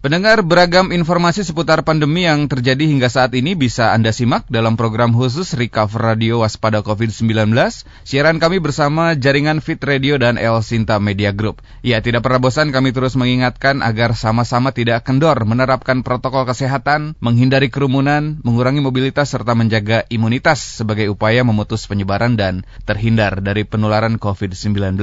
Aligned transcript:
Pendengar 0.00 0.40
beragam 0.40 0.96
informasi 0.96 1.44
seputar 1.44 1.84
pandemi 1.84 2.24
yang 2.24 2.48
terjadi 2.48 2.88
hingga 2.88 3.12
saat 3.12 3.36
ini 3.36 3.52
bisa 3.52 3.92
Anda 3.92 4.16
simak 4.16 4.48
dalam 4.48 4.80
program 4.80 5.12
khusus 5.12 5.52
Recover 5.52 6.16
Radio 6.16 6.40
Waspada 6.40 6.80
COVID-19. 6.80 7.52
Siaran 8.08 8.40
kami 8.40 8.64
bersama 8.64 9.12
jaringan 9.12 9.60
Fit 9.60 9.76
Radio 9.84 10.16
dan 10.16 10.40
El 10.40 10.64
Sinta 10.64 10.96
Media 10.96 11.36
Group. 11.36 11.60
Ya, 11.84 12.00
tidak 12.00 12.24
pernah 12.24 12.40
bosan 12.40 12.72
kami 12.72 12.96
terus 12.96 13.12
mengingatkan 13.12 13.84
agar 13.84 14.16
sama-sama 14.16 14.72
tidak 14.72 15.04
kendor 15.04 15.36
menerapkan 15.44 16.00
protokol 16.00 16.48
kesehatan, 16.48 17.12
menghindari 17.20 17.68
kerumunan, 17.68 18.40
mengurangi 18.40 18.80
mobilitas 18.80 19.28
serta 19.28 19.52
menjaga 19.52 20.08
imunitas 20.08 20.80
sebagai 20.80 21.12
upaya 21.12 21.44
memutus 21.44 21.84
penyebaran 21.84 22.40
dan 22.40 22.64
terhindar 22.88 23.44
dari 23.44 23.68
penularan 23.68 24.16
COVID-19. 24.16 24.96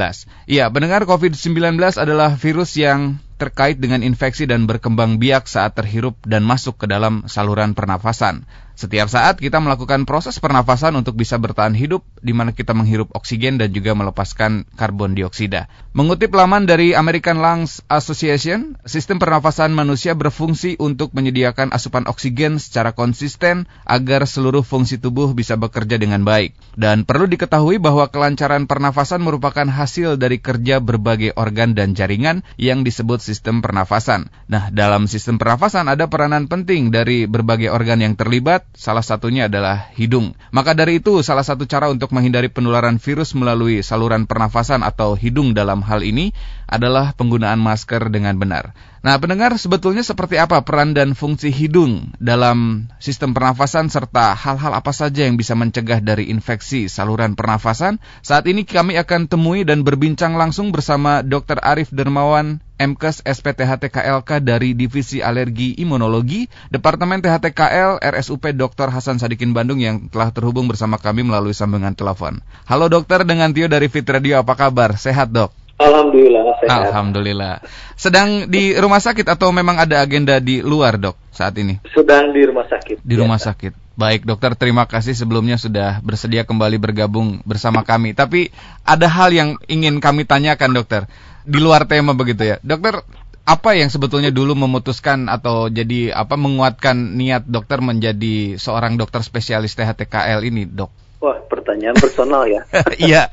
Ya, 0.49 0.65
pendengar 0.73 1.05
COVID-19 1.05 1.77
adalah 2.01 2.33
virus 2.33 2.73
yang 2.81 3.21
terkait 3.37 3.77
dengan 3.77 4.01
infeksi 4.01 4.49
dan 4.49 4.65
berkembang 4.65 5.21
biak 5.21 5.45
saat 5.45 5.77
terhirup 5.77 6.17
dan 6.25 6.41
masuk 6.41 6.81
ke 6.81 6.85
dalam 6.89 7.29
saluran 7.29 7.77
pernafasan. 7.77 8.49
Setiap 8.77 9.09
saat 9.09 9.41
kita 9.41 9.57
melakukan 9.57 10.05
proses 10.05 10.37
pernafasan 10.37 10.93
untuk 10.93 11.17
bisa 11.17 11.41
bertahan 11.41 11.73
hidup 11.73 12.05
di 12.21 12.29
mana 12.29 12.53
kita 12.53 12.77
menghirup 12.77 13.09
oksigen 13.17 13.57
dan 13.57 13.73
juga 13.73 13.97
melepaskan 13.97 14.69
karbon 14.77 15.17
dioksida. 15.17 15.65
Mengutip 15.97 16.29
laman 16.29 16.69
dari 16.69 16.93
American 16.93 17.41
Lungs 17.41 17.81
Association, 17.89 18.77
sistem 18.85 19.17
pernafasan 19.17 19.73
manusia 19.73 20.13
berfungsi 20.13 20.77
untuk 20.77 21.17
menyediakan 21.17 21.73
asupan 21.73 22.05
oksigen 22.05 22.61
secara 22.61 22.93
konsisten 22.93 23.65
agar 23.81 24.29
seluruh 24.29 24.61
fungsi 24.61 25.01
tubuh 25.01 25.33
bisa 25.33 25.57
bekerja 25.57 25.97
dengan 25.97 26.21
baik. 26.21 26.53
Dan 26.77 27.01
perlu 27.01 27.25
diketahui 27.25 27.81
bahwa 27.81 28.05
kelancaran 28.13 28.69
pernafasan 28.69 29.25
merupakan 29.25 29.65
hasil 29.65 30.21
dari 30.21 30.37
kerja 30.37 30.77
berbagai 30.77 31.33
organ 31.33 31.73
dan 31.73 31.97
jaringan 31.97 32.45
yang 32.61 32.85
disebut 32.85 33.25
sistem 33.25 33.65
pernafasan. 33.65 34.29
Nah, 34.45 34.69
dalam 34.69 35.09
sistem 35.09 35.41
pernafasan 35.41 35.89
ada 35.89 36.05
peranan 36.05 36.45
penting 36.45 36.93
dari 36.93 37.25
berbagai 37.25 37.73
organ 37.73 38.05
yang 38.05 38.13
terlibat 38.13 38.66
salah 38.75 39.05
satunya 39.05 39.47
adalah 39.47 39.91
hidung. 39.95 40.35
Maka 40.51 40.73
dari 40.73 40.99
itu, 40.99 41.21
salah 41.21 41.45
satu 41.45 41.63
cara 41.69 41.87
untuk 41.87 42.11
menghindari 42.11 42.51
penularan 42.51 42.99
virus 42.99 43.37
melalui 43.37 43.85
saluran 43.85 44.25
pernafasan 44.25 44.83
atau 44.83 45.15
hidung 45.15 45.53
dalam 45.53 45.85
hal 45.85 46.03
ini 46.03 46.35
adalah 46.67 47.15
penggunaan 47.15 47.57
masker 47.57 48.11
dengan 48.11 48.35
benar. 48.35 48.75
Nah, 49.07 49.15
pendengar 49.23 49.55
sebetulnya 49.55 50.03
seperti 50.03 50.35
apa 50.35 50.59
peran 50.67 50.91
dan 50.91 51.15
fungsi 51.15 51.47
hidung 51.47 52.11
dalam 52.19 52.91
sistem 52.99 53.31
pernafasan 53.31 53.87
serta 53.87 54.35
hal-hal 54.35 54.75
apa 54.75 54.91
saja 54.91 55.23
yang 55.23 55.39
bisa 55.39 55.55
mencegah 55.55 56.03
dari 56.03 56.27
infeksi 56.27 56.91
saluran 56.91 57.39
pernafasan? 57.39 58.03
Saat 58.19 58.51
ini 58.51 58.67
kami 58.67 58.99
akan 58.99 59.31
temui 59.31 59.63
dan 59.63 59.87
berbincang 59.87 60.35
langsung 60.35 60.75
bersama 60.75 61.23
Dr. 61.23 61.55
Arif 61.63 61.87
Dermawan, 61.87 62.59
MKes 62.77 63.23
SPTHTKLK 63.23 64.43
dari 64.43 64.75
Divisi 64.75 65.23
Alergi 65.23 65.79
Imunologi, 65.79 66.51
Departemen 66.67 67.23
THTKL 67.23 68.03
RSUP 68.03 68.51
Dr. 68.59 68.91
Hasan 68.91 69.23
Sadikin 69.23 69.55
Bandung 69.55 69.79
yang 69.79 70.11
telah 70.11 70.35
terhubung 70.35 70.67
bersama 70.67 70.99
kami 70.99 71.23
melalui 71.23 71.55
sambungan 71.55 71.95
telepon. 71.95 72.43
Halo 72.67 72.91
dokter, 72.91 73.23
dengan 73.23 73.55
Tio 73.55 73.71
dari 73.71 73.87
Fit 73.87 74.05
Radio, 74.05 74.43
apa 74.43 74.53
kabar? 74.59 74.99
Sehat 74.99 75.31
dok? 75.31 75.66
Alhamdulillah 75.77 76.57
sehat. 76.57 76.89
Alhamdulillah. 76.89 77.53
Sedang 77.93 78.49
di 78.49 78.73
rumah 78.73 78.97
sakit 78.97 79.29
atau 79.29 79.53
memang 79.53 79.77
ada 79.77 80.01
agenda 80.01 80.41
di 80.41 80.65
luar, 80.65 80.97
Dok, 80.97 81.13
saat 81.29 81.53
ini? 81.61 81.77
Sedang 81.93 82.33
di 82.33 82.41
rumah 82.41 82.65
sakit. 82.65 83.05
Di 83.05 83.15
rumah 83.17 83.37
sakit. 83.37 83.73
Baik, 83.93 84.25
Dokter, 84.25 84.57
terima 84.57 84.89
kasih 84.89 85.13
sebelumnya 85.13 85.57
sudah 85.61 86.01
bersedia 86.01 86.45
kembali 86.49 86.81
bergabung 86.81 87.45
bersama 87.45 87.85
kami. 87.85 88.17
Tapi 88.17 88.49
ada 88.85 89.05
hal 89.05 89.29
yang 89.29 89.49
ingin 89.69 90.01
kami 90.01 90.25
tanyakan, 90.25 90.73
Dokter. 90.73 91.05
Di 91.45 91.61
luar 91.61 91.85
tema 91.85 92.17
begitu 92.17 92.41
ya. 92.41 92.57
Dokter, 92.65 93.05
apa 93.45 93.77
yang 93.77 93.93
sebetulnya 93.93 94.33
dulu 94.33 94.57
memutuskan 94.57 95.29
atau 95.29 95.69
jadi 95.69 96.11
apa 96.11 96.35
menguatkan 96.35 97.15
niat 97.15 97.47
dokter 97.47 97.79
menjadi 97.79 98.59
seorang 98.59 98.99
dokter 98.99 99.21
spesialis 99.21 99.77
THTKL 99.77 100.41
ini, 100.41 100.65
Dok? 100.65 100.89
Wah, 101.21 101.37
pertanyaan 101.45 101.97
personal 101.97 102.45
ya. 102.49 102.65
Iya. 103.01 103.29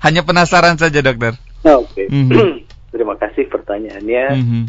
Hanya 0.00 0.24
penasaran 0.24 0.80
saja, 0.80 1.00
Dokter. 1.04 1.36
Nah, 1.60 1.76
Oke, 1.80 2.04
okay. 2.04 2.06
mm 2.08 2.24
-hmm. 2.28 2.50
terima 2.92 3.14
kasih 3.20 3.44
pertanyaannya. 3.52 4.24
Mm 4.36 4.44
-hmm. 4.44 4.62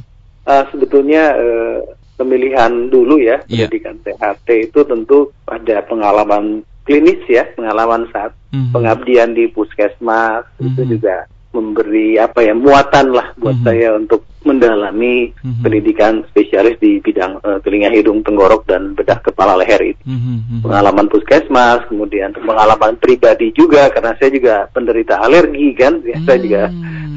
uh, 0.47 0.63
sebetulnya 0.71 1.23
uh, 1.35 1.79
pemilihan 2.19 2.91
dulu 2.91 3.17
ya 3.17 3.41
yeah. 3.49 3.65
pendidikan 3.65 3.97
THT 4.03 4.47
itu 4.69 4.79
tentu 4.85 5.33
ada 5.49 5.81
pengalaman 5.87 6.61
klinis 6.85 7.23
ya, 7.25 7.47
pengalaman 7.55 8.05
saat 8.11 8.35
mm 8.51 8.57
-hmm. 8.59 8.71
pengabdian 8.75 9.31
di 9.33 9.47
puskesmas 9.49 10.45
mm 10.45 10.59
-hmm. 10.59 10.67
itu 10.75 10.81
juga 10.97 11.25
memberi 11.51 12.15
apa 12.19 12.43
ya 12.43 12.55
muatan 12.55 13.11
lah 13.11 13.35
buat 13.35 13.59
mm 13.59 13.63
-hmm. 13.63 13.67
saya 13.67 13.89
untuk 13.95 14.21
mendalami 14.41 15.29
mm-hmm. 15.29 15.61
pendidikan 15.61 16.25
spesialis 16.33 16.77
di 16.81 16.97
bidang 16.97 17.37
uh, 17.45 17.61
telinga 17.61 17.93
hidung 17.93 18.25
tenggorok 18.25 18.65
dan 18.65 18.97
bedah 18.97 19.21
kepala 19.21 19.53
leher 19.53 19.93
itu 19.93 20.01
mm-hmm. 20.01 20.65
pengalaman 20.65 21.05
puskesmas 21.05 21.85
kemudian 21.85 22.33
pengalaman 22.33 22.97
pribadi 22.97 23.53
juga 23.53 23.93
karena 23.93 24.17
saya 24.17 24.33
juga 24.33 24.65
penderita 24.73 25.21
alergi 25.21 25.69
kan 25.77 26.01
ya, 26.01 26.17
mm-hmm. 26.17 26.25
saya 26.25 26.39
juga 26.41 26.63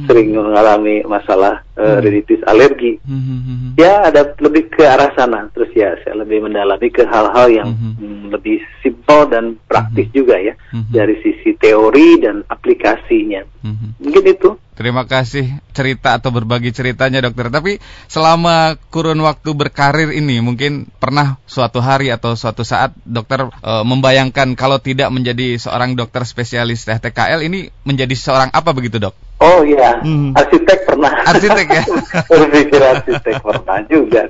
sering 0.06 0.34
mengalami 0.34 1.04
masalah 1.06 1.64
uh, 1.76 1.98
rinitis 2.00 2.40
alergi 2.46 3.00
mm-hmm. 3.02 3.78
ya 3.78 4.08
ada 4.08 4.34
lebih 4.38 4.70
ke 4.70 4.84
arah 4.84 5.10
sana 5.16 5.50
terus 5.52 5.70
ya 5.74 5.94
saya 6.02 6.22
lebih 6.22 6.44
mendalami 6.44 6.88
ke 6.90 7.04
hal-hal 7.04 7.46
yang 7.50 7.68
mm-hmm. 7.74 8.32
lebih 8.32 8.62
simpel 8.80 9.26
dan 9.28 9.56
praktis 9.68 10.08
mm-hmm. 10.10 10.18
juga 10.18 10.36
ya 10.40 10.54
mm-hmm. 10.56 10.92
dari 10.92 11.14
sisi 11.20 11.50
teori 11.56 12.08
dan 12.22 12.44
aplikasinya 12.46 13.42
mm-hmm. 13.64 13.90
mungkin 14.00 14.24
itu 14.26 14.50
Terima 14.74 15.06
kasih 15.06 15.54
cerita 15.70 16.18
atau 16.18 16.34
berbagi 16.34 16.74
ceritanya 16.74 17.22
dokter. 17.22 17.46
Tapi 17.46 17.78
selama 18.10 18.74
kurun 18.90 19.22
waktu 19.22 19.54
berkarir 19.54 20.10
ini 20.10 20.42
mungkin 20.42 20.90
pernah 20.98 21.38
suatu 21.46 21.78
hari 21.78 22.10
atau 22.10 22.34
suatu 22.34 22.66
saat 22.66 22.90
dokter 23.06 23.46
e, 23.46 23.72
membayangkan 23.86 24.58
kalau 24.58 24.82
tidak 24.82 25.14
menjadi 25.14 25.62
seorang 25.62 25.94
dokter 25.94 26.26
spesialis 26.26 26.82
TKL 26.90 27.46
ini 27.46 27.70
menjadi 27.86 28.18
seorang 28.18 28.50
apa 28.50 28.74
begitu 28.74 28.98
dok? 28.98 29.14
Oh 29.44 29.60
iya, 29.60 30.00
hmm. 30.00 30.32
arsitek 30.32 30.88
pernah. 30.88 31.12
Arsitek 31.28 31.66
ya? 31.68 31.84
Berpikir 32.32 32.80
arsitek 32.80 33.44
pernah 33.44 33.78
juga. 33.84 34.24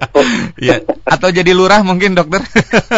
ya. 0.59 0.83
Atau 1.07 1.31
jadi 1.31 1.55
lurah 1.55 1.87
mungkin 1.87 2.19
dokter? 2.19 2.43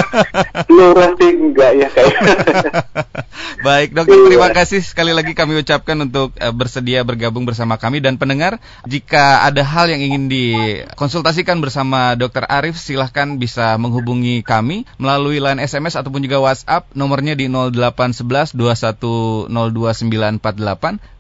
lurah 0.77 1.13
sih 1.21 1.31
enggak 1.37 1.77
ya 1.77 1.89
kayak. 1.93 2.17
Baik 3.67 3.93
dokter, 3.93 4.17
terima 4.17 4.49
kasih 4.49 4.81
sekali 4.81 5.13
lagi 5.13 5.37
kami 5.37 5.61
ucapkan 5.61 5.97
untuk 6.01 6.33
uh, 6.41 6.53
bersedia 6.57 7.05
bergabung 7.05 7.45
bersama 7.45 7.77
kami 7.77 8.01
dan 8.01 8.17
pendengar. 8.17 8.65
Jika 8.89 9.45
ada 9.45 9.61
hal 9.61 9.93
yang 9.93 10.01
ingin 10.01 10.33
dikonsultasikan 10.33 11.61
bersama 11.61 12.17
dokter 12.17 12.49
Arif, 12.49 12.81
silahkan 12.81 13.37
bisa 13.37 13.77
menghubungi 13.77 14.41
kami 14.41 14.89
melalui 14.97 15.37
line 15.37 15.61
SMS 15.61 16.01
ataupun 16.01 16.25
juga 16.25 16.41
WhatsApp. 16.41 16.89
Nomornya 16.97 17.37
di 17.37 17.53
0811 17.53 18.57
2102948. 18.57 19.53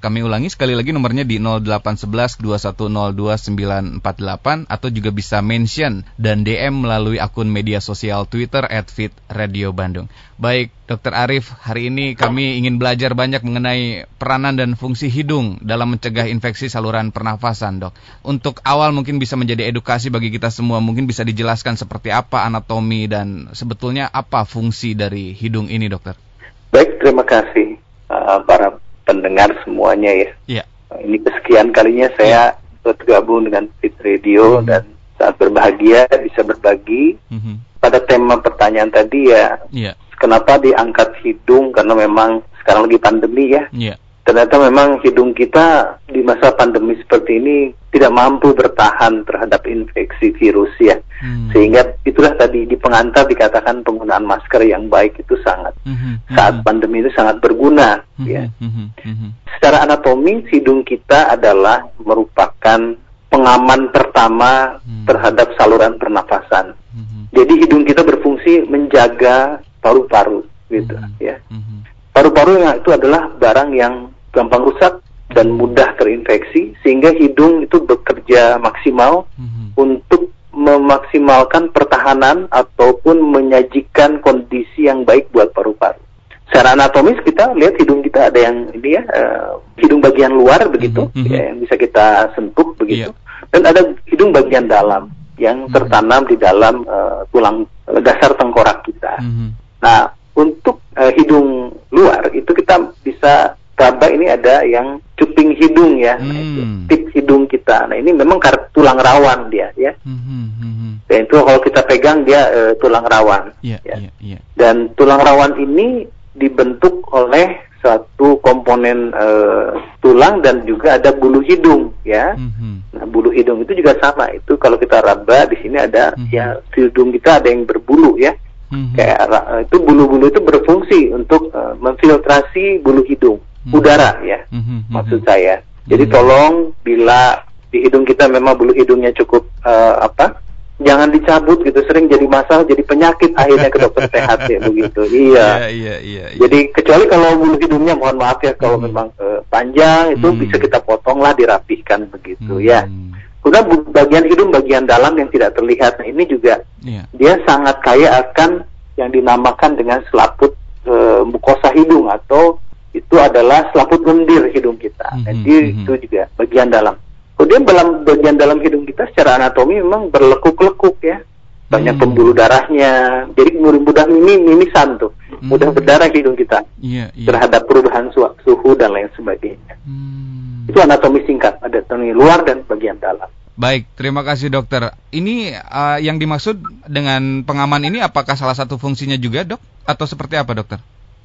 Kami 0.00 0.18
ulangi 0.22 0.48
sekali 0.48 0.72
lagi 0.78 0.85
nomornya 0.92 1.24
di 1.26 1.40
0811 1.40 2.38
2102948 2.42 4.66
atau 4.68 4.88
juga 4.92 5.10
bisa 5.14 5.40
mention 5.40 6.04
dan 6.20 6.44
DM 6.46 6.84
melalui 6.84 7.18
akun 7.22 7.48
media 7.48 7.80
sosial 7.82 8.26
Twitter 8.28 8.66
@fitradiobandung. 8.66 10.08
Baik, 10.36 10.68
Dokter 10.84 11.16
Arif, 11.16 11.48
hari 11.64 11.88
ini 11.88 12.12
kami 12.12 12.60
ingin 12.60 12.76
belajar 12.76 13.16
banyak 13.16 13.40
mengenai 13.40 14.04
peranan 14.20 14.60
dan 14.60 14.76
fungsi 14.76 15.08
hidung 15.08 15.56
dalam 15.64 15.96
mencegah 15.96 16.28
infeksi 16.28 16.68
saluran 16.68 17.08
pernafasan, 17.08 17.80
Dok. 17.80 17.96
Untuk 18.20 18.60
awal 18.60 18.92
mungkin 18.92 19.16
bisa 19.16 19.32
menjadi 19.40 19.64
edukasi 19.64 20.12
bagi 20.12 20.28
kita 20.28 20.52
semua, 20.52 20.76
mungkin 20.84 21.08
bisa 21.08 21.24
dijelaskan 21.24 21.80
seperti 21.80 22.12
apa 22.12 22.44
anatomi 22.44 23.08
dan 23.08 23.48
sebetulnya 23.56 24.12
apa 24.12 24.44
fungsi 24.44 24.92
dari 24.92 25.32
hidung 25.32 25.72
ini, 25.72 25.88
Dokter. 25.88 26.20
Baik, 26.68 27.00
terima 27.00 27.24
kasih 27.24 27.80
uh, 28.12 28.44
para 28.44 28.76
pendengar 29.08 29.48
semuanya 29.64 30.12
ya. 30.12 30.30
Iya. 30.44 30.64
Ini 30.94 31.18
kesekian 31.22 31.74
kalinya 31.74 32.08
saya 32.14 32.54
ya. 32.54 32.58
bergabung 32.86 33.50
dengan 33.50 33.66
Fit 33.82 33.94
Radio 34.00 34.62
hmm. 34.62 34.66
dan 34.70 34.82
saat 35.18 35.34
berbahagia 35.40 36.06
bisa 36.22 36.46
berbagi 36.46 37.18
hmm. 37.32 37.82
pada 37.82 37.98
tema 38.04 38.38
pertanyaan 38.38 38.92
tadi 38.94 39.32
ya. 39.32 39.58
Iya. 39.74 39.92
Kenapa 40.16 40.56
diangkat 40.56 41.18
hidung 41.26 41.74
karena 41.74 41.92
memang 41.92 42.40
sekarang 42.62 42.88
lagi 42.88 42.98
pandemi 43.02 43.52
ya. 43.52 43.68
Iya 43.74 43.96
ternyata 44.26 44.58
memang 44.58 44.98
hidung 45.06 45.30
kita 45.30 45.96
di 46.10 46.18
masa 46.26 46.50
pandemi 46.50 46.98
seperti 46.98 47.38
ini 47.38 47.56
tidak 47.94 48.10
mampu 48.10 48.50
bertahan 48.52 49.22
terhadap 49.22 49.62
infeksi 49.70 50.34
virus 50.34 50.74
ya. 50.82 50.98
Hmm. 51.22 51.48
Sehingga 51.54 51.94
itulah 52.02 52.34
tadi 52.34 52.66
di 52.66 52.74
pengantar 52.74 53.30
dikatakan 53.30 53.86
penggunaan 53.86 54.26
masker 54.26 54.66
yang 54.66 54.90
baik 54.90 55.16
itu 55.22 55.38
sangat 55.46 55.72
hmm. 55.86 55.94
hmm 55.94 56.14
saat 56.34 56.58
hmm. 56.58 56.66
pandemi 56.66 57.06
itu 57.06 57.10
sangat 57.14 57.38
berguna 57.38 58.02
hmm. 58.18 58.26
ya. 58.26 58.42
Hmm. 58.58 58.90
Hmm. 58.98 59.30
Secara 59.56 59.86
anatomi 59.86 60.42
hidung 60.50 60.82
kita 60.82 61.30
adalah 61.30 61.86
merupakan 62.02 62.98
pengaman 63.30 63.94
pertama 63.94 64.82
hmm. 64.82 65.06
terhadap 65.06 65.54
saluran 65.54 65.94
pernafasan. 66.02 66.74
Hmm. 66.90 67.30
Jadi 67.30 67.62
hidung 67.62 67.86
kita 67.86 68.02
berfungsi 68.02 68.66
menjaga 68.66 69.62
paru-paru 69.78 70.42
gitu 70.66 70.98
hmm. 70.98 71.14
ya. 71.22 71.38
Hmm. 71.46 71.86
Paru-paru 72.10 72.58
itu 72.74 72.90
adalah 72.90 73.30
barang 73.30 73.70
yang 73.76 74.15
gampang 74.36 74.68
rusak 74.68 75.00
dan 75.32 75.56
mudah 75.56 75.96
terinfeksi 75.96 76.76
sehingga 76.84 77.10
hidung 77.16 77.64
itu 77.64 77.82
bekerja 77.82 78.60
maksimal 78.60 79.26
mm-hmm. 79.34 79.74
untuk 79.74 80.30
memaksimalkan 80.56 81.68
pertahanan 81.68 82.48
ataupun 82.48 83.20
menyajikan 83.20 84.24
kondisi 84.24 84.88
yang 84.88 85.04
baik 85.04 85.28
buat 85.28 85.52
paru-paru. 85.52 86.00
Secara 86.48 86.72
anatomis 86.78 87.20
kita 87.26 87.52
lihat 87.52 87.76
hidung 87.76 88.00
kita 88.00 88.32
ada 88.32 88.38
yang 88.38 88.70
ini 88.72 88.96
ya 88.96 89.02
uh, 89.02 89.60
hidung 89.76 90.00
bagian 90.00 90.32
luar 90.32 90.64
begitu 90.70 91.10
mm 91.10 91.26
-hmm. 91.26 91.28
ya, 91.28 91.42
yang 91.52 91.58
bisa 91.60 91.74
kita 91.74 92.32
sentuh 92.38 92.72
begitu 92.78 93.10
yeah. 93.10 93.50
dan 93.50 93.62
ada 93.66 93.82
hidung 94.08 94.30
bagian 94.30 94.70
dalam 94.70 95.10
yang 95.36 95.68
mhm. 95.68 95.74
tertanam 95.74 96.22
di 96.24 96.38
dalam 96.40 96.86
uh, 96.88 97.28
tulang 97.28 97.66
uh, 97.90 98.00
dasar 98.00 98.32
tengkorak 98.38 98.80
kita. 98.86 99.20
Mm 99.20 99.28
-hmm. 99.28 99.48
Nah 99.84 100.00
untuk 100.38 100.80
uh, 100.96 101.12
hidung 101.12 101.76
luar 101.92 102.30
itu 102.32 102.48
kita 102.56 102.94
bisa 103.04 103.58
raba 103.76 104.06
ini 104.08 104.26
ada 104.32 104.64
yang 104.64 104.98
cuping 105.20 105.52
hidung 105.52 106.00
ya, 106.00 106.16
hmm. 106.16 106.26
nah, 106.26 106.38
itu, 106.40 106.60
tip 106.88 107.02
hidung 107.12 107.44
kita. 107.44 107.84
Nah 107.88 107.96
ini 108.00 108.10
memang 108.16 108.40
tulang 108.72 108.96
rawan 108.96 109.52
dia 109.52 109.68
ya. 109.76 109.92
Hmm, 110.00 110.20
hmm, 110.20 110.48
hmm. 110.56 110.92
Dan 111.06 111.28
itu 111.28 111.36
kalau 111.36 111.60
kita 111.60 111.80
pegang 111.84 112.24
dia 112.24 112.48
uh, 112.50 112.72
tulang 112.80 113.04
rawan. 113.04 113.52
Yeah, 113.60 113.80
ya. 113.84 114.08
Yeah, 114.08 114.14
yeah. 114.20 114.40
Dan 114.56 114.96
tulang 114.96 115.20
rawan 115.20 115.60
ini 115.60 116.08
dibentuk 116.36 117.04
oleh 117.12 117.68
satu 117.84 118.40
komponen 118.40 119.12
uh, 119.14 119.76
tulang 120.02 120.40
dan 120.40 120.64
juga 120.64 120.96
ada 120.96 121.12
bulu 121.12 121.44
hidung 121.44 121.92
ya. 122.02 122.32
Hmm. 122.34 122.80
Nah 122.96 123.04
bulu 123.04 123.28
hidung 123.28 123.60
itu 123.60 123.76
juga 123.76 123.92
sama. 124.00 124.32
Itu 124.32 124.56
kalau 124.56 124.80
kita 124.80 125.04
raba 125.04 125.46
di 125.52 125.56
sini 125.60 125.76
ada 125.76 126.16
hmm. 126.16 126.32
ya 126.32 126.56
hidung 126.72 127.12
kita 127.12 127.44
ada 127.44 127.48
yang 127.52 127.68
berbulu 127.68 128.16
ya. 128.16 128.32
Hmm. 128.66 128.90
Kayak 128.98 129.30
itu 129.62 129.78
bulu-bulu 129.78 130.26
itu 130.26 130.42
berfungsi 130.42 131.00
untuk 131.14 131.54
uh, 131.54 131.78
memfiltrasi 131.78 132.82
bulu 132.82 133.06
hidung 133.06 133.38
hmm. 133.38 133.55
Udara 133.74 134.20
ya 134.22 134.38
hmm, 134.50 134.62
hmm, 134.62 134.80
hmm. 134.86 134.92
maksud 134.92 135.20
saya. 135.26 135.62
Jadi 135.86 136.04
hmm. 136.06 136.12
tolong 136.12 136.54
bila 136.82 137.46
di 137.70 137.82
hidung 137.82 138.06
kita 138.06 138.30
memang 138.30 138.54
bulu 138.54 138.72
hidungnya 138.74 139.10
cukup 139.14 139.46
uh, 139.66 139.98
apa 140.02 140.38
jangan 140.76 141.08
dicabut 141.08 141.64
gitu 141.64 141.80
sering 141.88 142.04
jadi 142.04 142.28
masalah 142.28 142.68
jadi 142.68 142.84
penyakit 142.84 143.32
akhirnya 143.32 143.72
ke 143.72 143.80
dokter 143.80 144.12
sehat 144.12 144.44
ya 144.44 144.60
begitu 144.60 145.08
iya. 145.08 145.16
Iya, 145.16 145.68
iya 145.72 145.96
iya 146.00 146.24
iya 146.30 146.40
jadi 146.40 146.58
kecuali 146.68 147.08
kalau 147.08 147.40
bulu 147.40 147.56
hidungnya 147.56 147.96
mohon 147.96 148.20
maaf 148.20 148.44
ya 148.44 148.52
kalau 148.60 148.76
hmm. 148.76 148.84
memang 148.92 149.08
uh, 149.16 149.40
panjang 149.48 150.12
itu 150.20 150.28
hmm. 150.28 150.40
bisa 150.44 150.56
kita 150.60 150.78
potong 150.84 151.24
lah 151.24 151.32
dirapihkan 151.32 152.04
begitu 152.12 152.60
ya. 152.60 152.84
hmm. 152.84 153.16
ya 153.16 153.24
kemudian 153.40 153.88
bagian 153.94 154.24
hidung 154.28 154.50
bagian 154.52 154.84
dalam 154.84 155.16
yang 155.16 155.30
tidak 155.32 155.56
terlihat 155.56 155.96
nah 155.96 156.06
ini 156.06 156.22
juga 156.28 156.60
yeah. 156.84 157.08
dia 157.16 157.40
sangat 157.48 157.80
kaya 157.80 158.20
akan 158.20 158.66
yang 159.00 159.08
dinamakan 159.08 159.80
dengan 159.80 160.04
selaput 160.12 160.52
uh, 160.84 161.24
mukosa 161.24 161.72
hidung 161.72 162.10
atau 162.12 162.60
itu 162.96 163.14
adalah 163.20 163.68
selaput 163.70 164.00
lendir 164.02 164.48
hidung 164.50 164.80
kita. 164.80 165.12
Mm 165.12 165.18
-hmm. 165.20 165.26
Jadi 165.28 165.52
-hmm. 165.52 165.76
itu 165.84 165.92
juga 166.08 166.22
bagian 166.40 166.68
dalam. 166.72 166.96
Kemudian 167.36 167.68
dalam 167.68 168.00
bagian 168.00 168.36
dalam 168.40 168.58
hidung 168.64 168.88
kita 168.88 169.12
secara 169.12 169.36
anatomi 169.36 169.76
memang 169.76 170.08
berlekuk-lekuk 170.08 170.96
ya. 171.04 171.20
Banyak 171.66 171.98
hmm. 171.98 172.02
pembuluh 172.02 172.32
darahnya. 172.32 173.26
Jadi 173.36 173.60
mudah 173.60 174.06
ini 174.08 174.40
mimisan 174.40 174.96
tuh. 174.96 175.12
Hmm. 175.28 175.52
Mudah 175.52 175.68
berdarah 175.74 176.08
hidung 176.08 176.38
kita. 176.38 176.64
Yeah, 176.80 177.12
yeah. 177.12 177.28
Terhadap 177.28 177.68
perubahan 177.68 178.08
suhu 178.14 178.72
dan 178.78 178.96
lain 178.96 179.12
sebagainya. 179.12 179.76
Hmm. 179.84 180.64
Itu 180.64 180.80
anatomi 180.80 181.26
singkat. 181.28 181.60
Ada 181.60 181.84
anatomi 181.84 182.16
luar 182.16 182.40
dan 182.46 182.64
bagian 182.64 182.96
dalam. 182.96 183.28
Baik, 183.56 183.88
terima 183.96 184.24
kasih 184.24 184.48
dokter. 184.52 184.94
Ini 185.12 185.60
uh, 185.60 185.98
yang 186.00 186.16
dimaksud 186.16 186.60
dengan 186.88 187.44
pengaman 187.44 187.88
ini 187.88 188.00
apakah 188.04 188.36
salah 188.36 188.56
satu 188.56 188.80
fungsinya 188.80 189.16
juga 189.20 189.44
dok? 189.44 189.60
Atau 189.84 190.08
seperti 190.08 190.40
apa 190.40 190.56
dokter? 190.56 190.78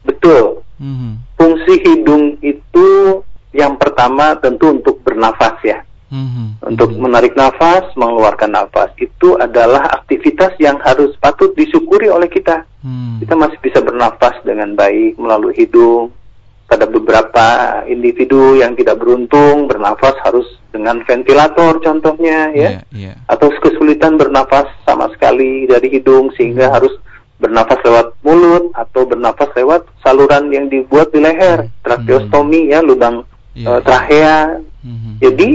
Betul. 0.03 0.60
Mm-hmm. 0.81 1.11
Fungsi 1.37 1.73
hidung 1.85 2.41
itu 2.41 2.87
yang 3.53 3.77
pertama 3.77 4.33
tentu 4.41 4.73
untuk 4.73 4.97
bernafas 5.05 5.55
ya. 5.61 5.79
Mm-hmm. 6.11 6.67
Untuk 6.67 6.91
mm-hmm. 6.91 7.03
menarik 7.07 7.33
nafas, 7.39 7.87
mengeluarkan 7.95 8.51
nafas 8.51 8.91
itu 8.99 9.39
adalah 9.39 9.87
aktivitas 10.01 10.57
yang 10.59 10.75
harus 10.83 11.15
patut 11.21 11.55
disyukuri 11.55 12.11
oleh 12.11 12.27
kita. 12.27 12.67
Mm. 12.83 13.23
Kita 13.23 13.37
masih 13.37 13.55
bisa 13.63 13.79
bernafas 13.79 14.35
dengan 14.43 14.75
baik 14.75 15.15
melalui 15.15 15.55
hidung. 15.55 16.11
Pada 16.67 16.87
beberapa 16.87 17.47
individu 17.83 18.55
yang 18.55 18.79
tidak 18.79 18.99
beruntung 19.03 19.67
bernafas 19.67 20.15
harus 20.23 20.47
dengan 20.71 21.03
ventilator 21.03 21.83
contohnya 21.83 22.47
ya, 22.55 22.79
yeah, 22.79 22.83
yeah. 22.95 23.15
atau 23.27 23.51
kesulitan 23.59 24.15
bernafas 24.15 24.71
sama 24.87 25.11
sekali 25.11 25.67
dari 25.67 25.91
hidung 25.91 26.31
sehingga 26.39 26.71
mm. 26.71 26.73
harus 26.79 26.95
bernafas 27.41 27.81
lewat 27.81 28.07
mulut 28.21 28.69
atau 28.77 29.09
bernafas 29.09 29.49
lewat 29.57 29.89
saluran 30.05 30.53
yang 30.53 30.69
dibuat 30.69 31.09
di 31.09 31.17
leher, 31.17 31.65
hmm. 31.65 31.81
tracheostomi 31.81 32.69
ya, 32.69 32.85
lubang 32.85 33.25
yeah. 33.57 33.77
uh, 33.77 33.81
trachea. 33.81 34.61
Mm-hmm. 34.81 35.13
Jadi 35.21 35.49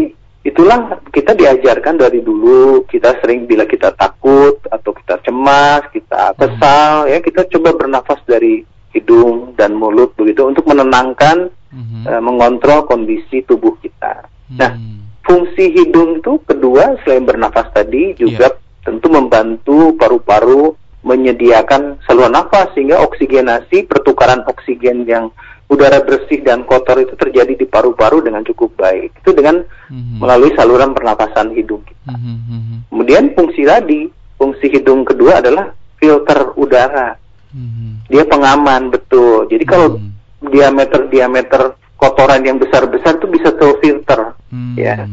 itulah 0.46 1.02
kita 1.10 1.34
diajarkan 1.34 1.98
dari 1.98 2.22
dulu 2.22 2.86
kita 2.86 3.18
sering 3.18 3.50
bila 3.50 3.66
kita 3.66 3.90
takut 3.94 4.62
atau 4.70 4.90
kita 4.94 5.18
cemas, 5.26 5.82
kita 5.90 6.34
hmm. 6.34 6.36
kesal 6.38 6.92
mm-hmm. 7.04 7.12
ya 7.12 7.18
kita 7.22 7.40
coba 7.56 7.70
bernafas 7.74 8.20
dari 8.26 8.62
hidung 8.94 9.52
dan 9.60 9.76
mulut 9.76 10.16
begitu 10.16 10.46
untuk 10.48 10.64
menenangkan, 10.64 11.52
mm-hmm. 11.52 12.02
uh, 12.08 12.22
mengontrol 12.22 12.88
kondisi 12.88 13.44
tubuh 13.44 13.76
kita. 13.82 14.24
Mm-hmm. 14.48 14.58
Nah, 14.58 14.72
fungsi 15.26 15.74
hidung 15.74 16.22
itu 16.22 16.38
kedua 16.46 16.96
selain 17.02 17.26
bernafas 17.26 17.68
tadi 17.74 18.14
juga 18.14 18.54
yeah. 18.54 18.84
tentu 18.86 19.10
membantu 19.10 19.92
paru-paru 19.98 20.78
menyediakan 21.06 22.02
saluran 22.02 22.34
nafas 22.34 22.74
sehingga 22.74 22.98
oksigenasi 23.06 23.86
pertukaran 23.86 24.42
oksigen 24.50 25.06
yang 25.06 25.30
udara 25.70 26.02
bersih 26.02 26.42
dan 26.42 26.66
kotor 26.66 26.98
itu 26.98 27.14
terjadi 27.14 27.54
di 27.54 27.66
paru-paru 27.66 28.22
dengan 28.26 28.42
cukup 28.42 28.74
baik. 28.74 29.22
Itu 29.22 29.30
dengan 29.34 29.62
mm-hmm. 29.62 30.18
melalui 30.18 30.50
saluran 30.58 30.94
pernapasan 30.94 31.54
hidung 31.54 31.82
kita. 31.86 32.14
Mm-hmm. 32.14 32.90
Kemudian 32.90 33.24
fungsi 33.38 33.62
tadi, 33.66 34.10
fungsi 34.38 34.66
hidung 34.70 35.06
kedua 35.06 35.38
adalah 35.38 35.70
filter 35.98 36.54
udara. 36.58 37.14
Mm-hmm. 37.54 37.90
Dia 38.10 38.24
pengaman 38.26 38.90
betul. 38.90 39.46
Jadi 39.50 39.64
kalau 39.66 39.98
mm-hmm. 39.98 40.50
diameter 40.50 41.00
diameter 41.10 41.62
kotoran 41.98 42.42
yang 42.46 42.58
besar-besar 42.58 43.18
itu 43.18 43.26
bisa 43.30 43.50
terfilter 43.54 44.34
mm-hmm. 44.50 44.74
ya 44.78 45.06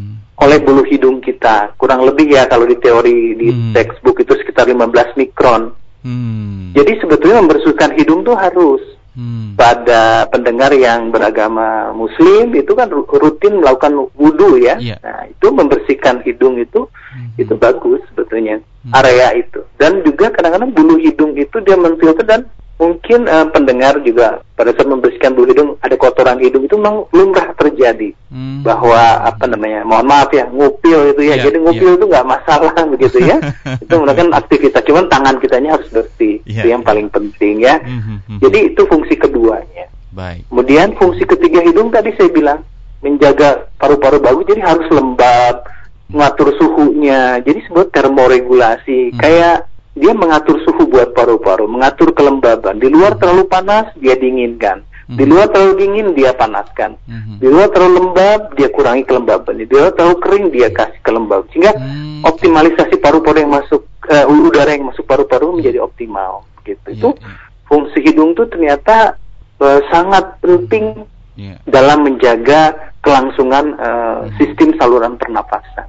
oleh 0.44 0.58
bulu 0.62 0.84
hidung 0.86 1.18
kita. 1.22 1.74
Kurang 1.78 2.06
lebih 2.06 2.34
ya 2.34 2.46
kalau 2.46 2.66
di 2.66 2.78
teori 2.78 3.38
di 3.38 3.48
mm-hmm. 3.50 3.74
textbook 3.74 4.22
itu 4.22 4.34
sekitar 4.38 4.70
15 4.70 5.18
mikron. 5.18 5.74
Hmm. 6.04 6.76
Jadi 6.76 7.00
sebetulnya 7.00 7.40
membersihkan 7.40 7.96
hidung 7.96 8.22
tuh 8.28 8.36
harus. 8.36 8.84
Hmm. 9.14 9.54
Pada 9.54 10.26
pendengar 10.34 10.74
yang 10.74 11.14
beragama 11.14 11.94
Muslim 11.94 12.50
itu 12.58 12.74
kan 12.74 12.90
rutin 12.92 13.62
melakukan 13.62 14.10
wudhu 14.18 14.58
ya. 14.58 14.76
Yeah. 14.82 14.98
Nah 15.06 15.30
itu 15.30 15.48
membersihkan 15.54 16.26
hidung 16.26 16.58
itu 16.58 16.90
hmm. 16.90 17.38
itu 17.38 17.54
bagus 17.56 18.02
sebetulnya 18.12 18.60
hmm. 18.60 18.94
area 18.94 19.38
itu. 19.38 19.62
Dan 19.78 20.02
juga 20.02 20.34
kadang-kadang 20.34 20.74
bulu 20.74 20.98
hidung 20.98 21.38
itu 21.38 21.62
dia 21.62 21.78
menfilter 21.78 22.26
dan 22.26 22.50
mungkin 22.84 23.32
uh, 23.32 23.48
pendengar 23.48 23.96
juga 24.04 24.44
pada 24.60 24.76
saat 24.76 24.92
membersihkan 24.92 25.32
bulu 25.32 25.48
hidung 25.48 25.70
ada 25.80 25.96
kotoran 25.96 26.36
hidung 26.44 26.68
itu 26.68 26.76
memang 26.76 27.08
lumrah 27.16 27.56
terjadi 27.56 28.12
hmm. 28.28 28.68
bahwa 28.68 29.24
apa 29.24 29.48
namanya 29.48 29.88
mohon 29.88 30.04
maaf 30.04 30.28
ya 30.36 30.52
ngupil 30.52 31.16
itu 31.16 31.22
ya 31.24 31.40
yeah, 31.40 31.44
jadi 31.48 31.58
ngupil 31.64 31.90
yeah. 31.96 31.98
itu 31.98 32.06
nggak 32.12 32.28
masalah 32.28 32.76
begitu 32.94 33.18
ya 33.24 33.40
itu 33.80 33.94
merupakan 33.96 34.28
aktivitas 34.36 34.84
cuman 34.84 35.06
tangan 35.08 35.36
kitanya 35.40 35.80
harus 35.80 35.88
bersih 35.96 36.44
yeah, 36.44 36.60
itu 36.60 36.68
yang 36.76 36.84
yeah. 36.84 36.90
paling 36.92 37.08
penting 37.08 37.64
ya 37.64 37.80
hmm, 37.80 38.02
hmm, 38.04 38.20
hmm. 38.28 38.40
jadi 38.44 38.60
itu 38.76 38.82
fungsi 38.92 39.16
keduanya 39.16 39.88
Baik. 40.12 40.44
kemudian 40.52 40.88
fungsi 41.00 41.24
ketiga 41.24 41.64
hidung 41.64 41.88
tadi 41.90 42.12
saya 42.20 42.28
bilang 42.30 42.60
menjaga 43.00 43.72
paru-paru 43.80 44.20
bagus 44.20 44.46
jadi 44.52 44.62
harus 44.62 44.88
lembab 44.92 45.64
mengatur 46.12 46.52
suhunya 46.60 47.40
jadi 47.42 47.60
sebut 47.66 47.90
termoregulasi 47.96 49.16
hmm. 49.16 49.20
kayak 49.24 49.72
dia 49.94 50.14
mengatur 50.14 50.58
suhu 50.66 50.90
buat 50.90 51.14
paru-paru, 51.14 51.70
mengatur 51.70 52.10
kelembaban. 52.18 52.82
Di 52.82 52.90
luar 52.90 53.14
terlalu 53.22 53.46
panas, 53.46 53.94
dia 54.02 54.18
dinginkan. 54.18 54.82
Di 55.04 55.28
hmm. 55.28 55.32
luar 55.36 55.48
terlalu 55.54 55.74
dingin, 55.78 56.08
dia 56.18 56.34
panaskan. 56.34 56.98
Hmm. 57.06 57.38
Di 57.38 57.46
luar 57.46 57.70
terlalu 57.70 58.02
lembab, 58.02 58.58
dia 58.58 58.72
kurangi 58.74 59.04
kelembaban. 59.06 59.62
Di 59.62 59.70
luar 59.70 59.94
terlalu 59.94 60.18
kering, 60.24 60.46
dia 60.50 60.68
kasih 60.74 61.00
kelembaban. 61.06 61.46
Sehingga 61.54 61.78
hmm. 61.78 62.26
optimalisasi 62.26 62.96
paru-paru 62.98 63.46
yang 63.46 63.54
masuk, 63.54 63.86
uh, 64.10 64.26
udara 64.26 64.74
yang 64.74 64.90
masuk 64.90 65.06
paru-paru 65.06 65.54
menjadi 65.54 65.78
optimal. 65.84 66.48
Gitu. 66.66 66.80
Yeah, 66.90 66.96
itu 66.98 67.10
yeah. 67.20 67.36
fungsi 67.70 68.00
hidung 68.02 68.34
itu 68.34 68.48
ternyata 68.50 69.20
uh, 69.60 69.80
sangat 69.94 70.40
penting 70.40 71.06
yeah. 71.38 71.60
dalam 71.70 72.08
menjaga 72.08 72.74
kelangsungan 73.04 73.76
uh, 73.78 74.26
sistem 74.40 74.74
saluran 74.80 75.20
pernapasan. 75.20 75.86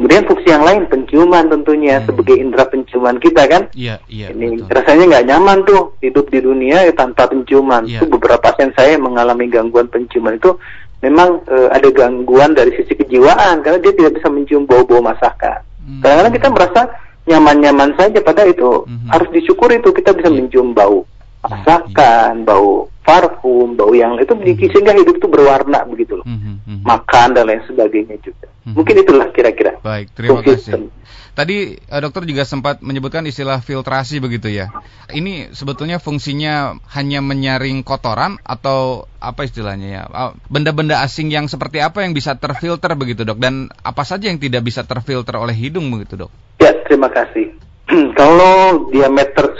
Kemudian 0.00 0.24
fungsi 0.24 0.48
yang 0.48 0.64
lain 0.64 0.88
penciuman 0.88 1.44
tentunya 1.52 2.00
hmm. 2.00 2.08
sebagai 2.08 2.36
indera 2.40 2.64
penciuman 2.72 3.20
kita 3.20 3.44
kan. 3.44 3.68
Iya, 3.76 4.00
iya. 4.08 4.32
Ini 4.32 4.64
betul. 4.64 4.72
rasanya 4.72 5.04
nggak 5.12 5.26
nyaman 5.28 5.58
tuh 5.68 5.92
hidup 6.00 6.24
di 6.32 6.40
dunia 6.40 6.88
ya, 6.88 6.92
tanpa 6.96 7.28
penciuman. 7.28 7.84
Ya. 7.84 8.00
Itu 8.00 8.08
beberapa 8.08 8.40
pasien 8.40 8.72
saya 8.72 8.96
yang 8.96 9.04
mengalami 9.04 9.52
gangguan 9.52 9.92
penciuman 9.92 10.40
itu 10.40 10.56
memang 11.04 11.44
e, 11.44 11.68
ada 11.68 11.84
gangguan 11.92 12.56
dari 12.56 12.72
sisi 12.80 12.96
kejiwaan 12.96 13.60
karena 13.60 13.76
dia 13.76 13.92
tidak 13.92 14.16
bisa 14.16 14.32
mencium 14.32 14.64
bau-bau 14.64 15.04
masakan. 15.04 15.60
Hmm. 15.84 16.00
Kadang-kadang 16.00 16.34
kita 16.40 16.48
merasa 16.48 16.80
nyaman-nyaman 17.28 17.92
saja 18.00 18.18
pada 18.24 18.48
itu 18.48 18.88
hmm. 18.88 19.12
harus 19.12 19.28
disyukuri 19.36 19.84
itu 19.84 19.92
kita 19.92 20.16
bisa 20.16 20.32
ya. 20.32 20.36
mencium 20.40 20.72
bau 20.72 21.04
masakan, 21.40 22.44
bau 22.44 22.92
parfum, 23.00 23.74
bau 23.74 23.90
yang 23.96 24.20
itu 24.20 24.36
hmm. 24.36 24.70
sehingga 24.70 24.92
hidup 24.92 25.16
itu 25.16 25.26
berwarna 25.26 25.82
begitu 25.88 26.20
loh. 26.20 26.26
Hmm. 26.28 26.60
hmm. 26.62 26.80
makan 26.84 27.28
dan 27.32 27.48
lain 27.48 27.64
sebagainya 27.64 28.20
juga. 28.20 28.46
Hmm. 28.62 28.76
Mungkin 28.76 28.94
itulah 29.02 29.28
kira-kira. 29.32 29.80
Baik, 29.80 30.12
terima 30.12 30.44
kasih. 30.44 30.92
Tadi 31.30 31.78
uh, 31.78 32.00
dokter 32.02 32.26
juga 32.28 32.44
sempat 32.44 32.84
menyebutkan 32.84 33.24
istilah 33.24 33.64
filtrasi 33.64 34.20
begitu 34.20 34.52
ya. 34.52 34.68
Ini 35.08 35.56
sebetulnya 35.56 35.96
fungsinya 36.02 36.76
hanya 36.92 37.24
menyaring 37.24 37.80
kotoran 37.86 38.36
atau 38.44 39.08
apa 39.22 39.48
istilahnya 39.48 39.88
ya? 39.88 40.02
Uh, 40.10 40.32
benda-benda 40.52 41.00
asing 41.00 41.32
yang 41.32 41.48
seperti 41.48 41.80
apa 41.80 42.04
yang 42.04 42.12
bisa 42.12 42.36
terfilter 42.36 42.92
begitu 42.98 43.24
dok? 43.24 43.40
Dan 43.40 43.72
apa 43.80 44.04
saja 44.04 44.28
yang 44.28 44.36
tidak 44.42 44.66
bisa 44.66 44.84
terfilter 44.84 45.38
oleh 45.38 45.56
hidung 45.56 45.88
begitu 45.88 46.26
dok? 46.26 46.30
Ya, 46.60 46.76
terima 46.84 47.08
kasih. 47.08 47.56
kalau 48.20 48.86
diameter 48.90 49.54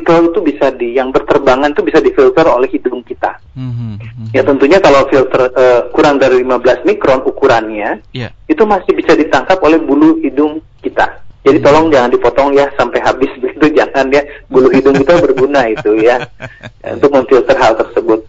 partikel 0.00 0.32
itu 0.32 0.40
bisa 0.40 0.66
di 0.72 0.96
yang 0.96 1.12
berterbangan 1.12 1.76
itu 1.76 1.84
bisa 1.84 2.00
difilter 2.00 2.48
oleh 2.48 2.68
hidung 2.72 3.04
kita. 3.04 3.36
Mm-hmm. 3.52 4.32
Ya 4.32 4.42
tentunya 4.42 4.78
kalau 4.80 5.04
filter 5.12 5.52
uh, 5.52 5.92
kurang 5.92 6.16
dari 6.16 6.40
15 6.40 6.88
mikron 6.88 7.20
ukurannya, 7.28 8.00
yeah. 8.16 8.32
itu 8.48 8.64
masih 8.64 8.96
bisa 8.96 9.12
ditangkap 9.12 9.60
oleh 9.60 9.76
bulu 9.76 10.16
hidung 10.24 10.64
kita. 10.80 11.20
Jadi 11.44 11.60
mm-hmm. 11.60 11.64
tolong 11.64 11.86
jangan 11.92 12.10
dipotong 12.10 12.48
ya 12.56 12.66
sampai 12.80 13.00
habis 13.04 13.30
begitu 13.36 13.66
jangan 13.78 14.08
ya 14.08 14.24
bulu 14.48 14.72
hidung 14.72 14.96
kita 14.96 15.20
berguna 15.20 15.68
itu 15.68 16.00
ya, 16.00 16.16
ya 16.82 16.88
untuk 16.96 17.12
memfilter 17.12 17.56
hal 17.60 17.76
tersebut. 17.76 18.24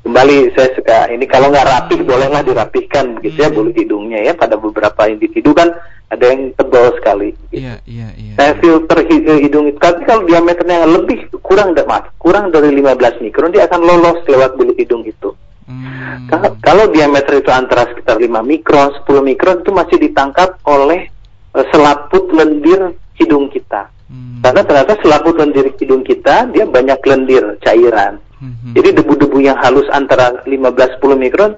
Kembali 0.00 0.54
saya 0.56 0.70
suka 0.74 1.10
ini 1.12 1.26
kalau 1.28 1.52
nggak 1.52 1.66
rapih 1.66 2.00
bolehlah 2.06 2.42
dirapihkan 2.46 3.18
begitu 3.18 3.42
ya 3.42 3.50
mm-hmm. 3.50 3.56
bulu 3.58 3.70
hidungnya 3.74 4.18
ya 4.22 4.32
pada 4.38 4.54
beberapa 4.54 5.10
individu 5.10 5.50
kan 5.52 5.74
ada 6.10 6.24
yang 6.26 6.50
tebal 6.58 6.90
sekali. 6.98 7.30
Iya, 7.54 7.78
iya, 7.86 8.10
iya. 8.18 8.34
Saya 8.34 8.52
filter 8.58 8.98
hidung 9.06 9.70
itu, 9.70 9.78
tapi 9.78 10.02
kalau 10.02 10.26
diameternya 10.26 10.82
lebih 10.90 11.30
kurang 11.38 11.72
mas, 11.86 12.10
kurang 12.18 12.50
dari 12.50 12.74
15 12.74 13.22
mikron, 13.22 13.54
dia 13.54 13.70
akan 13.70 13.80
lolos 13.86 14.18
lewat 14.26 14.58
bulu 14.58 14.74
hidung 14.74 15.06
itu. 15.06 15.30
Hmm. 15.70 16.26
Kalau, 16.26 16.50
kalau 16.58 16.84
diameter 16.90 17.38
itu 17.38 17.50
antara 17.54 17.86
sekitar 17.94 18.18
5 18.18 18.26
mikron, 18.42 18.90
10 19.06 19.22
mikron 19.22 19.62
itu 19.62 19.70
masih 19.70 19.96
ditangkap 20.02 20.58
oleh 20.66 21.06
uh, 21.54 21.64
selaput 21.70 22.26
lendir 22.34 22.98
hidung 23.14 23.46
kita. 23.46 23.86
Hmm. 24.10 24.42
Karena 24.42 24.66
ternyata 24.66 24.98
selaput 24.98 25.38
lendir 25.38 25.70
hidung 25.78 26.02
kita 26.02 26.50
dia 26.50 26.66
banyak 26.66 26.98
lendir 27.06 27.54
cairan. 27.62 28.18
Hmm. 28.42 28.74
Jadi 28.74 28.98
debu-debu 28.98 29.38
yang 29.38 29.54
halus 29.62 29.86
antara 29.94 30.42
15-10 30.42 30.98
mikron 31.14 31.54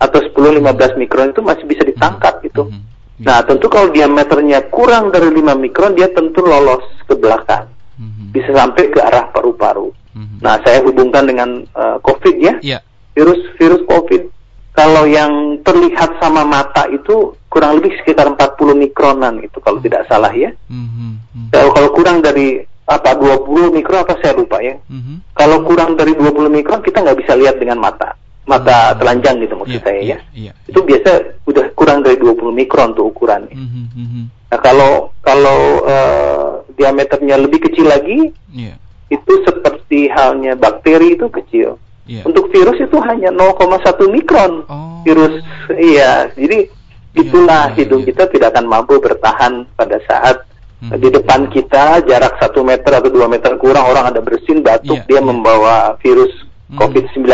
atau 0.00 0.20
10-15 0.32 0.96
mikron 0.96 1.36
itu 1.36 1.44
masih 1.44 1.68
bisa 1.68 1.84
ditangkap 1.84 2.40
hmm. 2.40 2.48
itu. 2.48 2.64
Hmm 2.64 2.88
Nah, 3.20 3.44
tentu 3.44 3.68
kalau 3.68 3.92
diameternya 3.92 4.72
kurang 4.72 5.12
dari 5.12 5.28
5 5.28 5.52
mikron, 5.60 5.92
dia 5.92 6.08
tentu 6.08 6.40
lolos 6.40 6.88
ke 7.04 7.12
belakang. 7.12 7.68
Mm-hmm. 8.00 8.26
Bisa 8.32 8.50
sampai 8.56 8.88
ke 8.88 8.96
arah 8.96 9.28
paru-paru. 9.28 9.92
Mm-hmm. 10.16 10.38
Nah, 10.40 10.56
saya 10.64 10.80
hubungkan 10.80 11.28
dengan 11.28 11.68
uh, 11.76 12.00
COVID 12.00 12.36
ya. 12.40 12.54
Yeah. 12.64 12.80
Virus 13.12 13.42
virus 13.60 13.84
COVID 13.84 14.32
kalau 14.72 15.04
yang 15.04 15.60
terlihat 15.60 16.16
sama 16.22 16.46
mata 16.46 16.88
itu 16.88 17.36
kurang 17.52 17.82
lebih 17.82 17.92
sekitar 18.00 18.30
40 18.32 18.56
mikronan 18.78 19.42
itu 19.44 19.60
kalau 19.60 19.76
mm-hmm. 19.76 19.86
tidak 19.92 20.02
salah 20.08 20.32
ya. 20.32 20.48
Mm-hmm. 20.72 21.52
Kalau 21.52 21.70
kalau 21.76 21.88
kurang 21.92 22.24
dari 22.24 22.64
apa 22.88 23.14
20 23.20 23.76
mikron 23.76 24.02
apa 24.02 24.16
saya 24.24 24.32
lupa 24.32 24.64
ya. 24.64 24.80
Mm-hmm. 24.88 25.36
Kalau 25.36 25.60
kurang 25.68 25.98
dari 26.00 26.16
20 26.16 26.48
mikron 26.48 26.80
kita 26.80 27.04
nggak 27.04 27.18
bisa 27.20 27.36
lihat 27.36 27.60
dengan 27.60 27.84
mata 27.84 28.16
mata 28.50 28.98
telanjang 28.98 29.46
gitu 29.46 29.54
maksud 29.54 29.78
yeah, 29.78 29.86
saya 29.86 30.00
yeah, 30.02 30.02
ya. 30.02 30.10
Yeah, 30.10 30.20
yeah. 30.50 30.54
Itu 30.66 30.80
biasa 30.82 31.10
udah 31.46 31.64
kurang 31.78 32.02
dari 32.02 32.18
20 32.18 32.50
mikron 32.50 32.98
tuh 32.98 33.06
ukurannya. 33.14 33.54
Mm 33.54 33.68
-hmm. 33.94 34.24
Nah 34.50 34.58
kalau 34.58 35.14
kalau 35.22 35.86
uh, 35.86 36.66
diameternya 36.74 37.38
lebih 37.38 37.70
kecil 37.70 37.86
lagi, 37.86 38.34
yeah. 38.50 38.74
itu 39.06 39.32
seperti 39.46 40.10
halnya 40.10 40.58
bakteri 40.58 41.14
itu 41.14 41.30
kecil. 41.30 41.78
Yeah. 42.10 42.26
Untuk 42.26 42.50
virus 42.50 42.82
itu 42.82 42.98
hanya 43.06 43.30
0,1 43.30 44.10
mikron. 44.10 44.66
Oh. 44.66 44.98
Virus 45.06 45.38
iya, 45.78 46.26
jadi 46.34 46.66
iya, 46.66 47.20
itulah 47.22 47.70
yeah, 47.70 47.78
yeah, 47.78 47.78
hidung 47.78 48.02
yeah. 48.02 48.10
kita 48.10 48.22
tidak 48.34 48.48
akan 48.58 48.66
mampu 48.66 48.98
bertahan 48.98 49.64
pada 49.78 50.02
saat 50.10 50.42
hmm. 50.82 50.96
di 50.98 51.08
depan 51.12 51.46
kita 51.52 52.02
jarak 52.04 52.34
satu 52.40 52.64
meter 52.66 52.98
atau 52.98 53.12
dua 53.12 53.28
meter 53.28 53.54
kurang 53.60 53.86
orang 53.86 54.10
ada 54.10 54.20
bersin 54.24 54.64
batuk 54.64 54.98
yeah, 55.04 55.08
dia 55.08 55.14
yeah. 55.20 55.24
membawa 55.24 55.94
virus 56.00 56.32
hmm. 56.72 56.76
COVID-19 56.80 57.28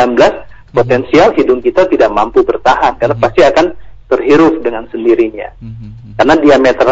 potensial 0.77 1.33
hidung 1.33 1.65
kita 1.65 1.89
tidak 1.89 2.13
mampu 2.13 2.45
bertahan 2.45 3.01
karena 3.01 3.17
mm 3.17 3.21
-hmm. 3.21 3.25
pasti 3.25 3.41
akan 3.41 3.67
terhirup 4.07 4.61
dengan 4.61 4.85
sendirinya. 4.93 5.49
Mm 5.59 5.73
-hmm. 5.73 5.91
Karena 6.21 6.35
diameter 6.37 6.87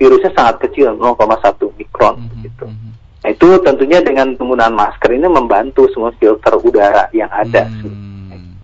virusnya 0.00 0.30
sangat 0.32 0.56
kecil, 0.68 0.96
0,1 0.96 1.76
mikron 1.76 2.16
mm 2.16 2.26
-hmm. 2.26 2.42
gitu. 2.48 2.66
Nah, 3.20 3.28
itu 3.28 3.48
tentunya 3.60 4.00
dengan 4.00 4.32
penggunaan 4.32 4.72
masker 4.72 5.12
ini 5.12 5.28
membantu 5.28 5.84
semua 5.92 6.08
filter 6.16 6.56
udara 6.56 7.12
yang 7.12 7.28
ada. 7.28 7.68
Mm 7.68 7.76
-hmm. 7.84 8.00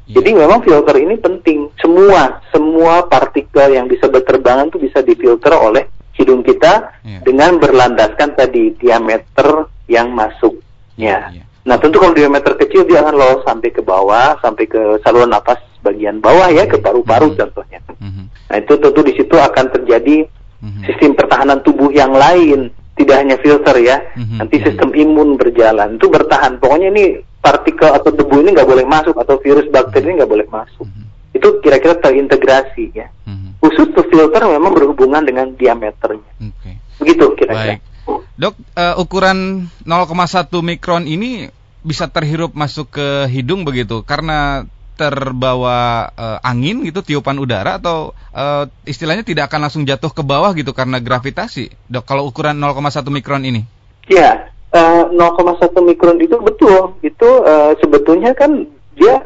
Jadi 0.07 0.31
yeah. 0.33 0.41
memang 0.47 0.63
filter 0.63 0.97
ini 1.03 1.19
penting. 1.19 1.67
Semua 1.83 2.39
semua 2.55 3.03
partikel 3.11 3.75
yang 3.75 3.91
bisa 3.91 4.07
berterbangan 4.07 4.71
itu 4.71 4.79
bisa 4.79 5.03
difilter 5.03 5.51
oleh 5.51 5.91
hidung 6.15 6.47
kita 6.47 6.95
yeah. 7.03 7.21
dengan 7.27 7.59
berlandaskan 7.59 8.39
tadi 8.39 8.71
diameter 8.79 9.67
yang 9.91 10.15
masuknya. 10.15 11.35
Yeah, 11.35 11.43
yeah. 11.43 11.46
Nah 11.67 11.77
tentu 11.83 11.99
kalau 11.99 12.15
diameter 12.15 12.55
kecil 12.55 12.87
dia 12.87 13.03
akan 13.03 13.15
lolos 13.19 13.43
sampai 13.43 13.75
ke 13.75 13.83
bawah, 13.83 14.39
sampai 14.39 14.71
ke 14.71 15.03
saluran 15.03 15.35
nafas 15.35 15.59
bagian 15.83 16.23
bawah 16.23 16.47
ya, 16.55 16.63
ke 16.63 16.79
paru-paru 16.79 17.35
mm-hmm. 17.35 17.43
contohnya. 17.43 17.81
Mm-hmm. 17.99 18.25
Nah 18.55 18.57
itu 18.63 18.73
tentu 18.79 19.01
di 19.03 19.13
situ 19.19 19.35
akan 19.35 19.67
terjadi 19.75 20.17
mm-hmm. 20.63 20.83
sistem 20.87 21.19
pertahanan 21.19 21.59
tubuh 21.67 21.91
yang 21.91 22.15
lain, 22.15 22.71
tidak 22.95 23.19
hanya 23.19 23.37
filter 23.43 23.75
ya. 23.83 23.99
Mm-hmm. 24.15 24.39
Nanti 24.39 24.57
sistem 24.63 24.95
imun 24.95 25.35
berjalan, 25.35 25.99
itu 25.99 26.07
bertahan. 26.07 26.63
Pokoknya 26.63 26.95
ini 26.95 27.05
partikel 27.43 27.91
atau 27.91 28.15
debu 28.15 28.47
ini 28.47 28.55
nggak 28.55 28.71
boleh 28.71 28.87
masuk 28.87 29.19
atau 29.19 29.35
virus 29.43 29.67
bakteri 29.67 30.07
ini 30.07 30.23
nggak 30.23 30.31
boleh 30.31 30.47
masuk. 30.47 30.87
Mm-hmm. 30.87 31.35
Itu 31.35 31.49
kira-kira 31.67 31.99
terintegrasi 31.99 32.95
ya. 32.95 33.11
Mm-hmm. 33.27 33.59
Khusus 33.59 33.91
tuh 33.91 34.07
filter 34.07 34.47
memang 34.47 34.71
berhubungan 34.71 35.27
dengan 35.27 35.51
diameternya. 35.59 36.31
Okay. 36.39 36.79
Begitu 37.03 37.27
kira-kira. 37.35 37.75
Baik. 37.75 37.96
Dok, 38.37 38.55
uh, 38.77 39.01
ukuran 39.01 39.69
0,1 39.89 40.53
mikron 40.61 41.09
ini 41.09 41.49
bisa 41.81 42.11
terhirup 42.11 42.53
masuk 42.53 43.01
ke 43.01 43.31
hidung 43.33 43.65
begitu 43.65 44.05
karena 44.05 44.69
terbawa 44.97 46.09
uh, 46.17 46.39
angin 46.41 46.85
gitu 46.89 47.05
tiupan 47.05 47.37
udara 47.37 47.77
atau 47.77 48.17
uh, 48.33 48.65
istilahnya 48.89 49.25
tidak 49.25 49.53
akan 49.53 49.69
langsung 49.69 49.85
jatuh 49.85 50.09
ke 50.13 50.25
bawah 50.25 50.53
gitu 50.57 50.73
karena 50.77 51.01
gravitasi? 51.01 51.73
Dok 51.89 52.05
kalau 52.05 52.29
ukuran 52.29 52.61
0,1 52.61 53.05
mikron 53.09 53.45
ini? 53.45 53.65
Ya 54.09 54.53
uh, 54.73 55.09
0,1 55.13 55.73
mikron 55.85 56.21
itu 56.21 56.37
betul. 56.41 56.97
Itu 57.05 57.29
uh, 57.45 57.77
sebetulnya 57.81 58.33
kan 58.33 58.69
dia 58.97 59.21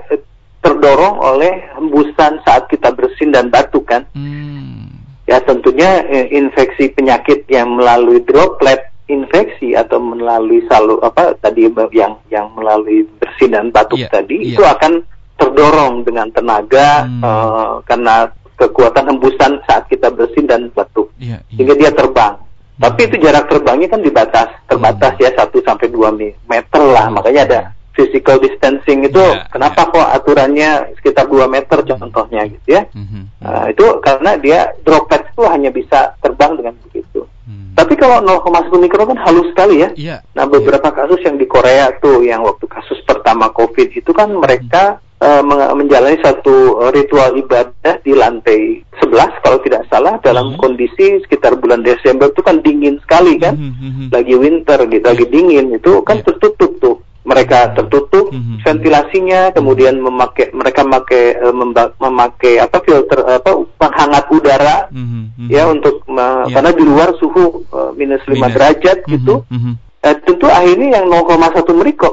terdorong 0.60 1.16
oleh 1.22 1.70
hembusan 1.78 2.42
saat 2.44 2.68
kita 2.68 2.92
bersin 2.92 3.32
dan 3.32 3.48
batuk 3.48 3.88
kan. 3.88 4.04
Hmm. 4.12 4.90
Ya 5.24 5.38
tentunya 5.38 6.02
eh, 6.10 6.26
infeksi 6.34 6.90
penyakit 6.90 7.46
yang 7.46 7.78
melalui 7.78 8.18
droplet 8.26 8.89
infeksi 9.10 9.74
atau 9.74 9.98
melalui 9.98 10.62
salur 10.70 11.02
apa 11.02 11.34
tadi 11.42 11.66
yang 11.90 12.14
yang 12.30 12.46
melalui 12.54 13.02
bersin 13.18 13.50
dan 13.50 13.74
batuk 13.74 13.98
yeah, 13.98 14.10
tadi 14.10 14.36
yeah. 14.38 14.50
itu 14.54 14.62
akan 14.62 15.02
terdorong 15.34 16.06
dengan 16.06 16.30
tenaga 16.30 17.04
hmm. 17.04 17.22
uh, 17.24 17.72
karena 17.84 18.30
kekuatan 18.54 19.08
hembusan 19.10 19.58
saat 19.66 19.88
kita 19.90 20.12
bersin 20.14 20.46
dan 20.46 20.70
batuk 20.70 21.10
yeah, 21.18 21.42
yeah. 21.50 21.56
sehingga 21.58 21.74
dia 21.74 21.90
terbang. 21.90 22.38
Hmm. 22.38 22.82
Tapi 22.86 23.00
itu 23.10 23.16
jarak 23.20 23.50
terbangnya 23.50 23.88
kan 23.90 24.00
dibatas 24.00 24.48
terbatas 24.70 25.12
hmm. 25.18 25.22
ya 25.26 25.30
1 25.34 25.66
sampai 25.66 25.86
2 25.90 26.46
meter 26.46 26.82
lah 26.86 27.06
hmm. 27.10 27.14
makanya 27.18 27.42
ada 27.50 27.60
physical 28.00 28.40
distancing 28.40 29.04
itu 29.04 29.21
yeah, 29.21 29.45
kenapa 29.52 29.85
yeah. 29.85 29.92
kok 29.92 30.09
aturannya 30.16 30.71
sekitar 30.97 31.28
2 31.28 31.45
meter 31.52 31.78
contohnya 31.85 32.49
gitu 32.49 32.69
ya. 32.80 32.83
Mm-hmm. 32.97 33.23
Uh, 33.45 33.66
itu 33.69 33.87
karena 34.00 34.30
dia 34.40 34.59
droplet 34.80 35.28
itu 35.28 35.42
hanya 35.45 35.69
bisa 35.69 36.16
terbang 36.25 36.57
dengan 36.57 36.75
begitu. 36.80 37.28
Mm. 37.45 37.76
Tapi 37.76 37.95
kalau 38.00 38.25
0,1 38.25 38.73
mikron 38.80 39.12
kan 39.12 39.21
halus 39.28 39.52
sekali 39.52 39.85
ya. 39.85 39.88
Yeah, 39.92 40.19
nah 40.33 40.49
beberapa 40.49 40.88
yeah. 40.88 40.97
kasus 40.97 41.21
yang 41.28 41.37
di 41.37 41.45
Korea 41.45 41.92
tuh 42.00 42.25
yang 42.25 42.40
waktu 42.40 42.64
kasus 42.64 42.97
pertama 43.04 43.52
COVID 43.52 43.92
itu 43.92 44.11
kan 44.16 44.33
mereka 44.33 44.97
mm. 45.21 45.49
uh, 45.52 45.75
menjalani 45.76 46.16
satu 46.25 46.88
ritual 46.97 47.37
ibadah 47.37 48.00
di 48.00 48.16
lantai 48.16 48.80
11 49.04 49.45
kalau 49.45 49.59
tidak 49.61 49.85
salah 49.92 50.16
dalam 50.25 50.57
mm-hmm. 50.57 50.62
kondisi 50.62 51.21
sekitar 51.28 51.61
bulan 51.61 51.85
Desember 51.85 52.33
itu 52.33 52.40
kan 52.40 52.64
dingin 52.64 52.97
sekali 53.04 53.37
kan. 53.37 53.61
Mm-hmm. 53.61 54.09
Lagi 54.09 54.35
winter 54.40 54.78
gitu, 54.88 55.04
lagi 55.04 55.25
iya. 55.28 55.33
dingin 55.33 55.66
itu 55.76 56.00
kan 56.00 56.21
yeah. 56.21 56.25
tertutup 56.25 56.73
tuh 56.80 56.97
mereka 57.30 57.70
tertutup 57.78 58.34
mm-hmm. 58.34 58.66
ventilasinya 58.66 59.54
kemudian 59.54 60.02
memakai 60.02 60.50
mereka 60.50 60.82
memakai 60.82 61.38
uh, 61.38 61.54
memakai 62.02 62.58
apa 62.58 62.82
filter 62.82 63.22
apa 63.22 63.50
penghangat 63.78 64.25
udara 64.34 64.76
mm-hmm. 64.90 65.46
ya 65.46 65.70
untuk 65.70 66.02
yeah. 66.10 66.50
karena 66.50 66.70
di 66.75 66.82
luar 66.82 67.14
suhu 67.22 67.62
uh, 67.70 67.94
minus 67.94 68.26
lima 68.26 68.50
derajat 68.50 69.06
mm-hmm. 69.06 69.14
gitu 69.14 69.46
mm-hmm. 69.46 69.75
Uh, 70.00 70.16
tentu 70.25 70.49
akhirnya 70.49 70.96
yang 70.96 71.12
0,1 71.12 71.60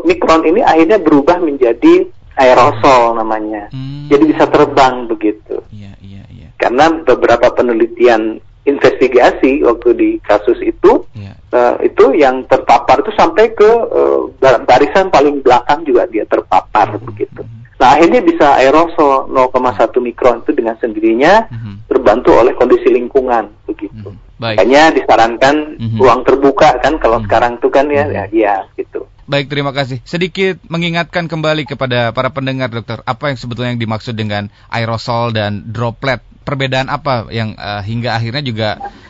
mikron 0.04 0.44
ini 0.44 0.60
akhirnya 0.60 1.00
berubah 1.00 1.40
menjadi 1.40 2.04
aerosol 2.36 3.16
namanya 3.16 3.72
mm-hmm. 3.72 4.12
jadi 4.12 4.24
bisa 4.28 4.44
terbang 4.52 5.08
begitu 5.08 5.64
yeah, 5.72 5.96
yeah, 6.04 6.28
yeah. 6.28 6.52
karena 6.60 6.92
beberapa 7.08 7.48
penelitian 7.56 8.44
investigasi 8.68 9.64
waktu 9.64 9.90
di 9.96 10.10
kasus 10.20 10.60
itu 10.60 11.08
yeah. 11.16 11.34
uh, 11.56 11.80
itu 11.80 12.12
yang 12.20 12.44
terpapar 12.52 13.00
itu 13.00 13.16
sampai 13.16 13.56
ke 13.56 13.72
uh, 13.88 14.28
barisan 14.68 15.08
paling 15.08 15.40
belakang 15.40 15.88
juga 15.88 16.04
dia 16.12 16.28
terpapar 16.28 16.92
mm 16.92 17.00
-hmm. 17.00 17.08
begitu. 17.08 17.42
Nah 17.78 17.94
akhirnya 17.94 18.22
bisa 18.26 18.58
aerosol 18.58 19.30
0,1 19.30 19.54
mikron 20.02 20.42
itu 20.42 20.52
dengan 20.58 20.76
sendirinya 20.82 21.46
mm-hmm. 21.46 21.76
terbantu 21.86 22.34
oleh 22.34 22.58
kondisi 22.58 22.90
lingkungan 22.90 23.54
begitu. 23.70 24.10
Mm-hmm. 24.10 24.42
Baik. 24.42 24.58
Makanya 24.58 24.84
disarankan 24.98 25.56
mm-hmm. 25.78 25.98
ruang 26.02 26.22
terbuka 26.26 26.82
kan 26.82 26.98
kalau 26.98 27.22
mm-hmm. 27.22 27.30
sekarang 27.30 27.52
itu 27.62 27.68
kan 27.70 27.86
ya, 27.94 28.06
mm-hmm. 28.10 28.18
ya, 28.18 28.24
ya 28.34 28.56
gitu. 28.82 29.06
Baik, 29.28 29.52
terima 29.52 29.76
kasih. 29.76 30.00
Sedikit 30.08 30.56
mengingatkan 30.72 31.28
kembali 31.28 31.68
kepada 31.68 32.16
para 32.16 32.32
pendengar 32.32 32.72
dokter, 32.72 33.04
apa 33.04 33.28
yang 33.28 33.36
sebetulnya 33.36 33.76
yang 33.76 33.84
dimaksud 33.84 34.16
dengan 34.16 34.48
aerosol 34.72 35.36
dan 35.36 35.68
droplet? 35.68 36.24
Perbedaan 36.48 36.88
apa 36.88 37.28
yang 37.36 37.52
uh, 37.60 37.84
hingga 37.84 38.16
akhirnya 38.16 38.40
juga 38.40 38.70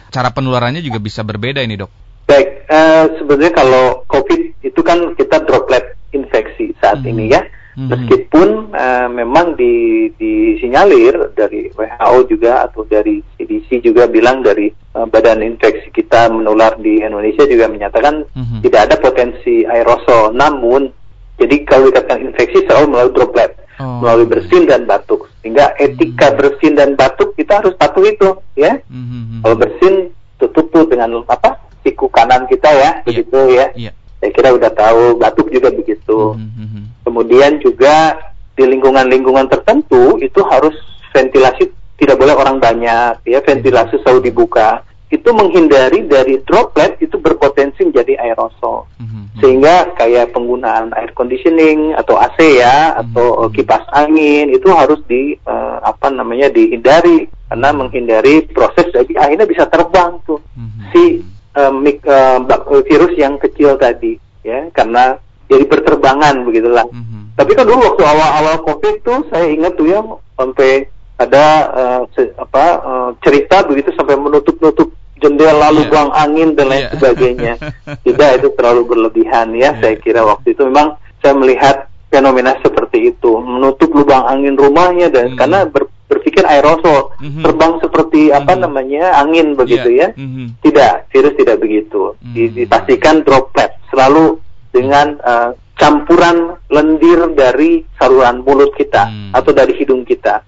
cara 0.10 0.34
penularannya 0.34 0.82
juga 0.82 0.98
bisa 0.98 1.22
berbeda 1.22 1.62
ini, 1.62 1.78
Dok? 1.78 1.92
Baik, 2.26 2.66
uh, 2.66 3.06
sebenarnya 3.22 3.54
kalau 3.54 3.86
COVID 4.10 4.66
itu 4.66 4.82
kan 4.82 5.14
kita 5.14 5.46
droplet 5.46 5.94
infeksi 6.10 6.74
saat 6.82 7.06
hmm. 7.06 7.12
ini 7.14 7.26
ya. 7.30 7.46
Hmm. 7.78 7.94
Meskipun 7.94 8.74
uh, 8.74 9.06
memang 9.14 9.54
di, 9.54 10.10
disinyalir 10.18 11.30
dari 11.38 11.70
WHO 11.78 12.26
juga 12.26 12.66
atau 12.66 12.90
dari 12.90 13.22
CDC 13.48 13.80
juga 13.80 14.12
bilang 14.12 14.44
dari 14.44 14.68
uh, 14.92 15.08
badan 15.08 15.40
infeksi 15.40 15.88
kita 15.96 16.28
menular 16.28 16.76
di 16.76 17.00
Indonesia 17.00 17.48
juga 17.48 17.72
menyatakan 17.72 18.28
hmm. 18.36 18.60
tidak 18.68 18.92
ada 18.92 18.96
potensi 19.00 19.64
aerosol. 19.64 20.36
Namun, 20.36 20.92
jadi 21.40 21.64
kalau 21.64 21.88
dikatakan 21.88 22.28
infeksi 22.28 22.68
selalu 22.68 22.92
melalui 22.92 23.16
droplet, 23.16 23.52
oh. 23.80 24.04
melalui 24.04 24.28
bersin 24.28 24.68
dan 24.68 24.84
batuk. 24.84 25.32
Sehingga 25.40 25.72
etika 25.80 26.36
hmm. 26.36 26.38
bersin 26.44 26.74
dan 26.76 27.00
batuk 27.00 27.32
kita 27.40 27.64
harus 27.64 27.72
patuh 27.80 28.04
itu, 28.04 28.30
ya. 28.60 28.76
Hmm. 28.92 29.40
Kalau 29.40 29.56
bersin 29.56 30.12
tutup 30.36 30.68
tuh 30.76 30.84
dengan 30.92 31.24
apa? 31.24 31.64
Siku 31.88 32.12
kanan 32.12 32.44
kita 32.52 32.68
ya, 32.68 32.82
yeah. 32.84 32.94
begitu 33.08 33.40
ya. 33.56 33.68
Yeah 33.80 33.96
saya 34.18 34.34
kira 34.34 34.50
udah 34.50 34.72
tahu 34.74 35.22
batuk 35.22 35.48
juga 35.54 35.70
begitu. 35.70 36.34
Mm 36.34 36.50
-hmm. 36.50 36.84
Kemudian 37.06 37.62
juga 37.62 38.18
di 38.58 38.66
lingkungan-lingkungan 38.66 39.46
tertentu 39.46 40.18
itu 40.18 40.42
harus 40.50 40.74
ventilasi 41.14 41.70
tidak 41.98 42.16
boleh 42.22 42.36
orang 42.38 42.62
banyak 42.62 43.26
ya 43.26 43.40
ventilasi 43.42 43.98
selalu 44.02 44.30
dibuka 44.30 44.86
itu 45.08 45.30
menghindari 45.32 46.04
dari 46.04 46.44
droplet 46.44 47.00
itu 47.00 47.16
berpotensi 47.16 47.80
menjadi 47.88 48.20
aerosol 48.20 48.92
mm-hmm. 49.00 49.40
sehingga 49.40 49.96
kayak 49.96 50.36
penggunaan 50.36 50.92
air 51.00 51.16
conditioning 51.16 51.96
atau 51.96 52.20
AC 52.20 52.36
ya 52.60 52.92
mm-hmm. 52.92 53.02
atau 53.16 53.48
kipas 53.48 53.88
angin 53.96 54.52
itu 54.52 54.68
harus 54.68 55.00
di 55.08 55.40
uh, 55.48 55.80
apa 55.80 56.12
namanya 56.12 56.52
dihindari 56.52 57.32
karena 57.48 57.70
menghindari 57.72 58.44
proses 58.52 58.92
jadi 58.92 59.16
akhirnya 59.16 59.48
bisa 59.48 59.64
terbang 59.72 60.20
tuh 60.28 60.44
mm-hmm. 60.44 60.82
si 60.92 61.24
uh, 61.56 61.72
mik, 61.72 62.04
uh, 62.04 62.44
virus 62.84 63.16
yang 63.16 63.40
kecil 63.40 63.80
tadi 63.80 64.20
ya 64.44 64.68
karena 64.76 65.16
jadi 65.48 65.64
berterbangan 65.64 66.44
begitulah. 66.44 66.84
Mm-hmm. 66.92 67.40
Tapi 67.40 67.52
kan 67.56 67.64
dulu 67.64 67.80
waktu 67.80 68.04
awal-awal 68.04 68.56
COVID 68.68 68.96
tuh 69.08 69.20
saya 69.32 69.48
ingat 69.48 69.80
tuh 69.80 69.88
ya 69.88 70.04
sampai 70.36 70.92
ada 71.18 71.46
uh, 71.74 72.02
se, 72.14 72.30
apa 72.38 72.66
uh, 72.82 73.10
cerita 73.26 73.66
begitu 73.66 73.90
sampai 73.98 74.18
menutup-nutup 74.18 74.94
jendela, 75.18 75.70
yeah. 75.70 75.74
lubang 75.74 76.10
angin 76.14 76.54
dan 76.54 76.70
lain 76.70 76.86
yeah. 76.86 76.94
sebagainya. 76.94 77.54
Tidak 78.06 78.30
itu 78.38 78.48
terlalu 78.54 78.82
berlebihan 78.86 79.54
ya. 79.58 79.74
Yeah. 79.74 79.74
Saya 79.82 79.96
kira 79.98 80.22
waktu 80.22 80.54
itu 80.54 80.62
memang 80.70 81.02
saya 81.22 81.34
melihat 81.34 81.90
fenomena 82.08 82.56
seperti 82.64 83.12
itu 83.12 83.32
menutup 83.44 83.92
lubang 83.92 84.24
angin 84.32 84.56
rumahnya 84.56 85.12
dan 85.12 85.34
mm-hmm. 85.34 85.40
karena 85.40 85.60
ber, 85.68 85.92
berpikir 86.08 86.44
aerosol 86.48 87.12
mm-hmm. 87.20 87.44
terbang 87.44 87.74
seperti 87.84 88.22
apa 88.32 88.56
mm-hmm. 88.56 88.64
namanya 88.64 89.04
angin 89.20 89.48
begitu 89.60 89.90
yeah. 89.92 90.16
ya 90.16 90.24
mm-hmm. 90.24 90.48
tidak 90.64 90.94
virus 91.12 91.36
tidak 91.36 91.58
begitu 91.60 92.16
mm-hmm. 92.24 92.56
dipastikan 92.56 93.28
droplet 93.28 93.76
selalu 93.92 94.40
dengan 94.72 95.20
uh, 95.20 95.52
campuran 95.76 96.56
lendir 96.72 97.28
dari 97.36 97.84
saluran 98.00 98.42
mulut 98.42 98.74
kita 98.74 99.08
mm. 99.08 99.32
atau 99.36 99.52
dari 99.54 99.76
hidung 99.78 100.08
kita 100.08 100.42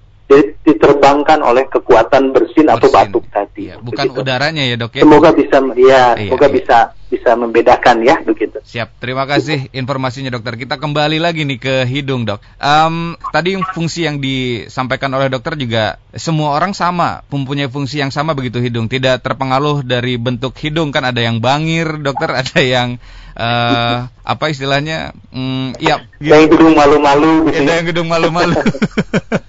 diterbangkan 0.62 1.42
oleh 1.42 1.66
kekuatan 1.66 2.30
bersin, 2.30 2.70
bersin. 2.70 2.78
atau 2.78 2.88
batuk 2.94 3.26
tadi. 3.34 3.74
Ya, 3.74 3.82
bukan 3.82 4.06
begitu. 4.14 4.22
udaranya 4.22 4.64
ya 4.64 4.76
dok 4.78 4.94
ya. 4.94 5.02
Semoga 5.02 5.30
bisa 5.34 5.58
ya, 5.58 5.74
iya, 5.76 6.04
semoga 6.16 6.48
iya. 6.48 6.54
bisa 6.54 6.78
bisa 7.10 7.34
membedakan 7.34 8.06
ya 8.06 8.22
begitu. 8.22 8.62
Siap, 8.62 9.01
terima 9.01 9.25
kasih 9.25 9.65
informasinya 9.74 10.30
dokter. 10.30 10.54
Kita 10.56 10.78
kembali 10.78 11.17
lagi 11.17 11.41
nih 11.41 11.58
ke 11.58 11.76
hidung 11.89 12.30
dok. 12.30 12.38
Um, 12.62 13.17
tadi 13.34 13.58
fungsi 13.74 14.06
yang 14.06 14.22
disampaikan 14.22 15.10
oleh 15.17 15.28
dokter 15.28 15.58
juga 15.58 15.98
semua 16.13 16.54
orang 16.54 16.78
sama, 16.78 17.26
mempunyai 17.34 17.65
fungsi 17.65 17.98
yang 17.98 18.13
sama 18.13 18.38
begitu 18.38 18.62
hidung, 18.62 18.86
tidak 18.86 19.26
terpengaruh 19.26 19.82
dari 19.82 20.22
bentuk 20.22 20.54
hidung 20.62 20.93
kan 20.93 21.02
ada 21.10 21.17
yang 21.17 21.41
bangir 21.41 21.98
dokter, 21.98 22.30
ada 22.45 22.62
yang 22.62 23.02
uh, 23.34 24.06
apa 24.22 24.45
istilahnya? 24.54 25.17
Mm, 25.34 25.82
ya, 25.82 26.06
yang 26.22 26.45
gedung 26.45 26.78
malu-malu. 26.78 27.50
Gitu. 27.50 27.65
Yang 27.65 27.86
gedung 27.89 28.08
malu-malu. 28.08 28.54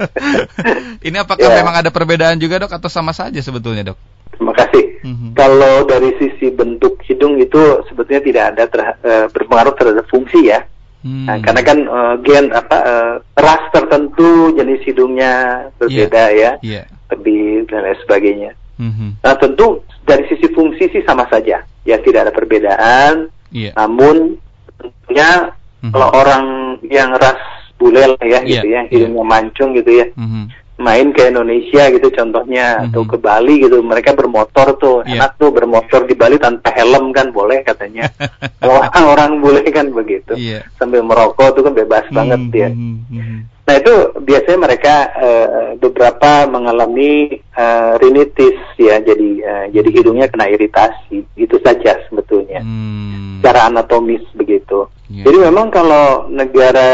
Ini 1.06 1.16
apakah 1.20 1.48
ya. 1.48 1.56
memang 1.60 1.76
ada 1.76 1.92
perbedaan 1.92 2.40
juga 2.40 2.64
dok 2.64 2.72
atau 2.72 2.88
sama 2.88 3.12
saja 3.12 3.36
sebetulnya 3.44 3.92
dok? 3.92 4.19
Terima 4.40 4.56
kasih. 4.56 4.84
Mm-hmm. 5.04 5.30
Kalau 5.36 5.84
dari 5.84 6.16
sisi 6.16 6.48
bentuk 6.48 6.96
hidung 7.04 7.36
itu 7.36 7.84
sebetulnya 7.92 8.24
tidak 8.24 8.44
ada 8.56 8.64
ter, 8.72 8.80
uh, 8.80 9.26
berpengaruh 9.28 9.76
terhadap 9.76 10.08
fungsi 10.08 10.48
ya. 10.48 10.64
Hmm. 11.00 11.24
Nah, 11.24 11.40
karena 11.40 11.62
kan 11.64 11.78
uh, 11.88 12.14
gen 12.24 12.52
apa 12.52 12.76
uh, 12.76 13.14
ras 13.36 13.68
tertentu 13.72 14.52
jenis 14.52 14.84
hidungnya 14.84 15.64
berbeda 15.80 16.32
yeah. 16.32 16.56
ya, 16.60 16.80
yeah. 16.80 16.84
lebih 17.12 17.68
dan 17.68 17.84
lain 17.88 18.00
sebagainya. 18.04 18.50
Mm-hmm. 18.80 19.10
Nah 19.20 19.34
tentu 19.36 19.84
dari 20.08 20.24
sisi 20.28 20.48
fungsi 20.52 20.88
sih 20.92 21.04
sama 21.04 21.28
saja, 21.28 21.64
ya 21.84 21.96
tidak 22.00 22.28
ada 22.28 22.32
perbedaan. 22.32 23.32
Yeah. 23.48 23.76
Namun 23.76 24.40
tentunya 24.76 25.52
mm-hmm. 25.52 25.92
kalau 25.92 26.08
orang 26.16 26.44
yang 26.88 27.12
ras 27.16 27.40
bule 27.80 28.04
lah 28.04 28.24
ya 28.24 28.40
yeah. 28.40 28.44
gitu 28.44 28.66
ya, 28.68 28.80
hidungnya 28.88 29.24
yeah. 29.24 29.32
mancung 29.36 29.70
gitu 29.76 29.90
ya. 30.04 30.06
Mm-hmm. 30.16 30.44
Main 30.80 31.12
ke 31.12 31.28
Indonesia 31.28 31.92
gitu 31.92 32.08
contohnya 32.08 32.80
mm-hmm. 32.80 32.86
atau 32.90 33.02
ke 33.04 33.16
Bali 33.20 33.60
gitu, 33.60 33.84
mereka 33.84 34.16
bermotor 34.16 34.80
tuh, 34.80 34.96
yeah. 35.04 35.20
enak 35.20 35.36
tuh 35.36 35.52
bermotor 35.52 36.08
di 36.08 36.16
Bali 36.16 36.40
tanpa 36.40 36.72
helm 36.72 37.12
kan 37.12 37.28
boleh 37.30 37.60
katanya. 37.60 38.08
Orang-orang 38.64 39.44
bule 39.44 39.62
kan 39.68 39.92
begitu, 39.92 40.34
yeah. 40.40 40.64
sambil 40.80 41.04
merokok 41.04 41.52
tuh 41.52 41.62
kan 41.68 41.76
bebas 41.76 42.08
mm-hmm. 42.08 42.16
banget 42.16 42.42
ya. 42.56 42.68
Mm-hmm. 42.72 43.38
Nah 43.70 43.78
itu 43.78 43.94
biasanya 44.26 44.58
mereka 44.66 44.94
uh, 45.14 45.78
beberapa 45.78 46.42
mengalami 46.50 47.38
uh, 47.54 47.94
rinitis 48.02 48.58
ya, 48.74 48.98
jadi 48.98 49.30
uh, 49.46 49.66
jadi 49.70 49.88
hidungnya 49.94 50.26
kena 50.26 50.50
iritasi, 50.50 51.22
itu 51.38 51.56
saja 51.62 52.02
sebetulnya. 52.10 52.66
Hmm. 52.66 53.38
Secara 53.38 53.70
anatomis 53.70 54.26
begitu. 54.34 54.90
Yeah. 55.06 55.30
Jadi 55.30 55.38
memang 55.46 55.70
kalau 55.70 56.26
negara 56.26 56.90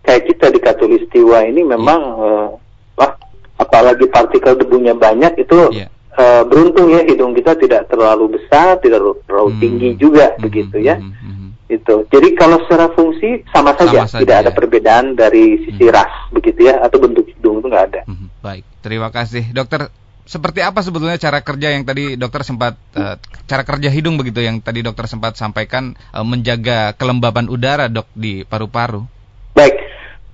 kayak 0.00 0.32
kita 0.32 0.48
di 0.48 0.64
Katulistiwa 0.64 1.44
ini 1.44 1.60
memang 1.60 2.00
yeah. 2.00 2.24
uh, 2.24 2.46
wah, 2.56 2.61
apalagi 3.58 4.10
partikel 4.10 4.58
debunya 4.58 4.92
banyak 4.92 5.38
itu 5.38 5.70
yeah. 5.70 5.88
uh, 6.18 6.42
beruntung 6.44 6.90
ya 6.90 7.06
hidung 7.06 7.32
kita 7.32 7.54
tidak 7.56 7.86
terlalu 7.86 8.36
besar, 8.36 8.80
tidak 8.82 9.00
terlalu 9.24 9.50
hmm. 9.54 9.60
tinggi 9.62 9.90
juga 9.96 10.34
hmm. 10.34 10.40
begitu 10.42 10.76
ya. 10.82 10.98
Hmm. 10.98 11.14
hmm 11.14 11.42
itu. 11.72 12.04
Jadi 12.12 12.28
kalau 12.36 12.60
secara 12.64 12.92
fungsi 12.92 13.42
sama 13.48 13.72
saja, 13.74 14.04
sama 14.04 14.12
saja 14.12 14.22
tidak 14.22 14.36
ya. 14.36 14.42
ada 14.44 14.50
perbedaan 14.52 15.16
dari 15.16 15.64
sisi 15.64 15.84
hmm. 15.88 15.94
ras 15.94 16.12
begitu 16.28 16.68
ya 16.68 16.84
atau 16.84 17.00
bentuk 17.00 17.24
hidung 17.32 17.64
itu 17.64 17.66
nggak 17.72 17.84
ada. 17.92 18.00
Hmm. 18.04 18.28
Baik, 18.44 18.64
terima 18.84 19.08
kasih 19.08 19.50
dokter. 19.56 19.88
Seperti 20.22 20.62
apa 20.62 20.86
sebetulnya 20.86 21.18
cara 21.18 21.42
kerja 21.42 21.74
yang 21.74 21.82
tadi 21.82 22.14
dokter 22.14 22.46
sempat 22.46 22.78
uh, 22.94 23.18
cara 23.50 23.66
kerja 23.66 23.90
hidung 23.90 24.14
begitu 24.14 24.38
yang 24.38 24.62
tadi 24.62 24.78
dokter 24.78 25.10
sempat 25.10 25.34
sampaikan 25.34 25.98
uh, 26.14 26.22
menjaga 26.22 26.94
kelembaban 26.94 27.50
udara 27.50 27.90
dok 27.90 28.06
di 28.14 28.46
paru-paru? 28.46 29.02
Baik. 29.58 29.81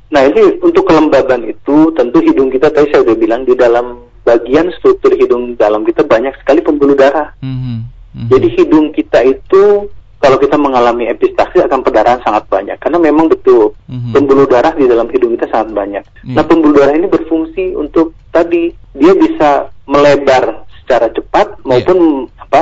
Nah 0.08 0.22
ini 0.24 0.60
untuk 0.64 0.88
kelembaban 0.88 1.44
itu 1.44 1.92
tentu 1.92 2.18
hidung 2.24 2.48
kita 2.48 2.72
tadi 2.72 2.88
saya 2.88 3.04
sudah 3.04 3.18
bilang 3.18 3.44
di 3.44 3.52
dalam 3.52 4.08
bagian 4.24 4.72
struktur 4.76 5.12
hidung 5.16 5.56
dalam 5.56 5.84
kita 5.84 6.04
banyak 6.04 6.32
sekali 6.40 6.60
pembuluh 6.64 6.96
darah. 6.96 7.32
Mm 7.44 7.48
-hmm. 7.48 7.58
Mm 7.58 7.78
-hmm. 7.84 8.26
Jadi 8.32 8.48
hidung 8.56 8.86
kita 8.92 9.20
itu 9.24 9.88
kalau 10.18 10.36
kita 10.38 10.58
mengalami 10.58 11.06
epistaksi 11.06 11.62
akan 11.62 11.80
perdarahan 11.86 12.18
sangat 12.26 12.50
banyak 12.50 12.74
karena 12.82 12.98
memang 12.98 13.30
betul 13.30 13.70
mm-hmm. 13.86 14.12
pembuluh 14.12 14.50
darah 14.50 14.74
di 14.74 14.90
dalam 14.90 15.06
hidung 15.14 15.38
kita 15.38 15.46
sangat 15.46 15.70
banyak. 15.70 16.04
Mm. 16.26 16.34
Nah 16.34 16.44
pembuluh 16.44 16.74
darah 16.74 16.94
ini 16.98 17.06
berfungsi 17.06 17.78
untuk 17.78 18.18
tadi 18.34 18.74
dia 18.98 19.14
bisa 19.14 19.70
melebar 19.86 20.66
secara 20.82 21.06
cepat 21.14 21.62
maupun 21.62 22.26
yeah. 22.26 22.44
apa 22.50 22.60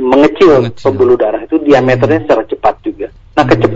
mengecil, 0.00 0.64
mengecil 0.64 0.80
pembuluh 0.80 1.16
darah 1.20 1.44
itu 1.44 1.60
diameternya 1.60 2.18
mm. 2.18 2.24
secara 2.24 2.42
cepat 2.43 2.43
juga. 2.43 2.43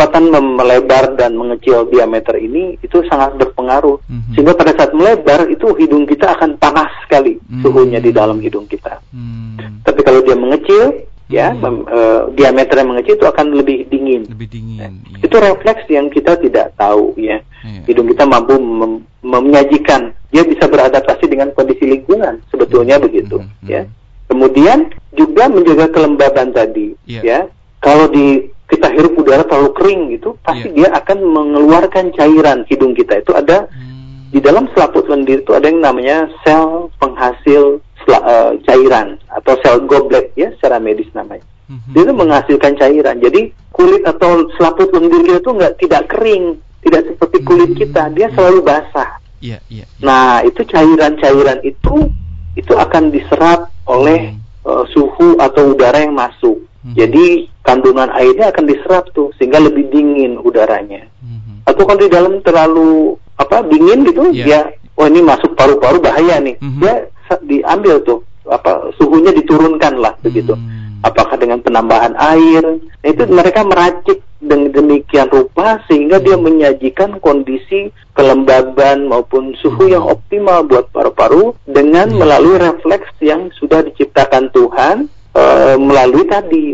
Kecepatan 0.09 0.57
melebar 0.57 1.05
dan 1.21 1.37
mengecil 1.37 1.85
diameter 1.93 2.41
ini 2.41 2.81
itu 2.81 3.05
sangat 3.13 3.37
berpengaruh 3.37 4.01
mm-hmm. 4.09 4.33
sehingga 4.33 4.57
pada 4.57 4.73
saat 4.73 4.97
melebar 4.97 5.45
itu 5.53 5.69
hidung 5.77 6.09
kita 6.09 6.33
akan 6.33 6.57
panas 6.57 6.89
sekali 7.05 7.37
mm. 7.37 7.61
suhunya 7.61 8.01
di 8.01 8.09
dalam 8.09 8.41
hidung 8.41 8.65
kita. 8.65 9.05
Mm. 9.13 9.85
Tapi 9.85 10.01
kalau 10.01 10.25
dia 10.25 10.33
mengecil 10.33 11.05
ya 11.29 11.53
hmm. 11.53 11.61
mem, 11.61 11.77
uh, 11.93 12.33
diameter 12.33 12.81
yang 12.81 12.89
mengecil 12.89 13.21
itu 13.21 13.29
akan 13.29 13.47
lebih 13.53 13.85
dingin. 13.93 14.25
Lebih 14.33 14.49
dingin. 14.49 14.81
Ya. 14.81 14.89
Iya. 14.89 15.25
Itu 15.29 15.37
refleks 15.37 15.85
yang 15.93 16.09
kita 16.09 16.41
tidak 16.41 16.73
tahu 16.81 17.13
ya. 17.21 17.45
Iya. 17.61 17.85
Hidung 17.85 18.09
kita 18.09 18.25
mampu 18.25 18.57
mem 18.57 19.05
menyajikan, 19.21 20.17
dia 20.33 20.41
bisa 20.47 20.65
beradaptasi 20.71 21.29
dengan 21.29 21.53
kondisi 21.53 21.85
lingkungan 21.85 22.41
sebetulnya 22.49 22.97
hmm. 22.97 23.05
begitu 23.05 23.37
hmm. 23.45 23.69
ya. 23.69 23.85
Kemudian 24.29 24.89
juga 25.13 25.53
menjaga 25.53 25.93
kelembaban 25.93 26.53
tadi 26.57 26.97
yeah. 27.05 27.23
ya. 27.25 27.41
Kalau 27.79 28.11
di 28.11 28.49
kita 28.69 28.93
hirup 28.93 29.17
udara 29.17 29.45
terlalu 29.49 29.73
kering 29.75 30.03
gitu, 30.13 30.37
pasti 30.45 30.69
yeah. 30.71 30.77
dia 30.77 30.89
akan 31.01 31.19
mengeluarkan 31.25 32.13
cairan 32.13 32.69
hidung 32.69 32.93
kita 32.93 33.25
itu 33.25 33.33
ada 33.33 33.65
hmm. 33.73 34.29
di 34.29 34.39
dalam 34.45 34.69
selaput 34.77 35.09
lendir 35.09 35.41
itu 35.41 35.57
ada 35.57 35.73
yang 35.73 35.81
namanya 35.81 36.29
sel 36.45 36.93
penghasil 37.01 37.81
uh, 38.13 38.53
cairan 38.69 39.17
atau 39.33 39.57
sel 39.65 39.83
goblet 39.89 40.29
ya 40.37 40.53
secara 40.61 40.77
medis 40.77 41.09
namanya. 41.17 41.45
Hmm. 41.69 41.81
Dia 41.93 42.09
itu 42.09 42.15
menghasilkan 42.17 42.77
cairan. 42.77 43.17
Jadi 43.21 43.53
kulit 43.73 44.05
atau 44.05 44.49
selaput 44.61 44.93
lendir 44.93 45.25
kita 45.25 45.41
itu 45.41 45.51
nggak 45.53 45.75
tidak 45.81 46.03
kering, 46.13 46.45
tidak 46.85 47.03
seperti 47.09 47.39
kulit 47.45 47.71
hmm. 47.73 47.79
kita, 47.81 48.03
dia 48.13 48.29
selalu 48.37 48.61
basah. 48.65 49.21
Yeah, 49.41 49.65
yeah, 49.73 49.89
yeah. 49.89 50.05
Nah 50.05 50.45
itu 50.45 50.61
cairan-cairan 50.69 51.65
itu 51.65 52.13
itu 52.53 52.73
akan 52.75 53.15
diserap 53.15 53.73
oleh 53.89 54.37
hmm 54.37 54.49
uh, 54.69 54.85
suhu 54.93 55.41
atau 55.41 55.73
udara 55.73 56.05
yang 56.05 56.13
masuk. 56.13 56.61
Hmm. 56.79 56.95
Jadi 56.95 57.51
kandungan 57.67 58.09
airnya 58.15 58.55
akan 58.55 58.65
diserap 58.71 59.11
tuh 59.11 59.35
sehingga 59.37 59.59
lebih 59.59 59.91
dingin 59.91 60.39
udaranya. 60.39 61.11
Hmm. 61.19 61.67
Atau 61.67 61.83
kalau 61.85 62.01
di 62.01 62.11
dalam 62.11 62.39
terlalu 62.41 63.19
apa 63.39 63.67
dingin 63.67 64.07
gitu, 64.07 64.31
yeah. 64.31 64.47
dia 64.47 64.61
oh 64.95 65.07
ini 65.11 65.21
masuk 65.23 65.59
paru-paru 65.59 65.99
bahaya 65.99 66.39
nih. 66.39 66.55
Hmm. 66.63 66.79
Dia 66.79 67.11
diambil 67.45 68.03
tuh 68.07 68.23
apa 68.47 68.95
suhunya 68.97 69.35
diturunkan 69.35 69.99
lah 69.99 70.15
begitu. 70.23 70.55
Hmm. 70.55 71.03
Apakah 71.03 71.39
dengan 71.39 71.63
penambahan 71.63 72.19
air? 72.19 72.63
Nah, 72.99 73.07
itu 73.07 73.23
mereka 73.31 73.63
meracik 73.63 74.19
dengan 74.43 74.75
demikian 74.75 75.31
rupa 75.31 75.79
sehingga 75.87 76.19
dia 76.19 76.35
menyajikan 76.35 77.23
kondisi 77.23 77.95
kelembaban 78.19 79.07
maupun 79.07 79.55
suhu 79.63 79.91
yang 79.91 80.03
optimal 80.07 80.67
buat 80.67 80.91
paru-paru 80.91 81.55
dengan 81.67 82.11
iya. 82.11 82.19
melalui 82.19 82.59
refleks 82.59 83.11
yang 83.23 83.51
sudah 83.59 83.87
diciptakan 83.87 84.51
Tuhan 84.51 85.07
e, 85.39 85.43
melalui 85.79 86.27
tadi 86.27 86.65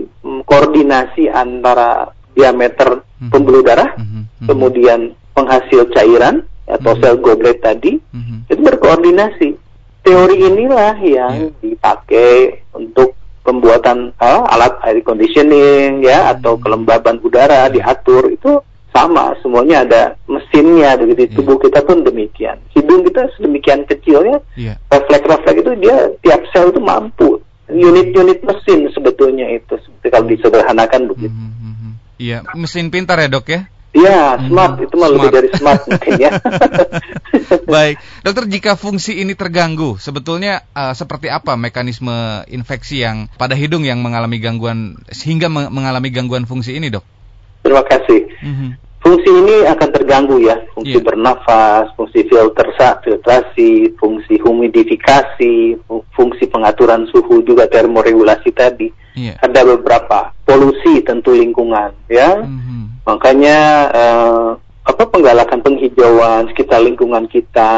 koordinasi 0.49 1.29
antara 1.29 2.09
diameter 2.33 3.05
mhm. 3.21 3.29
pembuluh 3.29 3.61
darah 3.61 3.93
mhm. 4.01 4.41
Mhm. 4.41 4.47
kemudian 4.49 5.01
penghasil 5.37 5.93
cairan 5.93 6.41
atau 6.65 6.97
sel 6.97 7.21
goblet 7.21 7.61
tadi 7.61 8.01
itu 8.49 8.61
berkoordinasi 8.65 9.49
teori 10.05 10.37
inilah 10.37 10.97
yang 11.01 11.35
yeah. 11.49 11.61
dipakai 11.65 12.61
untuk 12.77 13.17
pembuatan 13.45 14.13
uh, 14.21 14.45
alat 14.53 14.77
air 14.85 15.01
conditioning 15.01 16.05
ya 16.05 16.37
atau 16.37 16.57
hmm. 16.57 16.63
kelembaban 16.65 17.17
udara 17.25 17.69
diatur 17.73 18.33
itu 18.33 18.61
sama 18.95 19.35
semuanya 19.43 19.83
ada 19.83 20.03
mesinnya 20.29 20.95
begitu 21.01 21.29
yeah. 21.29 21.35
tubuh 21.41 21.57
kita 21.61 21.81
pun 21.83 22.05
demikian 22.05 22.57
hidung 22.77 23.05
kita 23.05 23.29
sedemikian 23.37 23.85
kecilnya 23.89 24.39
yeah. 24.57 24.77
refleks-refleks 24.93 25.61
itu 25.61 25.73
dia 25.81 25.97
tiap 26.21 26.41
sel 26.53 26.73
itu 26.73 26.81
mampu 26.81 27.41
unit-unit 27.69 28.45
mesin 28.45 28.93
sebetulnya 28.93 29.49
itu 29.49 29.75
seperti 29.81 30.07
kalau 30.13 30.27
disederhanakan 30.29 31.03
begitu 31.09 31.33
hmm, 31.33 31.55
hmm, 31.57 31.93
iya 32.21 32.39
mm 32.45 32.53
-hmm. 32.53 32.61
mesin 32.61 32.87
pintar 32.93 33.21
ya 33.21 33.29
dok 33.29 33.47
ya 33.49 33.63
Iya, 33.95 34.51
smart 34.51 34.75
hmm, 34.75 34.85
itu 34.91 34.95
malah 34.99 35.13
lebih 35.15 35.31
dari 35.31 35.49
smart 35.55 35.87
mungkin 35.87 36.19
ya. 36.19 36.35
Baik, 37.79 38.03
dokter 38.27 38.45
jika 38.51 38.75
fungsi 38.75 39.23
ini 39.23 39.39
terganggu, 39.39 40.03
sebetulnya 40.03 40.67
uh, 40.75 40.99
seperti 40.99 41.31
apa 41.31 41.55
mekanisme 41.55 42.43
infeksi 42.51 43.07
yang 43.07 43.31
pada 43.39 43.55
hidung 43.55 43.87
yang 43.87 44.03
mengalami 44.03 44.43
gangguan 44.43 44.99
sehingga 45.15 45.47
mengalami 45.47 46.11
gangguan 46.11 46.43
fungsi 46.43 46.75
ini, 46.75 46.91
dok? 46.91 47.07
Terima 47.63 47.87
kasih. 47.87 48.35
Mm-hmm. 48.43 48.71
Fungsi 49.05 49.29
ini 49.29 49.69
akan 49.69 49.89
terganggu 49.93 50.41
ya, 50.41 50.57
fungsi 50.73 50.97
yeah. 50.97 51.05
bernafas, 51.05 51.93
fungsi 51.93 52.25
filter 52.25 52.73
filtrasi, 53.05 53.93
fungsi 54.01 54.41
humidifikasi, 54.41 55.77
fungsi 56.17 56.45
pengaturan 56.49 57.05
suhu 57.13 57.45
juga 57.45 57.69
termoregulasi 57.69 58.49
tadi. 58.57 58.89
Yeah. 59.13 59.37
Ada 59.45 59.77
beberapa 59.77 60.33
polusi 60.49 61.05
tentu 61.05 61.37
lingkungan 61.37 61.93
ya. 62.09 62.43
Mm-hmm 62.43 62.75
Makanya 63.05 63.59
uh, 63.93 64.49
apa 64.85 65.03
penggalakan 65.09 65.61
penghijauan 65.61 66.49
sekitar 66.53 66.81
lingkungan 66.81 67.29
kita 67.29 67.73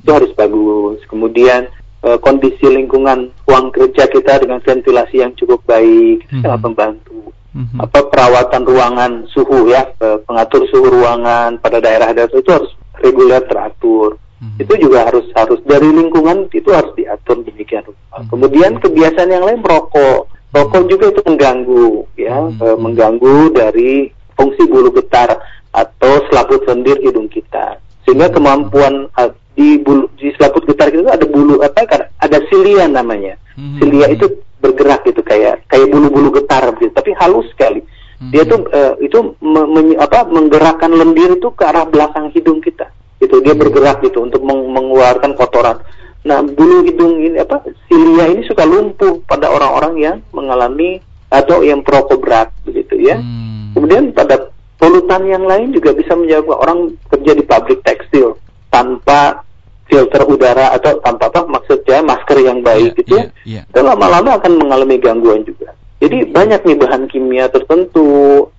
itu 0.00 0.10
harus 0.12 0.32
bagus. 0.32 1.00
Kemudian 1.08 1.68
uh, 2.04 2.16
kondisi 2.20 2.64
lingkungan 2.64 3.32
ruang 3.44 3.68
kerja 3.72 4.08
kita 4.08 4.40
dengan 4.40 4.60
ventilasi 4.64 5.20
yang 5.20 5.32
cukup 5.36 5.60
baik 5.68 6.24
itu 6.24 6.40
sangat 6.40 6.60
mm-hmm. 6.60 6.64
membantu. 6.64 7.20
Mm-hmm. 7.56 7.80
Apa 7.88 8.12
perawatan 8.12 8.62
ruangan 8.68 9.12
suhu 9.32 9.72
ya, 9.72 9.88
pengatur 10.28 10.68
suhu 10.68 10.92
ruangan 10.92 11.56
pada 11.56 11.80
daerah-daerah 11.80 12.28
itu 12.28 12.52
harus 12.52 12.68
reguler 13.00 13.40
teratur. 13.48 14.20
Mm-hmm. 14.44 14.60
Itu 14.60 14.72
juga 14.76 15.08
harus 15.08 15.24
harus 15.32 15.64
dari 15.64 15.88
lingkungan 15.88 16.52
itu 16.52 16.68
harus 16.68 16.92
diatur 16.92 17.40
demikian. 17.40 17.88
Mm-hmm. 17.88 18.28
Kemudian 18.28 18.72
kebiasaan 18.76 19.32
yang 19.32 19.48
lain 19.48 19.64
merokok. 19.64 20.28
Rokok 20.52 20.88
juga 20.88 21.12
itu 21.12 21.20
mengganggu 21.24 21.88
ya, 22.20 22.36
mm-hmm. 22.36 22.76
mengganggu 22.76 23.36
dari 23.56 24.12
fungsi 24.36 24.68
bulu 24.68 24.92
getar 24.92 25.40
atau 25.72 26.12
selaput 26.28 26.60
lendir 26.68 27.00
hidung 27.00 27.28
kita. 27.32 27.80
Sehingga 28.04 28.28
kemampuan 28.30 29.08
uh, 29.16 29.32
di 29.56 29.80
bulu 29.80 30.12
di 30.20 30.28
selaput 30.36 30.68
getar 30.68 30.92
kita 30.92 31.16
ada 31.16 31.24
bulu 31.24 31.64
apa 31.64 31.88
kan 31.88 32.00
ada 32.20 32.38
silia 32.52 32.84
namanya. 32.84 33.40
Hmm. 33.56 33.80
Silia 33.80 34.12
itu 34.12 34.28
bergerak 34.60 35.04
gitu 35.04 35.20
kayak 35.20 35.64
kayak 35.68 35.88
bulu-bulu 35.92 36.32
getar 36.40 36.72
gitu, 36.80 36.92
tapi 36.92 37.12
halus 37.16 37.46
sekali. 37.52 37.84
Hmm. 38.16 38.32
Dia 38.32 38.48
tuh 38.48 38.64
uh, 38.72 38.96
itu 39.04 39.36
me, 39.44 39.62
me, 39.68 39.80
apa 40.00 40.24
menggerakkan 40.24 40.88
lendir 40.88 41.36
itu 41.36 41.52
ke 41.52 41.62
arah 41.68 41.84
belakang 41.84 42.32
hidung 42.32 42.64
kita. 42.64 42.88
Itu 43.20 43.44
dia 43.44 43.52
hmm. 43.52 43.62
bergerak 43.62 44.00
gitu 44.04 44.24
untuk 44.24 44.40
meng, 44.40 44.72
mengeluarkan 44.72 45.36
kotoran. 45.36 45.80
Nah, 46.26 46.42
bulu 46.42 46.82
hidung 46.82 47.22
ini 47.22 47.38
apa 47.38 47.62
silia 47.86 48.26
ini 48.26 48.42
suka 48.48 48.66
lumpuh 48.66 49.22
pada 49.28 49.46
orang-orang 49.52 49.94
yang 50.00 50.16
mengalami 50.34 50.98
atau 51.30 51.62
yang 51.62 51.86
perokok 51.86 52.18
berat 52.18 52.48
begitu 52.66 52.98
ya. 52.98 53.20
Hmm. 53.20 53.70
Kemudian 53.76 54.10
pada 54.10 54.50
polutan 54.80 55.22
yang 55.28 55.44
lain 55.46 55.70
juga 55.70 55.94
bisa 55.94 56.18
menyebabkan 56.18 56.58
orang 56.58 56.78
kerja 57.12 57.32
di 57.36 57.44
pabrik 57.46 57.80
tekstil 57.86 58.34
tanpa 58.74 59.45
filter 59.86 60.22
udara 60.26 60.74
atau 60.74 60.98
tanpa 60.98 61.30
apa 61.30 61.46
maksudnya 61.46 62.02
masker 62.02 62.38
yang 62.42 62.58
baik 62.60 62.92
yeah, 62.92 62.98
gitu 63.00 63.16
yeah, 63.16 63.28
yeah. 63.46 63.64
dan 63.70 63.86
lama-lama 63.86 64.36
akan 64.36 64.58
mengalami 64.58 64.98
gangguan 64.98 65.46
juga. 65.46 65.72
Jadi 65.96 66.28
banyak 66.28 66.60
nih 66.68 66.76
bahan 66.76 67.02
kimia 67.08 67.48
tertentu 67.48 68.06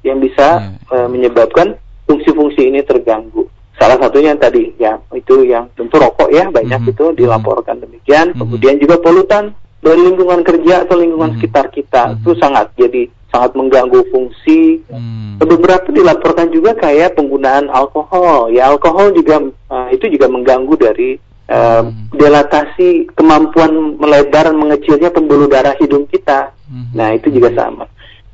yang 0.02 0.18
bisa 0.18 0.74
yeah. 0.90 1.06
uh, 1.06 1.08
menyebabkan 1.12 1.78
fungsi-fungsi 2.10 2.72
ini 2.72 2.82
terganggu. 2.82 3.46
Salah 3.78 4.02
satunya 4.02 4.34
yang 4.34 4.42
tadi 4.42 4.74
ya 4.82 4.98
itu 5.14 5.46
yang 5.46 5.70
tentu 5.78 6.02
rokok 6.02 6.34
ya 6.34 6.50
banyak 6.50 6.82
mm 6.82 6.88
-hmm. 6.90 6.94
itu 6.98 7.06
dilaporkan 7.14 7.78
demikian. 7.78 8.34
Mm 8.34 8.34
-hmm. 8.34 8.42
Kemudian 8.42 8.76
juga 8.82 8.96
polutan 8.98 9.54
dari 9.84 10.02
lingkungan 10.02 10.42
kerja 10.42 10.88
atau 10.88 10.98
lingkungan 10.98 11.30
mm 11.30 11.38
-hmm. 11.38 11.44
sekitar 11.46 11.66
kita 11.70 12.02
mm 12.02 12.10
-hmm. 12.10 12.20
itu 12.26 12.32
sangat 12.42 12.66
jadi 12.74 13.04
sangat 13.38 13.54
mengganggu 13.54 14.02
fungsi. 14.10 14.82
Hmm. 14.90 15.38
Beberapa 15.38 15.94
dilaporkan 15.94 16.50
juga 16.50 16.74
kayak 16.74 17.14
penggunaan 17.14 17.70
alkohol. 17.70 18.50
Ya 18.50 18.66
alkohol 18.66 19.14
juga 19.14 19.38
uh, 19.70 19.88
itu 19.94 20.10
juga 20.10 20.26
mengganggu 20.26 20.74
dari 20.74 21.22
uh, 21.54 21.86
hmm. 21.86 22.18
dilatasi 22.18 23.14
kemampuan 23.14 24.02
melebar 24.02 24.50
mengecilnya 24.58 25.14
pembuluh 25.14 25.46
darah 25.46 25.78
hidung 25.78 26.10
kita. 26.10 26.50
Hmm. 26.66 26.90
Nah 26.98 27.14
itu 27.14 27.30
juga 27.30 27.54
sama. 27.54 27.86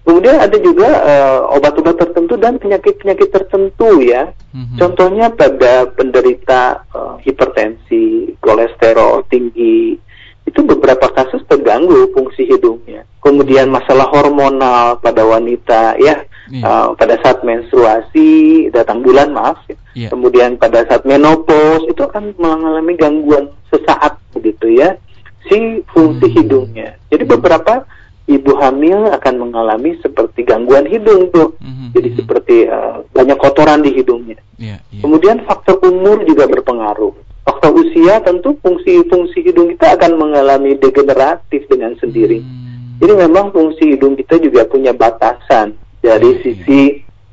Kemudian 0.03 0.35
ada 0.35 0.57
juga 0.59 0.89
uh, 0.99 1.55
obat-obat 1.55 1.95
tertentu 1.95 2.35
dan 2.35 2.59
penyakit-penyakit 2.59 3.27
tertentu 3.27 3.99
ya. 4.03 4.31
Hmm. 4.55 4.79
Contohnya 4.79 5.31
pada 5.31 5.87
penderita 5.91 6.87
uh, 6.95 7.15
hipertensi, 7.23 8.35
kolesterol 8.39 9.27
tinggi, 9.27 9.99
itu 10.43 10.60
beberapa 10.63 11.08
kasus 11.12 11.41
terganggu 11.47 12.12
fungsi 12.12 12.43
hidungnya. 12.43 13.08
Kemudian 13.23 13.71
masalah 13.71 14.12
hormonal 14.12 14.99
pada 14.99 15.23
wanita 15.23 15.95
ya 15.95 16.27
yeah. 16.51 16.63
uh, 16.63 16.88
pada 16.99 17.15
saat 17.23 17.39
menstruasi 17.47 18.67
datang 18.75 18.99
bulan 18.99 19.32
maaf 19.32 19.63
ya. 19.71 19.77
Yeah. 19.95 20.12
Kemudian 20.12 20.60
pada 20.60 20.84
saat 20.84 21.08
menopause 21.08 21.88
itu 21.88 22.03
akan 22.03 22.36
mengalami 22.36 22.93
gangguan 22.99 23.47
sesaat 23.71 24.19
begitu 24.36 24.75
ya 24.75 24.99
si 25.47 25.84
fungsi 25.95 26.27
hmm. 26.27 26.36
hidungnya. 26.36 26.89
Jadi 27.08 27.23
beberapa 27.23 27.88
ibu 28.27 28.51
hamil 28.60 29.12
akan 29.12 29.36
mengalami 29.47 29.99
seperti 29.99 30.47
gangguan 30.47 30.88
hidung 30.88 31.27
tuh. 31.36 31.60
Mm-hmm. 31.60 31.88
Jadi 31.91 32.10
seperti 32.15 32.56
uh, 32.71 33.03
banyak 33.12 33.36
kotoran 33.36 33.84
di 33.84 33.91
hidungnya. 33.91 34.39
Yeah, 34.56 34.79
yeah. 34.91 35.03
Kemudian 35.03 35.43
faktor 35.43 35.84
umur 35.84 36.23
juga 36.23 36.47
berpengaruh 36.47 37.33
faktor 37.43 37.71
usia 37.75 38.23
tentu 38.23 38.56
fungsi-fungsi 38.63 39.43
hidung 39.43 39.71
kita 39.75 39.99
akan 39.99 40.15
mengalami 40.15 40.79
degeneratif 40.79 41.67
dengan 41.67 41.95
sendiri. 41.99 42.39
Hmm. 42.39 42.99
Jadi 43.03 43.13
memang 43.19 43.51
fungsi 43.51 43.95
hidung 43.95 44.15
kita 44.15 44.39
juga 44.39 44.63
punya 44.67 44.95
batasan 44.95 45.75
dari 45.99 46.36
hmm. 46.36 46.39
sisi 46.43 46.82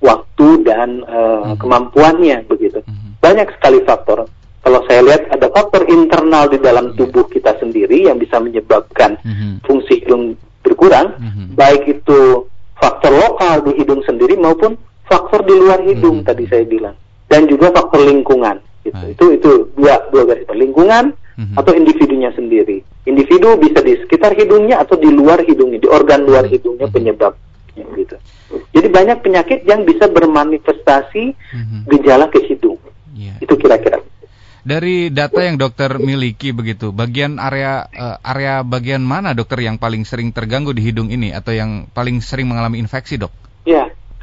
waktu 0.03 0.49
dan 0.67 1.07
uh, 1.07 1.55
hmm. 1.55 1.63
kemampuannya 1.63 2.43
begitu. 2.51 2.83
Hmm. 2.83 3.15
Banyak 3.23 3.55
sekali 3.59 3.85
faktor. 3.87 4.27
Kalau 4.61 4.81
saya 4.85 5.01
lihat 5.01 5.33
ada 5.33 5.49
faktor 5.49 5.89
internal 5.89 6.45
di 6.53 6.61
dalam 6.61 6.93
iya. 6.93 6.97
tubuh 7.01 7.25
kita 7.33 7.57
sendiri 7.57 8.05
yang 8.05 8.21
bisa 8.21 8.37
menyebabkan 8.37 9.17
hmm. 9.25 9.65
fungsi 9.65 10.05
hidung 10.05 10.37
berkurang, 10.61 11.17
hmm. 11.17 11.57
baik 11.57 11.89
itu 11.89 12.45
faktor 12.77 13.13
lokal 13.13 13.65
di 13.65 13.81
hidung 13.81 14.05
sendiri 14.05 14.37
maupun 14.37 14.77
faktor 15.09 15.45
di 15.49 15.55
luar 15.57 15.81
hidung 15.81 16.21
hmm. 16.21 16.29
tadi 16.29 16.45
saya 16.45 16.65
bilang, 16.69 16.97
dan 17.33 17.49
juga 17.49 17.73
faktor 17.73 18.05
lingkungan. 18.05 18.61
Gitu. 18.81 19.05
Itu 19.13 19.25
itu 19.37 19.51
dua 19.77 20.09
dua 20.09 20.23
garis 20.25 20.49
lingkungan 20.49 21.13
mm-hmm. 21.13 21.57
atau 21.61 21.73
individunya 21.77 22.33
sendiri. 22.33 22.81
Individu 23.05 23.57
bisa 23.61 23.81
di 23.85 23.97
sekitar 24.01 24.33
hidungnya 24.37 24.81
atau 24.81 24.97
di 24.97 25.09
luar 25.13 25.45
hidungnya, 25.45 25.81
di 25.81 25.89
organ 25.89 26.25
luar 26.25 26.49
hidungnya 26.49 26.89
mm-hmm. 26.89 26.97
penyebabnya 26.97 27.85
gitu. 27.97 28.17
Jadi 28.71 28.89
banyak 28.89 29.19
penyakit 29.21 29.61
yang 29.69 29.85
bisa 29.85 30.09
bermanifestasi 30.09 31.25
mm-hmm. 31.37 31.81
gejala 31.93 32.33
ke 32.33 32.41
hidung. 32.49 32.81
Yeah. 33.13 33.37
Itu 33.41 33.61
kira-kira. 33.61 34.01
Dari 34.61 35.09
data 35.09 35.41
yang 35.41 35.57
dokter 35.57 35.97
miliki 35.97 36.53
begitu, 36.53 36.93
bagian 36.93 37.41
area 37.41 37.89
uh, 37.89 38.21
area 38.21 38.61
bagian 38.61 39.01
mana 39.01 39.33
dokter 39.33 39.65
yang 39.65 39.81
paling 39.81 40.05
sering 40.05 40.37
terganggu 40.37 40.77
di 40.77 40.85
hidung 40.85 41.09
ini 41.09 41.33
atau 41.33 41.57
yang 41.57 41.89
paling 41.97 42.21
sering 42.21 42.45
mengalami 42.45 42.77
infeksi, 42.77 43.17
Dok? 43.17 43.33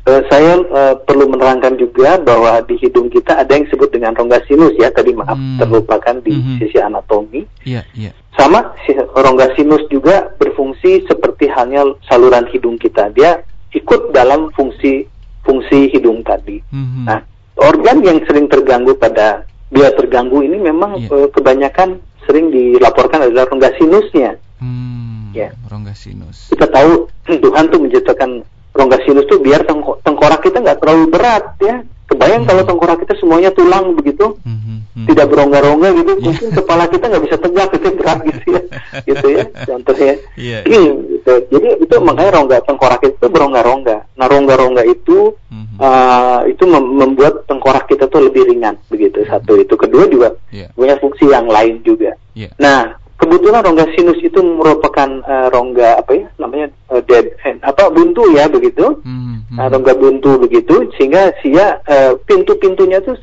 Uh, 0.07 0.23
saya 0.31 0.55
uh, 0.71 0.95
perlu 1.03 1.27
menerangkan 1.27 1.75
juga 1.75 2.15
bahwa 2.15 2.63
di 2.63 2.79
hidung 2.79 3.11
kita 3.11 3.43
ada 3.43 3.51
yang 3.59 3.67
disebut 3.67 3.91
dengan 3.91 4.15
rongga 4.15 4.39
sinus 4.47 4.71
ya. 4.79 4.87
Tadi 4.87 5.11
maaf 5.11 5.35
hmm. 5.35 5.59
terlupakan 5.59 6.15
di 6.23 6.31
hmm. 6.31 6.57
sisi 6.63 6.79
anatomi. 6.79 7.43
Iya, 7.67 7.83
iya. 7.91 8.15
Sama 8.39 8.71
rongga 9.11 9.51
sinus 9.59 9.83
juga 9.91 10.31
berfungsi 10.39 11.03
seperti 11.11 11.51
halnya 11.51 11.83
saluran 12.07 12.47
hidung 12.47 12.79
kita. 12.79 13.11
Dia 13.11 13.43
ikut 13.75 14.15
dalam 14.15 14.47
fungsi 14.55 15.03
fungsi 15.43 15.91
hidung 15.91 16.23
tadi. 16.23 16.63
Hmm. 16.71 17.03
Nah, 17.03 17.19
organ 17.59 17.99
yang 17.99 18.23
sering 18.23 18.47
terganggu 18.47 18.95
pada 18.95 19.43
dia 19.67 19.91
terganggu 19.91 20.39
ini 20.39 20.55
memang 20.55 21.03
yeah. 21.03 21.11
uh, 21.11 21.27
kebanyakan 21.35 21.99
sering 22.23 22.51
dilaporkan 22.51 23.27
adalah 23.27 23.47
rongga 23.47 23.75
sinusnya. 23.79 24.39
Hmm, 24.59 25.31
ya. 25.31 25.51
Rongga 25.67 25.95
sinus. 25.95 26.51
Kita 26.51 26.67
tahu 26.67 27.07
Tuhan 27.43 27.71
tuh 27.71 27.79
menciptakan 27.79 28.43
rongga 28.77 28.97
sinus 29.03 29.25
tuh 29.25 29.41
biar 29.41 29.65
tengkorak 30.05 30.41
kita 30.45 30.61
nggak 30.61 30.79
terlalu 30.79 31.05
berat 31.09 31.45
ya. 31.57 31.81
Kebayang 32.07 32.47
hmm. 32.47 32.49
kalau 32.55 32.63
tengkorak 32.63 32.97
kita 33.03 33.19
semuanya 33.19 33.51
tulang 33.51 33.91
begitu, 33.91 34.39
hmm, 34.39 34.87
hmm, 34.95 35.05
tidak 35.11 35.27
berongga-rongga 35.27 35.91
gitu, 35.91 36.11
yeah. 36.15 36.23
mungkin 36.23 36.47
kepala 36.55 36.83
kita 36.87 37.03
nggak 37.11 37.23
bisa 37.27 37.35
tegak 37.35 37.69
itu 37.75 37.89
berat 37.99 38.19
gitu 38.23 38.47
ya, 38.47 38.61
gitu 39.11 39.27
ya, 39.27 39.43
contohnya. 39.67 40.15
Yeah, 40.39 40.61
yeah. 40.63 40.95
gitu. 41.03 41.33
Jadi 41.51 41.67
itu 41.83 41.95
makanya 41.99 42.31
rongga 42.39 42.57
tengkorak 42.63 43.03
itu 43.03 43.25
berongga-rongga. 43.27 43.97
Nah 44.15 44.25
rongga-rongga 44.31 44.87
itu 44.87 45.35
hmm. 45.51 45.83
uh, 45.83 46.47
itu 46.47 46.63
mem 46.63 46.95
membuat 46.95 47.43
tengkorak 47.43 47.91
kita 47.91 48.07
tuh 48.07 48.23
lebih 48.23 48.55
ringan 48.55 48.79
begitu. 48.87 49.27
Satu 49.27 49.59
itu, 49.59 49.75
kedua 49.75 50.07
juga 50.07 50.31
yeah. 50.55 50.71
punya 50.79 50.95
fungsi 51.03 51.27
yang 51.27 51.51
lain 51.51 51.83
juga. 51.83 52.15
Yeah. 52.39 52.55
Nah 52.55 52.95
kebetulan 53.17 53.65
rongga 53.65 53.85
sinus 53.97 54.19
itu 54.21 54.39
merupakan 54.39 55.09
uh, 55.25 55.47
rongga 55.49 55.99
apa 56.05 56.11
ya 56.13 56.25
namanya 56.37 56.67
uh, 56.93 57.01
dead 57.03 57.33
end 57.43 57.59
apa 57.65 57.89
buntu 57.89 58.29
ya 58.31 58.45
begitu 58.45 59.01
hmm, 59.01 59.49
hmm. 59.49 59.57
Uh, 59.57 59.67
rongga 59.73 59.93
buntu 59.97 60.37
begitu 60.37 60.85
sehingga 60.95 61.33
sia 61.41 61.81
uh, 61.89 62.13
pintu-pintunya 62.29 63.01
itu 63.01 63.17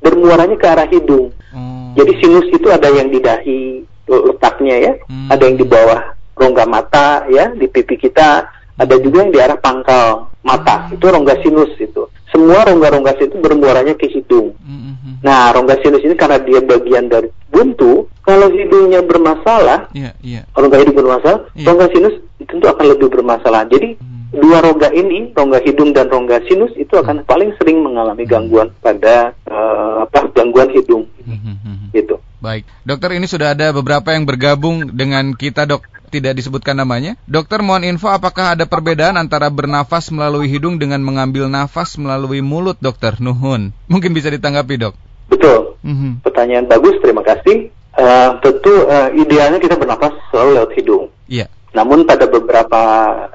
bermuaranya 0.00 0.56
ke 0.56 0.66
arah 0.70 0.86
hidung 0.86 1.34
hmm. 1.50 1.98
jadi 1.98 2.12
sinus 2.22 2.46
itu 2.54 2.70
ada 2.70 2.88
yang 2.88 3.10
di 3.10 3.18
dahi 3.18 3.60
letaknya 4.06 4.76
ya 4.78 4.92
hmm. 5.10 5.28
ada 5.34 5.42
yang 5.42 5.58
di 5.58 5.66
bawah 5.66 6.00
rongga 6.38 6.64
mata 6.64 7.08
ya 7.28 7.50
di 7.50 7.66
pipi 7.66 7.98
kita 7.98 8.46
ada 8.80 8.94
juga 8.96 9.26
yang 9.26 9.34
di 9.34 9.40
arah 9.42 9.58
pangkal 9.58 10.30
mata 10.46 10.88
hmm. 10.88 10.94
itu 10.96 11.04
rongga 11.10 11.34
sinus 11.42 11.74
itu 11.76 12.06
semua 12.30 12.62
rongga-rongga 12.66 13.18
sinus 13.18 13.34
itu 13.34 13.38
bermuaranya 13.42 13.94
ke 13.98 14.06
hidung 14.10 14.54
hmm. 14.62 14.80
hmm. 14.96 15.14
nah 15.20 15.50
rongga 15.52 15.78
sinus 15.82 16.02
ini 16.02 16.14
karena 16.14 16.38
dia 16.40 16.62
bagian 16.62 17.10
dari 17.10 17.28
buntu, 17.50 18.08
kalau 18.22 18.48
hidungnya 18.48 19.04
bermasalah, 19.04 19.90
yeah, 19.92 20.14
yeah. 20.22 20.46
rongga 20.56 20.80
hidung 20.80 20.96
bermasalah, 20.96 21.50
yeah. 21.52 21.66
rongga 21.68 21.86
sinus 21.92 22.14
tentu 22.46 22.64
akan 22.64 22.86
lebih 22.96 23.12
bermasalah. 23.12 23.68
Jadi 23.68 23.98
hmm. 24.00 24.40
dua 24.40 24.64
rongga 24.64 24.88
ini, 24.94 25.34
rongga 25.34 25.60
hidung 25.60 25.90
dan 25.92 26.08
rongga 26.08 26.40
sinus 26.48 26.72
itu 26.78 26.96
akan 26.96 27.20
hmm. 27.20 27.28
paling 27.28 27.50
sering 27.60 27.82
mengalami 27.84 28.24
gangguan 28.24 28.72
pada 28.80 29.36
uh, 29.50 30.06
apa 30.08 30.30
gangguan 30.32 30.70
hidung, 30.72 31.04
hmm. 31.26 31.36
hmm, 31.36 31.56
hmm 31.60 31.76
gitu. 31.92 32.16
Baik, 32.40 32.64
dokter 32.88 33.12
ini 33.12 33.28
sudah 33.28 33.52
ada 33.52 33.74
beberapa 33.76 34.16
yang 34.16 34.24
bergabung 34.24 34.96
dengan 34.96 35.36
kita 35.36 35.68
dok 35.68 35.84
tidak 36.10 36.36
disebutkan 36.36 36.74
namanya. 36.74 37.14
Dokter 37.24 37.62
mohon 37.62 37.86
info 37.86 38.10
apakah 38.10 38.58
ada 38.58 38.66
perbedaan 38.66 39.14
antara 39.14 39.46
bernafas 39.48 40.10
melalui 40.10 40.50
hidung 40.50 40.76
dengan 40.76 40.98
mengambil 41.00 41.46
nafas 41.46 41.94
melalui 41.96 42.42
mulut 42.42 42.76
dokter 42.82 43.16
Nuhun. 43.22 43.70
Mungkin 43.86 44.10
bisa 44.10 44.28
ditanggapi 44.28 44.74
dok. 44.76 44.94
Betul. 45.30 45.78
Mm-hmm. 45.86 46.12
Pertanyaan 46.26 46.66
bagus, 46.66 46.98
terima 46.98 47.22
kasih. 47.22 47.70
Uh, 47.94 48.38
tentu 48.42 48.86
uh, 48.86 49.10
idealnya 49.14 49.62
kita 49.62 49.78
bernapas 49.78 50.14
selalu 50.34 50.50
lewat 50.58 50.70
hidung. 50.74 51.04
Iya. 51.30 51.46
Yeah. 51.46 51.48
Namun 51.70 52.02
pada 52.02 52.26
beberapa 52.26 52.82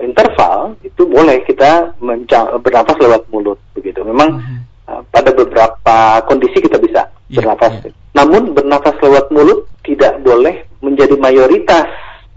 interval 0.03 0.75
itu 0.83 1.07
boleh 1.07 1.47
kita 1.47 1.95
bernapas 2.59 2.99
lewat 2.99 3.31
mulut 3.31 3.59
begitu. 3.71 4.03
Memang 4.03 4.43
mm-hmm. 4.43 4.59
uh, 4.91 5.01
pada 5.07 5.31
beberapa 5.31 5.97
kondisi 6.27 6.59
kita 6.59 6.75
bisa 6.83 7.07
yeah, 7.31 7.39
bernapas. 7.39 7.79
Yeah. 7.79 7.95
Namun 8.15 8.51
bernapas 8.55 8.95
lewat 8.99 9.31
mulut 9.31 9.71
tidak 9.83 10.19
boleh 10.23 10.67
menjadi 10.83 11.15
mayoritas 11.19 11.87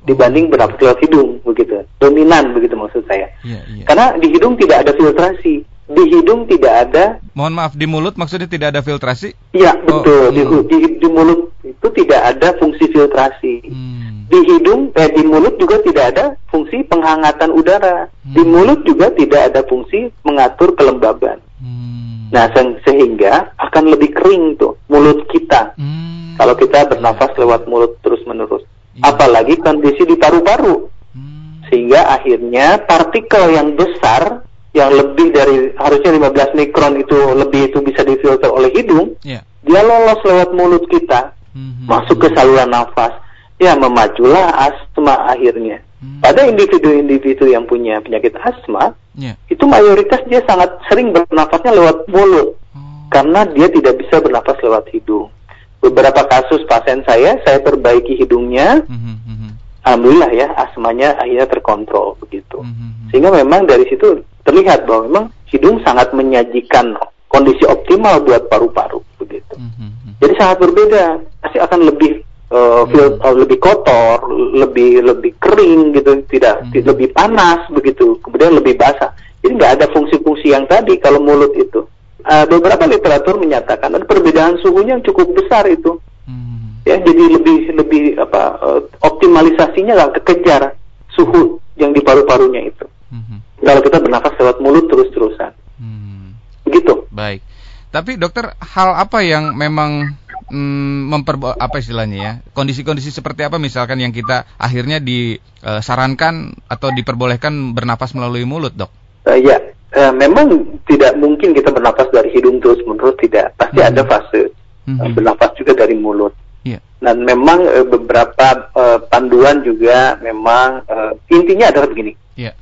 dibanding 0.09 0.49
bernapas 0.49 0.81
lewat 0.81 0.99
hidung 1.05 1.45
begitu. 1.45 1.85
Dominan 2.01 2.57
begitu 2.57 2.75
maksud 2.75 3.05
saya. 3.05 3.29
Yeah, 3.45 3.63
yeah. 3.69 3.85
Karena 3.85 4.17
di 4.17 4.33
hidung 4.33 4.57
tidak 4.57 4.89
ada 4.89 4.93
filtrasi 4.97 5.69
di 5.89 6.03
hidung 6.13 6.45
tidak 6.45 6.75
ada. 6.89 7.05
Mohon 7.33 7.55
maaf 7.57 7.73
di 7.73 7.87
mulut 7.89 8.15
maksudnya 8.21 8.45
tidak 8.45 8.77
ada 8.77 8.85
filtrasi? 8.85 9.33
Iya 9.57 9.73
oh, 9.89 10.05
betul. 10.05 10.25
Di, 10.37 10.43
di, 10.69 10.77
di 11.01 11.09
mulut 11.09 11.49
itu 11.65 11.89
tidak 12.05 12.21
ada 12.37 12.49
fungsi 12.61 12.85
filtrasi. 12.93 13.65
Hmm. 13.65 14.29
Di 14.29 14.39
hidung, 14.45 14.93
eh, 14.93 15.09
di 15.09 15.25
mulut 15.25 15.57
juga 15.57 15.81
tidak 15.81 16.05
ada 16.13 16.25
fungsi 16.53 16.85
penghangatan 16.85 17.49
udara. 17.57 18.13
Hmm. 18.21 18.35
Di 18.37 18.43
mulut 18.45 18.85
juga 18.85 19.09
tidak 19.17 19.41
ada 19.53 19.61
fungsi 19.65 20.13
mengatur 20.29 20.77
kelembaban. 20.77 21.41
Hmm. 21.57 22.29
Nah 22.29 22.53
se 22.53 22.61
sehingga 22.85 23.57
akan 23.57 23.97
lebih 23.97 24.13
kering 24.13 24.61
tuh 24.61 24.77
mulut 24.93 25.25
kita 25.33 25.73
hmm. 25.81 26.37
kalau 26.37 26.53
kita 26.53 26.85
bernafas 26.85 27.33
lewat 27.41 27.65
mulut 27.65 27.97
terus 28.05 28.21
menerus. 28.29 28.61
Ya. 28.99 29.15
Apalagi 29.15 29.55
kondisi 29.63 30.03
di 30.03 30.19
paru-paru. 30.19 30.91
Hmm. 31.15 31.63
Sehingga 31.71 32.19
akhirnya 32.19 32.83
partikel 32.83 33.55
yang 33.55 33.79
besar 33.79 34.49
yang 34.77 34.93
lebih 34.93 35.33
dari 35.33 35.73
harusnya 35.75 36.13
15 36.15 36.59
mikron 36.59 36.95
itu 37.01 37.19
lebih 37.35 37.73
itu 37.73 37.79
bisa 37.81 38.05
difilter 38.05 38.47
oleh 38.53 38.69
hidung, 38.77 39.17
yeah. 39.25 39.41
dia 39.65 39.83
lolos 39.83 40.21
lewat 40.23 40.53
mulut 40.53 40.85
kita, 40.93 41.33
mm-hmm. 41.57 41.89
masuk 41.89 42.21
ke 42.21 42.29
saluran 42.37 42.69
nafas, 42.69 43.17
ya 43.57 43.73
memajulah 43.75 44.71
asma 44.71 45.33
akhirnya. 45.33 45.81
Mm-hmm. 45.99 46.21
Pada 46.23 46.41
individu-individu 46.47 47.51
yang 47.51 47.65
punya 47.65 47.99
penyakit 48.05 48.37
asma, 48.39 48.93
yeah. 49.19 49.35
itu 49.49 49.65
mayoritas 49.65 50.21
dia 50.31 50.45
sangat 50.45 50.77
sering 50.87 51.17
bernafasnya 51.17 51.73
lewat 51.73 52.07
mulut, 52.13 52.55
oh. 52.55 53.09
karena 53.11 53.49
dia 53.51 53.73
tidak 53.73 53.99
bisa 53.99 54.21
bernafas 54.21 54.57
lewat 54.61 54.85
hidung. 54.95 55.33
Beberapa 55.79 56.27
kasus 56.27 56.67
pasien 56.67 57.07
saya, 57.07 57.39
saya 57.47 57.63
perbaiki 57.63 58.19
hidungnya, 58.19 58.83
mm-hmm. 58.83 59.55
alhamdulillah 59.87 60.31
ya 60.35 60.51
asmanya 60.59 61.15
akhirnya 61.23 61.47
terkontrol 61.47 62.19
begitu. 62.19 62.59
Mm-hmm. 62.67 63.15
Sehingga 63.15 63.31
memang 63.31 63.63
dari 63.63 63.87
situ 63.87 64.27
terlihat 64.43 64.91
bahwa 64.91 65.01
memang 65.07 65.25
hidung 65.47 65.79
sangat 65.87 66.11
menyajikan 66.11 66.99
kondisi 67.31 67.63
optimal 67.63 68.19
buat 68.27 68.51
paru-paru 68.51 68.99
begitu. 69.23 69.55
Mm-hmm. 69.55 70.19
Jadi 70.19 70.35
sangat 70.35 70.57
berbeda, 70.67 71.05
pasti 71.47 71.59
akan 71.63 71.81
lebih 71.95 72.27
uh, 72.51 72.83
feel, 72.91 73.15
mm-hmm. 73.15 73.23
uh, 73.23 73.37
lebih 73.39 73.59
kotor, 73.63 74.19
lebih 74.35 75.07
lebih 75.07 75.33
kering 75.39 75.95
gitu, 75.95 76.11
tidak 76.27 76.59
mm-hmm. 76.59 76.91
lebih 76.91 77.09
panas 77.15 77.63
begitu, 77.71 78.19
kemudian 78.27 78.51
lebih 78.59 78.75
basah. 78.75 79.15
Jadi 79.47 79.55
nggak 79.55 79.73
ada 79.79 79.87
fungsi-fungsi 79.95 80.51
yang 80.51 80.67
tadi 80.67 80.99
kalau 80.99 81.23
mulut 81.23 81.55
itu. 81.55 81.87
Uh, 82.19 82.45
beberapa 82.51 82.83
literatur 82.85 83.39
menyatakan 83.39 83.95
ada 83.95 84.05
perbedaan 84.05 84.59
suhunya 84.59 84.99
yang 84.99 85.05
cukup 85.07 85.33
besar 85.39 85.65
itu. 85.71 86.03
Mm-hmm. 86.27 86.83
Ya, 86.83 86.97
jadi 86.99 87.25
lebih 87.39 87.59
lebih 87.79 88.03
apa 88.19 88.59
uh, 88.59 88.81
optimalisasinya 89.07 89.95
nggak 89.95 90.15
kekejar 90.23 90.75
suhu 91.15 91.63
yang 91.79 91.95
di 91.95 92.03
paru-parunya 92.03 92.69
itu. 92.69 92.85
Mm-hmm 93.15 93.39
kalau 93.63 93.81
kita 93.83 93.99
bernafas 93.99 94.35
lewat 94.39 94.57
mulut 94.63 94.87
terus-terusan. 94.87 95.53
Hmm. 95.79 96.39
Begitu. 96.63 97.07
Baik. 97.11 97.43
Tapi 97.89 98.21
dokter, 98.21 98.53
hal 98.55 98.91
apa 99.01 99.25
yang 99.25 99.57
memang 99.57 100.13
mm, 100.53 101.01
memper 101.09 101.41
apa 101.57 101.77
istilahnya 101.81 102.19
ya? 102.21 102.33
Kondisi-kondisi 102.53 103.11
seperti 103.11 103.49
apa 103.49 103.57
misalkan 103.57 103.99
yang 103.99 104.13
kita 104.13 104.45
akhirnya 104.61 105.01
disarankan 105.01 106.53
atau 106.69 106.89
diperbolehkan 106.93 107.73
bernafas 107.73 108.13
melalui 108.13 108.45
mulut, 108.45 108.77
Dok? 108.77 108.93
Uh, 109.25 109.39
ya, 109.41 109.57
uh, 109.99 110.13
memang 110.15 110.79
tidak 110.87 111.19
mungkin 111.19 111.51
kita 111.51 111.75
bernafas 111.75 112.07
dari 112.15 112.31
hidung 112.31 112.63
terus-menerus 112.63 113.19
tidak. 113.19 113.59
Pasti 113.59 113.83
hmm. 113.83 113.91
ada 113.91 114.03
fase 114.07 114.55
hmm. 114.87 114.99
uh, 115.03 115.11
bernafas 115.11 115.51
juga 115.59 115.75
dari 115.75 115.99
mulut. 115.99 116.31
Yeah. 116.63 116.79
Dan 117.03 117.27
memang 117.27 117.67
uh, 117.67 117.83
beberapa 117.83 118.71
uh, 118.79 119.03
panduan 119.11 119.67
juga 119.67 120.15
memang 120.23 120.87
uh, 120.87 121.13
intinya 121.35 121.75
adalah 121.75 121.91
begini. 121.91 122.15
Yeah 122.39 122.55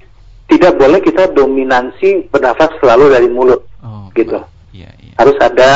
tidak 0.47 0.79
boleh 0.79 1.03
kita 1.03 1.35
dominansi 1.35 2.31
bernafas 2.31 2.79
selalu 2.79 3.11
dari 3.11 3.29
mulut, 3.31 3.67
oh, 3.83 4.07
gitu. 4.15 4.39
Iya, 4.71 4.91
iya. 5.03 5.15
Harus 5.19 5.37
ada 5.43 5.73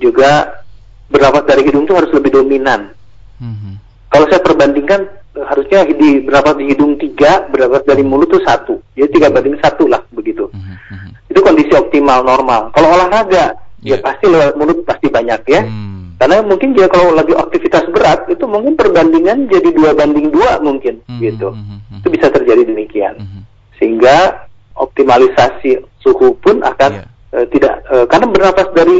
juga 0.00 0.64
bernafas 1.12 1.44
dari 1.44 1.68
hidung 1.68 1.84
itu 1.84 1.94
harus 1.94 2.10
lebih 2.16 2.32
dominan. 2.40 2.96
Mm-hmm. 3.36 3.74
Kalau 4.08 4.26
saya 4.32 4.40
perbandingkan 4.40 5.00
harusnya 5.44 5.84
di 5.84 6.24
bernafas 6.24 6.56
di 6.56 6.64
hidung 6.72 6.96
tiga, 6.96 7.44
bernafas 7.52 7.84
dari 7.84 8.02
mulut 8.06 8.32
itu 8.32 8.40
satu. 8.46 8.74
Jadi 8.96 9.08
tiga 9.12 9.28
banding 9.28 9.60
satu 9.60 9.84
lah 9.90 10.00
begitu. 10.14 10.48
Mm-hmm. 10.48 11.32
Itu 11.32 11.40
kondisi 11.44 11.72
optimal 11.76 12.24
normal. 12.24 12.72
Kalau 12.72 12.88
olahraga 12.96 13.58
yeah. 13.84 14.00
ya 14.00 14.04
pasti 14.04 14.24
lewat 14.30 14.56
mulut 14.56 14.80
pasti 14.88 15.12
banyak 15.12 15.40
ya. 15.44 15.62
Mm. 15.66 16.16
Karena 16.16 16.40
mungkin 16.40 16.72
dia 16.72 16.88
kalau 16.88 17.12
lagi 17.12 17.36
aktivitas 17.36 17.92
berat 17.92 18.24
itu 18.32 18.48
mungkin 18.48 18.72
perbandingan 18.72 19.52
jadi 19.52 19.68
dua 19.76 19.92
banding 19.92 20.32
dua 20.32 20.56
mungkin 20.64 21.04
mm-hmm. 21.04 21.20
gitu. 21.20 21.52
Mm-hmm. 21.52 22.00
Itu 22.00 22.08
bisa 22.08 22.32
terjadi 22.32 22.64
demikian. 22.64 23.20
Mm-hmm 23.20 23.46
sehingga 23.78 24.48
optimalisasi 24.76 25.80
suhu 26.00 26.36
pun 26.40 26.60
akan 26.64 26.90
yeah. 27.00 27.06
Iya. 27.06 27.36
uh, 27.36 27.46
tidak 27.52 27.74
uh, 27.88 28.04
karena 28.08 28.26
bernapas 28.28 28.68
dari 28.72 28.98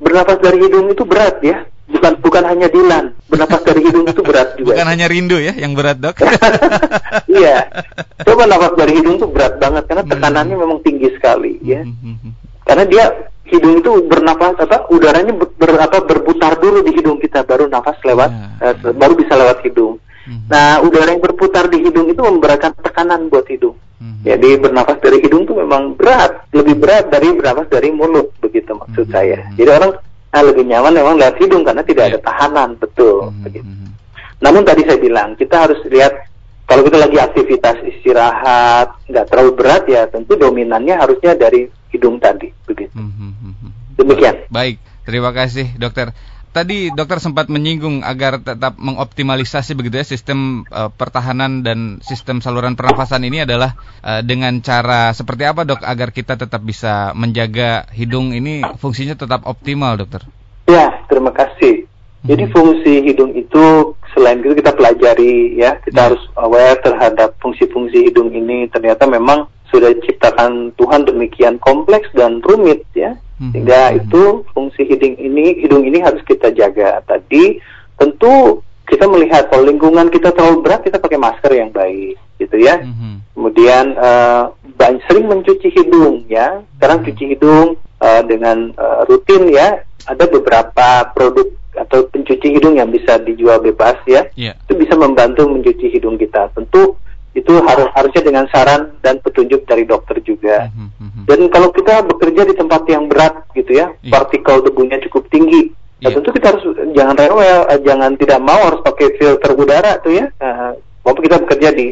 bernapas 0.00 0.38
dari 0.40 0.58
hidung 0.60 0.88
itu 0.92 1.04
berat 1.04 1.40
ya 1.44 1.64
bukan 1.92 2.12
bukan 2.24 2.44
hanya 2.48 2.68
Dilan 2.72 3.12
bernapas 3.28 3.62
dari 3.68 3.84
hidung 3.84 4.08
itu 4.08 4.24
berat 4.24 4.56
juga 4.56 4.74
bukan 4.74 4.88
hanya 4.88 5.06
rindu 5.06 5.36
ya 5.36 5.52
yang 5.52 5.76
berat 5.76 6.00
dok 6.00 6.16
iya 7.38 7.68
coba 8.24 8.48
nafas 8.48 8.72
dari 8.80 8.92
hidung 8.96 9.20
itu 9.20 9.28
berat 9.28 9.60
banget 9.60 9.84
karena 9.86 10.04
tekanannya 10.08 10.56
hmm. 10.56 10.62
memang 10.64 10.78
tinggi 10.80 11.08
sekali 11.12 11.60
ya 11.60 11.84
hmm, 11.84 11.94
hmm, 12.00 12.32
karena 12.64 12.84
dia 12.88 13.04
hidung 13.52 13.84
itu 13.84 13.92
bernapas 14.08 14.56
apa 14.56 14.88
udaranya 14.88 15.36
ber, 15.36 15.52
ber, 15.60 15.76
apa 15.76 15.98
berputar 16.08 16.56
dulu 16.56 16.80
di 16.80 16.96
hidung 16.96 17.20
kita 17.20 17.44
baru 17.44 17.68
nafas 17.68 18.00
lewat 18.00 18.30
ya. 18.32 18.72
uh, 18.72 18.94
baru 18.96 19.12
bisa 19.12 19.36
lewat 19.36 19.60
hidung 19.60 20.00
hmm. 20.24 20.48
nah 20.48 20.80
udara 20.80 21.12
yang 21.12 21.20
berputar 21.20 21.68
di 21.68 21.84
hidung 21.84 22.08
itu 22.08 22.24
memberikan 22.24 22.72
tekanan 22.80 23.28
buat 23.28 23.44
hidung 23.52 23.76
hmm. 24.00 24.24
jadi 24.24 24.48
bernafas 24.56 24.96
dari 25.04 25.20
hidung 25.20 25.44
itu 25.44 25.52
memang 25.52 25.92
berat 25.98 26.48
lebih 26.56 26.80
berat 26.80 27.12
dari 27.12 27.28
bernafas 27.36 27.68
dari 27.68 27.92
mulut 27.92 28.32
begitu 28.40 28.72
maksud 28.72 29.04
hmm. 29.10 29.14
saya 29.14 29.38
jadi 29.58 29.70
orang 29.76 29.92
nah, 30.32 30.42
lebih 30.42 30.64
nyaman 30.64 30.92
memang 30.96 31.14
lewat 31.20 31.36
hidung 31.38 31.62
karena 31.62 31.84
tidak 31.84 32.04
yeah. 32.08 32.10
ada 32.16 32.18
tahanan 32.24 32.70
betul 32.80 33.28
hmm. 33.28 33.44
begitu. 33.44 33.68
Namun 34.42 34.62
tadi 34.66 34.82
saya 34.82 34.98
bilang 34.98 35.38
kita 35.38 35.68
harus 35.68 35.78
lihat 35.86 36.12
kalau 36.66 36.82
kita 36.88 36.98
lagi 36.98 37.18
aktivitas 37.20 37.76
istirahat 37.84 38.96
nggak 39.06 39.26
terlalu 39.28 39.52
berat 39.54 39.84
ya 39.86 40.08
tentu 40.08 40.34
dominannya 40.34 40.96
harusnya 40.96 41.36
dari 41.36 41.68
hidung 41.92 42.16
tadi 42.18 42.48
begitu. 42.64 42.96
Hmm. 42.96 43.36
Demikian. 43.92 44.48
Baik, 44.48 44.80
terima 45.04 45.30
kasih 45.36 45.76
dokter. 45.76 46.16
Tadi 46.52 46.92
dokter 46.92 47.16
sempat 47.16 47.48
menyinggung 47.48 48.04
agar 48.04 48.36
tetap 48.36 48.76
mengoptimalisasi 48.76 49.72
begitu 49.72 49.96
ya 49.96 50.04
sistem 50.04 50.68
uh, 50.68 50.92
pertahanan 50.92 51.64
dan 51.64 52.04
sistem 52.04 52.44
saluran 52.44 52.76
pernafasan 52.76 53.24
ini 53.24 53.48
adalah 53.48 53.72
uh, 54.04 54.20
dengan 54.20 54.60
cara 54.60 55.16
seperti 55.16 55.48
apa 55.48 55.64
dok 55.64 55.80
agar 55.80 56.12
kita 56.12 56.36
tetap 56.36 56.60
bisa 56.60 57.16
menjaga 57.16 57.88
hidung 57.96 58.36
ini 58.36 58.60
fungsinya 58.76 59.16
tetap 59.16 59.48
optimal 59.48 59.96
dokter? 59.96 60.28
Ya 60.68 60.92
terima 61.08 61.32
kasih. 61.32 61.88
Jadi 62.20 62.44
hmm. 62.44 62.52
fungsi 62.52 62.92
hidung 63.00 63.32
itu 63.32 63.96
selain 64.12 64.44
itu 64.44 64.52
kita 64.52 64.76
pelajari 64.76 65.56
ya 65.56 65.80
kita 65.80 66.04
hmm. 66.04 66.06
harus 66.12 66.22
aware 66.36 66.76
terhadap 66.84 67.32
fungsi-fungsi 67.40 68.12
hidung 68.12 68.28
ini 68.28 68.68
ternyata 68.68 69.08
memang 69.08 69.48
sudah 69.72 69.88
diciptakan 69.88 70.76
Tuhan 70.76 71.08
demikian 71.08 71.56
kompleks 71.64 72.12
dan 72.12 72.44
rumit 72.44 72.84
ya. 72.92 73.16
Sehingga 73.50 73.90
hmm. 73.90 73.98
itu 74.06 74.22
fungsi 74.54 74.86
hidung 74.86 75.18
ini 75.18 75.58
hidung 75.58 75.82
ini 75.82 75.98
harus 75.98 76.22
kita 76.22 76.54
jaga 76.54 77.02
tadi 77.02 77.58
tentu 77.98 78.62
kita 78.86 79.08
melihat 79.08 79.50
kalau 79.50 79.66
lingkungan 79.66 80.06
kita 80.12 80.30
terlalu 80.30 80.62
berat 80.62 80.86
kita 80.86 81.02
pakai 81.02 81.18
masker 81.18 81.52
yang 81.56 81.74
baik 81.74 82.14
gitu 82.38 82.56
ya 82.62 82.78
hmm. 82.78 83.34
kemudian 83.34 83.98
uh, 83.98 84.54
sering 85.10 85.26
mencuci 85.26 85.74
hidung 85.74 86.22
ya 86.30 86.62
sekarang 86.78 87.02
hmm. 87.02 87.06
cuci 87.10 87.24
hidung 87.34 87.68
uh, 87.98 88.22
dengan 88.22 88.70
uh, 88.78 89.02
rutin 89.10 89.50
ya 89.50 89.82
ada 90.06 90.24
beberapa 90.26 91.10
produk 91.14 91.46
atau 91.72 92.04
pencuci 92.12 92.52
hidung 92.52 92.76
yang 92.76 92.92
bisa 92.92 93.16
dijual 93.22 93.58
bebas 93.58 93.96
ya 94.04 94.28
yeah. 94.36 94.54
itu 94.68 94.76
bisa 94.76 94.92
membantu 94.94 95.48
mencuci 95.48 95.88
hidung 95.88 96.20
kita 96.20 96.52
tentu 96.52 97.00
itu 97.32 97.52
harus 97.64 97.88
harusnya 97.96 98.22
dengan 98.22 98.44
saran 98.52 98.92
dan 99.00 99.16
petunjuk 99.24 99.64
dari 99.64 99.88
dokter 99.88 100.20
juga. 100.20 100.68
Mm 100.68 100.88
-hmm. 100.92 101.24
Dan 101.24 101.40
kalau 101.48 101.72
kita 101.72 102.04
bekerja 102.04 102.42
di 102.44 102.54
tempat 102.56 102.84
yang 102.92 103.08
berat 103.08 103.48
gitu 103.56 103.72
ya, 103.72 103.88
yeah. 104.04 104.12
partikel 104.12 104.60
debunya 104.60 105.00
cukup 105.08 105.24
tinggi, 105.32 105.72
yeah. 106.04 106.12
tentu 106.12 106.28
kita 106.28 106.52
harus 106.52 106.64
jangan 106.92 107.16
rewel, 107.16 107.64
eh, 107.72 107.80
jangan 107.80 108.12
tidak 108.20 108.40
mau 108.44 108.60
harus 108.60 108.84
pakai 108.84 109.16
filter 109.16 109.50
udara 109.56 109.96
tuh 110.04 110.12
ya. 110.12 110.28
Uh, 110.36 110.76
walaupun 111.00 111.24
kita 111.24 111.36
bekerja 111.40 111.68
di 111.72 111.86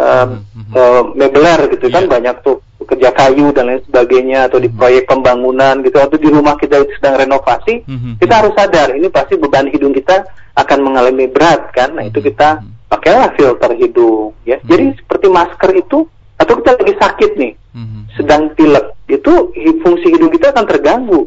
uh, 0.00 0.26
mm 0.32 0.40
-hmm. 0.40 0.72
uh, 0.72 1.02
mebeler 1.12 1.60
gitu 1.76 1.92
yeah. 1.92 1.94
kan 2.00 2.04
iya. 2.08 2.12
banyak 2.16 2.36
tuh 2.40 2.56
kerja 2.86 3.10
kayu 3.12 3.50
dan 3.50 3.66
lain 3.66 3.82
sebagainya 3.82 4.46
atau 4.46 4.62
di 4.62 4.70
proyek 4.70 5.10
pembangunan 5.10 5.82
gitu 5.82 5.98
atau 5.98 6.16
di 6.16 6.30
rumah 6.30 6.54
kita 6.56 6.86
sedang 6.96 7.20
renovasi, 7.20 7.84
mm 7.84 7.98
-hmm. 8.00 8.12
kita 8.16 8.32
harus 8.32 8.52
sadar 8.56 8.96
ini 8.96 9.12
pasti 9.12 9.36
beban 9.36 9.68
hidung 9.68 9.92
kita 9.92 10.24
akan 10.56 10.78
mengalami 10.80 11.28
berat 11.28 11.68
kan. 11.76 11.92
Nah, 11.92 12.08
itu 12.08 12.24
kita 12.24 12.64
pakailah 12.86 13.34
filter 13.34 13.70
hidung 13.74 14.32
ya. 14.46 14.58
Hmm. 14.62 14.68
Jadi 14.70 14.84
seperti 15.02 15.26
masker 15.30 15.70
itu 15.74 15.98
atau 16.36 16.54
kita 16.60 16.70
lagi 16.76 16.94
sakit 17.00 17.30
nih, 17.40 17.52
hmm. 17.72 18.00
sedang 18.12 18.52
pilek, 18.52 18.92
itu 19.08 19.32
fungsi 19.80 20.06
hidung 20.12 20.28
kita 20.28 20.52
akan 20.52 20.66
terganggu. 20.68 21.20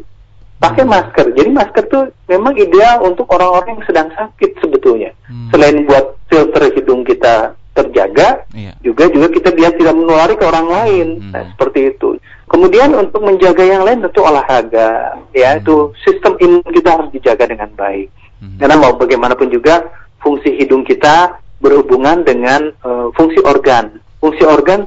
Pakai 0.60 0.84
hmm. 0.84 0.92
masker. 0.92 1.26
Jadi 1.34 1.50
masker 1.50 1.84
tuh 1.88 2.04
memang 2.28 2.52
ideal 2.54 3.00
untuk 3.02 3.26
orang-orang 3.32 3.80
yang 3.80 3.84
sedang 3.88 4.08
sakit 4.12 4.60
sebetulnya. 4.60 5.10
Hmm. 5.26 5.48
Selain 5.50 5.82
buat 5.88 6.20
filter 6.28 6.62
hidung 6.76 7.02
kita 7.02 7.56
terjaga, 7.70 8.44
yeah. 8.52 8.74
juga 8.82 9.08
juga 9.08 9.30
kita 9.30 9.54
biar 9.54 9.72
tidak 9.78 9.94
menulari 9.96 10.34
ke 10.36 10.44
orang 10.44 10.68
lain. 10.68 11.06
Hmm. 11.22 11.32
Nah, 11.32 11.42
seperti 11.54 11.96
itu. 11.96 12.18
Kemudian 12.50 12.90
untuk 12.98 13.22
menjaga 13.22 13.62
yang 13.62 13.86
lain 13.86 14.02
tentu 14.02 14.20
olahraga, 14.26 15.16
ya 15.32 15.54
hmm. 15.54 15.60
itu 15.64 15.76
sistem 16.02 16.34
imun 16.38 16.66
kita 16.66 16.88
harus 16.98 17.08
dijaga 17.14 17.44
dengan 17.46 17.70
baik. 17.74 18.10
Hmm. 18.42 18.58
Karena 18.58 18.76
mau 18.76 18.92
bagaimanapun 18.98 19.48
juga 19.48 19.86
fungsi 20.20 20.60
hidung 20.60 20.84
kita 20.84 21.40
berhubungan 21.60 22.24
dengan 22.24 22.72
uh, 22.82 23.12
fungsi 23.14 23.40
organ. 23.44 24.00
Fungsi 24.20 24.44
organ 24.44 24.84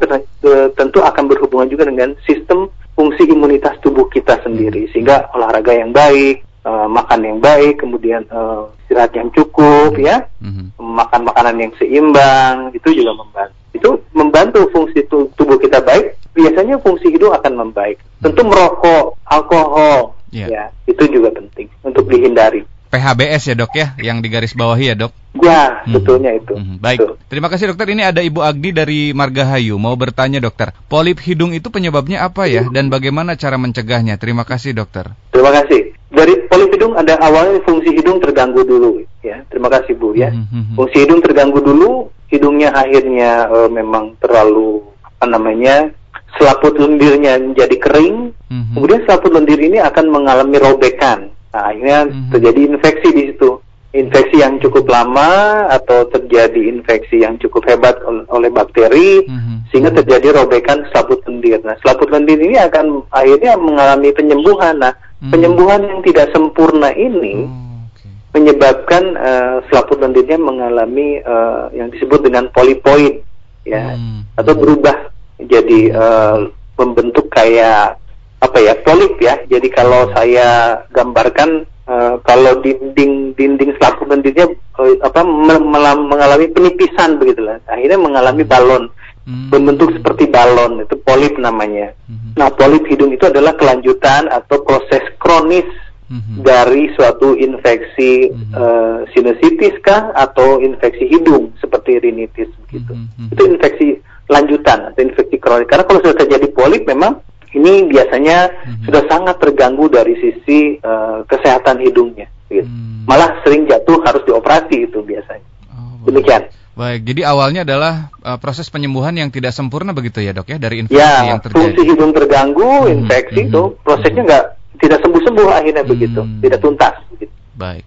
tentu 0.78 1.00
akan 1.02 1.26
berhubungan 1.26 1.66
juga 1.66 1.90
dengan 1.90 2.14
sistem 2.22 2.70
fungsi 2.94 3.26
imunitas 3.26 3.78
tubuh 3.82 4.06
kita 4.10 4.38
sendiri. 4.46 4.86
Hmm. 4.86 4.90
Sehingga 4.94 5.34
olahraga 5.34 5.74
yang 5.74 5.90
baik, 5.90 6.46
uh, 6.66 6.88
makan 6.90 7.20
yang 7.24 7.40
baik, 7.40 7.80
kemudian 7.80 8.26
uh, 8.32 8.72
istirahat 8.84 9.14
yang 9.16 9.30
cukup, 9.36 9.96
ya, 10.00 10.28
mm-hmm. 10.40 10.78
makan 10.80 11.22
makanan 11.28 11.56
yang 11.60 11.72
seimbang, 11.78 12.72
itu 12.74 12.90
juga 12.94 13.12
membantu. 13.18 13.56
Itu 13.74 13.90
membantu 14.14 14.60
fungsi 14.72 15.00
tubuh 15.10 15.58
kita 15.60 15.82
baik. 15.84 16.18
Biasanya 16.34 16.82
fungsi 16.82 17.14
hidung 17.14 17.34
akan 17.34 17.54
membaik. 17.62 18.02
Tentu 18.22 18.42
merokok, 18.42 19.22
alkohol, 19.30 20.18
yeah. 20.34 20.50
ya, 20.50 20.64
itu 20.90 21.06
juga 21.10 21.30
penting 21.30 21.70
untuk 21.86 22.10
dihindari. 22.10 22.66
PHBS 22.94 23.44
ya 23.50 23.56
dok 23.58 23.74
ya, 23.74 23.98
yang 23.98 24.22
digaris 24.22 24.54
bawahi 24.54 24.94
ya 24.94 24.96
dok? 24.96 25.12
Ya, 25.42 25.82
hmm. 25.82 25.98
betulnya 25.98 26.32
itu. 26.38 26.54
Hmm. 26.54 26.78
Baik, 26.78 27.02
Betul. 27.02 27.14
terima 27.26 27.50
kasih 27.50 27.74
dokter. 27.74 27.90
Ini 27.90 28.14
ada 28.14 28.22
Ibu 28.22 28.46
Agdi 28.46 28.70
dari 28.70 29.00
Margahayu. 29.18 29.82
Mau 29.82 29.98
bertanya 29.98 30.38
dokter, 30.38 30.70
polip 30.86 31.18
hidung 31.26 31.58
itu 31.58 31.74
penyebabnya 31.74 32.22
apa 32.22 32.46
ya? 32.46 32.70
Dan 32.70 32.94
bagaimana 32.94 33.34
cara 33.34 33.58
mencegahnya? 33.58 34.22
Terima 34.22 34.46
kasih 34.46 34.78
dokter. 34.78 35.10
Terima 35.34 35.50
kasih. 35.50 35.98
Dari 36.14 36.46
polip 36.46 36.70
hidung 36.70 36.94
ada 36.94 37.18
awalnya 37.18 37.66
fungsi 37.66 37.90
hidung 37.98 38.22
terganggu 38.22 38.62
dulu 38.62 39.02
ya. 39.26 39.42
Terima 39.50 39.74
kasih 39.74 39.98
Bu 39.98 40.14
ya. 40.14 40.30
Hmm. 40.30 40.46
hmm, 40.46 40.64
hmm. 40.70 40.76
Fungsi 40.78 40.98
hidung 41.02 41.26
terganggu 41.26 41.60
dulu, 41.66 42.14
hidungnya 42.30 42.70
akhirnya 42.78 43.50
uh, 43.50 43.70
memang 43.74 44.14
terlalu 44.22 44.86
apa 45.02 45.26
namanya 45.26 45.90
selaput 46.38 46.78
lendirnya 46.78 47.42
menjadi 47.42 47.74
kering. 47.82 48.38
Hmm. 48.54 48.78
Kemudian 48.78 49.02
selaput 49.10 49.34
lendir 49.34 49.58
ini 49.58 49.82
akan 49.82 50.14
mengalami 50.14 50.62
robekan 50.62 51.34
Nah, 51.54 51.70
akhirnya 51.70 52.00
mm-hmm. 52.10 52.32
terjadi 52.34 52.60
infeksi 52.66 53.10
di 53.14 53.24
situ. 53.30 53.50
Infeksi 53.94 54.42
yang 54.42 54.58
cukup 54.58 54.90
lama 54.90 55.70
atau 55.70 56.10
terjadi 56.10 56.66
infeksi 56.66 57.22
yang 57.22 57.38
cukup 57.38 57.62
hebat 57.70 57.94
oleh 58.34 58.50
bakteri 58.50 59.22
mm-hmm. 59.30 59.70
sehingga 59.70 59.94
terjadi 60.02 60.34
robekan 60.42 60.82
selaput 60.90 61.22
lendir. 61.30 61.62
Nah, 61.62 61.78
selaput 61.86 62.10
lendir 62.10 62.42
ini 62.42 62.58
akan 62.58 63.06
akhirnya 63.14 63.54
mengalami 63.54 64.10
penyembuhan. 64.10 64.82
Nah, 64.82 64.98
mm-hmm. 64.98 65.30
penyembuhan 65.30 65.82
yang 65.86 66.02
tidak 66.02 66.34
sempurna 66.34 66.90
ini 66.98 67.46
oh, 67.46 67.86
okay. 67.94 68.10
menyebabkan 68.34 69.14
uh, 69.14 69.62
selaput 69.70 70.02
lendirnya 70.02 70.42
mengalami 70.42 71.22
uh, 71.22 71.70
yang 71.70 71.94
disebut 71.94 72.26
dengan 72.26 72.50
polipoid 72.50 73.22
ya 73.62 73.94
mm-hmm. 73.94 74.42
atau 74.42 74.54
berubah 74.58 75.14
jadi 75.38 75.80
uh, 75.94 76.38
membentuk 76.82 77.30
kayak 77.30 78.02
apa 78.44 78.58
ya 78.60 78.74
polip 78.84 79.16
ya. 79.24 79.40
Jadi 79.48 79.68
kalau 79.72 80.12
hmm. 80.12 80.14
saya 80.20 80.48
gambarkan 80.92 81.64
uh, 81.88 82.20
kalau 82.28 82.60
dinding 82.60 83.32
dinding 83.40 83.72
selaput 83.80 84.12
dindingnya 84.12 84.52
uh, 84.76 84.96
apa 85.00 85.24
mengalami 85.24 86.52
penipisan 86.52 87.16
begitulah. 87.16 87.64
Akhirnya 87.72 88.00
mengalami 88.00 88.44
hmm. 88.44 88.52
balon. 88.52 88.86
Hmm. 89.24 89.48
Berbentuk 89.48 89.96
seperti 89.96 90.28
balon 90.28 90.84
itu 90.84 91.00
polip 91.00 91.40
namanya. 91.40 91.96
Hmm. 92.12 92.36
Nah, 92.36 92.52
polip 92.52 92.84
hidung 92.92 93.16
itu 93.16 93.24
adalah 93.24 93.56
kelanjutan 93.56 94.28
atau 94.28 94.60
proses 94.68 95.00
kronis 95.16 95.64
hmm. 96.12 96.44
dari 96.44 96.92
suatu 96.92 97.32
infeksi 97.32 98.36
hmm. 98.36 98.52
uh, 98.52 98.98
sinusitis 99.16 99.80
kah 99.80 100.12
atau 100.12 100.60
infeksi 100.60 101.08
hidung 101.08 101.56
seperti 101.64 102.04
rinitis 102.04 102.52
begitu. 102.68 103.00
Hmm. 103.00 103.32
Itu 103.32 103.48
infeksi 103.48 103.88
lanjutan 104.28 104.92
atau 104.92 105.02
infeksi 105.08 105.40
kronis. 105.40 105.72
Karena 105.72 105.88
kalau 105.88 106.04
sudah 106.04 106.20
terjadi 106.20 106.48
polip 106.52 106.84
memang 106.84 107.24
ini 107.54 107.88
biasanya 107.90 108.50
hmm. 108.50 108.84
sudah 108.90 109.04
sangat 109.08 109.38
terganggu 109.38 109.86
dari 109.90 110.18
sisi 110.18 110.78
uh, 110.82 111.22
kesehatan 111.30 111.82
hidungnya. 111.82 112.28
Gitu. 112.50 112.66
Hmm. 112.66 113.06
Malah 113.06 113.42
sering 113.46 113.70
jatuh 113.70 114.02
harus 114.04 114.22
dioperasi 114.26 114.90
itu 114.90 115.00
biasanya. 115.06 115.46
Oh, 115.70 116.10
Demikian. 116.10 116.50
Baik, 116.74 117.06
jadi 117.06 117.22
awalnya 117.30 117.62
adalah 117.62 118.10
uh, 118.26 118.42
proses 118.42 118.66
penyembuhan 118.74 119.14
yang 119.14 119.30
tidak 119.30 119.54
sempurna 119.54 119.94
begitu 119.94 120.26
ya 120.26 120.34
dok 120.34 120.50
ya 120.50 120.58
dari 120.58 120.82
infeksi 120.82 120.98
ya, 120.98 121.30
yang 121.30 121.38
terjadi. 121.38 121.70
fungsi 121.70 121.82
hidung 121.86 122.12
terganggu, 122.18 122.90
hmm. 122.90 122.94
infeksi 123.06 123.40
hmm. 123.46 123.50
itu 123.54 123.62
prosesnya 123.86 124.22
nggak 124.26 124.46
tidak 124.82 125.00
sembuh-sembuh 125.06 125.48
akhirnya 125.54 125.84
hmm. 125.86 125.94
begitu, 125.94 126.22
tidak 126.42 126.60
tuntas. 126.66 126.96
Begitu. 127.14 127.34
Baik. 127.54 127.86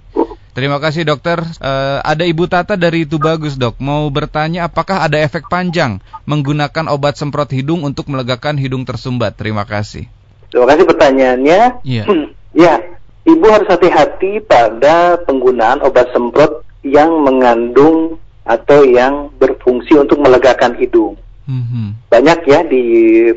Terima 0.56 0.80
kasih 0.80 1.04
dokter. 1.04 1.36
Uh, 1.60 2.00
ada 2.00 2.24
Ibu 2.24 2.48
Tata 2.48 2.80
dari 2.80 3.04
itu 3.04 3.20
bagus 3.20 3.60
dok. 3.60 3.76
Mau 3.76 4.08
bertanya 4.08 4.64
apakah 4.64 5.04
ada 5.04 5.20
efek 5.20 5.52
panjang 5.52 6.00
menggunakan 6.24 6.88
obat 6.88 7.20
semprot 7.20 7.52
hidung 7.52 7.84
untuk 7.84 8.08
melegakan 8.08 8.56
hidung 8.56 8.88
tersumbat? 8.88 9.36
Terima 9.36 9.68
kasih. 9.68 10.08
Terima 10.48 10.64
kasih 10.72 10.88
pertanyaannya. 10.88 11.60
Iya. 11.84 12.04
ya, 12.64 12.80
Ibu 13.28 13.46
harus 13.52 13.68
hati-hati 13.68 14.40
pada 14.48 15.20
penggunaan 15.28 15.84
obat 15.84 16.08
semprot 16.16 16.64
yang 16.80 17.12
mengandung 17.20 18.16
atau 18.48 18.80
yang 18.88 19.28
berfungsi 19.36 19.92
untuk 19.92 20.24
melegakan 20.24 20.72
hidung. 20.80 21.20
Mm-hmm. 21.46 22.10
Banyak 22.10 22.38
ya 22.50 22.60
di 22.66 22.84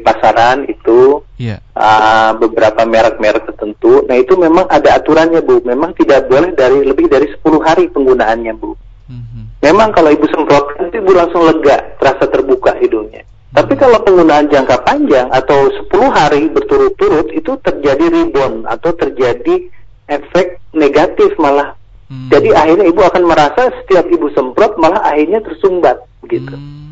pasaran 0.02 0.66
itu 0.66 1.22
yeah. 1.38 1.62
Iya. 1.62 1.78
uh, 1.78 2.32
beberapa 2.42 2.82
merek-merek 2.82 3.54
tertentu. 3.54 4.02
Nah 4.10 4.18
itu 4.18 4.34
memang 4.34 4.66
ada 4.66 4.98
aturannya 4.98 5.46
bu. 5.46 5.62
Memang 5.62 5.94
tidak 5.94 6.26
boleh 6.26 6.58
dari 6.58 6.82
lebih 6.82 7.06
dari 7.06 7.30
10 7.30 7.46
hari 7.62 7.86
penggunaannya 7.94 8.54
bu. 8.58 8.74
Mm-hmm. 9.10 9.44
Memang 9.62 9.94
kalau 9.94 10.10
ibu 10.10 10.26
semprot 10.34 10.74
nanti 10.82 10.98
ibu 10.98 11.14
langsung 11.14 11.46
lega, 11.46 11.98
terasa 12.02 12.26
terbuka 12.26 12.74
hidungnya. 12.82 13.22
Mm-hmm. 13.22 13.56
Tapi 13.62 13.74
kalau 13.78 14.02
penggunaan 14.02 14.50
jangka 14.50 14.78
panjang 14.82 15.30
atau 15.30 15.70
10 15.70 15.94
hari 16.10 16.50
berturut-turut 16.50 17.30
itu 17.30 17.62
terjadi 17.62 18.10
rebound 18.10 18.66
atau 18.66 18.90
terjadi 18.98 19.70
efek 20.10 20.58
negatif 20.74 21.38
malah. 21.38 21.78
Mm-hmm. 22.10 22.30
Jadi 22.34 22.50
akhirnya 22.58 22.86
ibu 22.90 23.02
akan 23.06 23.24
merasa 23.30 23.70
setiap 23.86 24.10
ibu 24.10 24.34
semprot 24.34 24.82
malah 24.82 25.06
akhirnya 25.06 25.46
tersumbat 25.46 26.02
gitu. 26.26 26.58
Mm-hmm. 26.58 26.89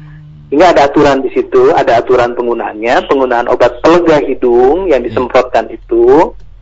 Hingga 0.48 0.72
ada 0.72 0.88
aturan 0.88 1.20
di 1.20 1.30
situ, 1.36 1.76
ada 1.76 2.00
aturan 2.00 2.32
penggunaannya, 2.32 3.12
penggunaan 3.12 3.52
obat 3.52 3.84
pelega 3.84 4.24
hidung 4.24 4.88
yang 4.88 5.04
iya. 5.04 5.08
disemprotkan 5.12 5.68
yeah. 5.68 5.76
itu, 5.76 6.06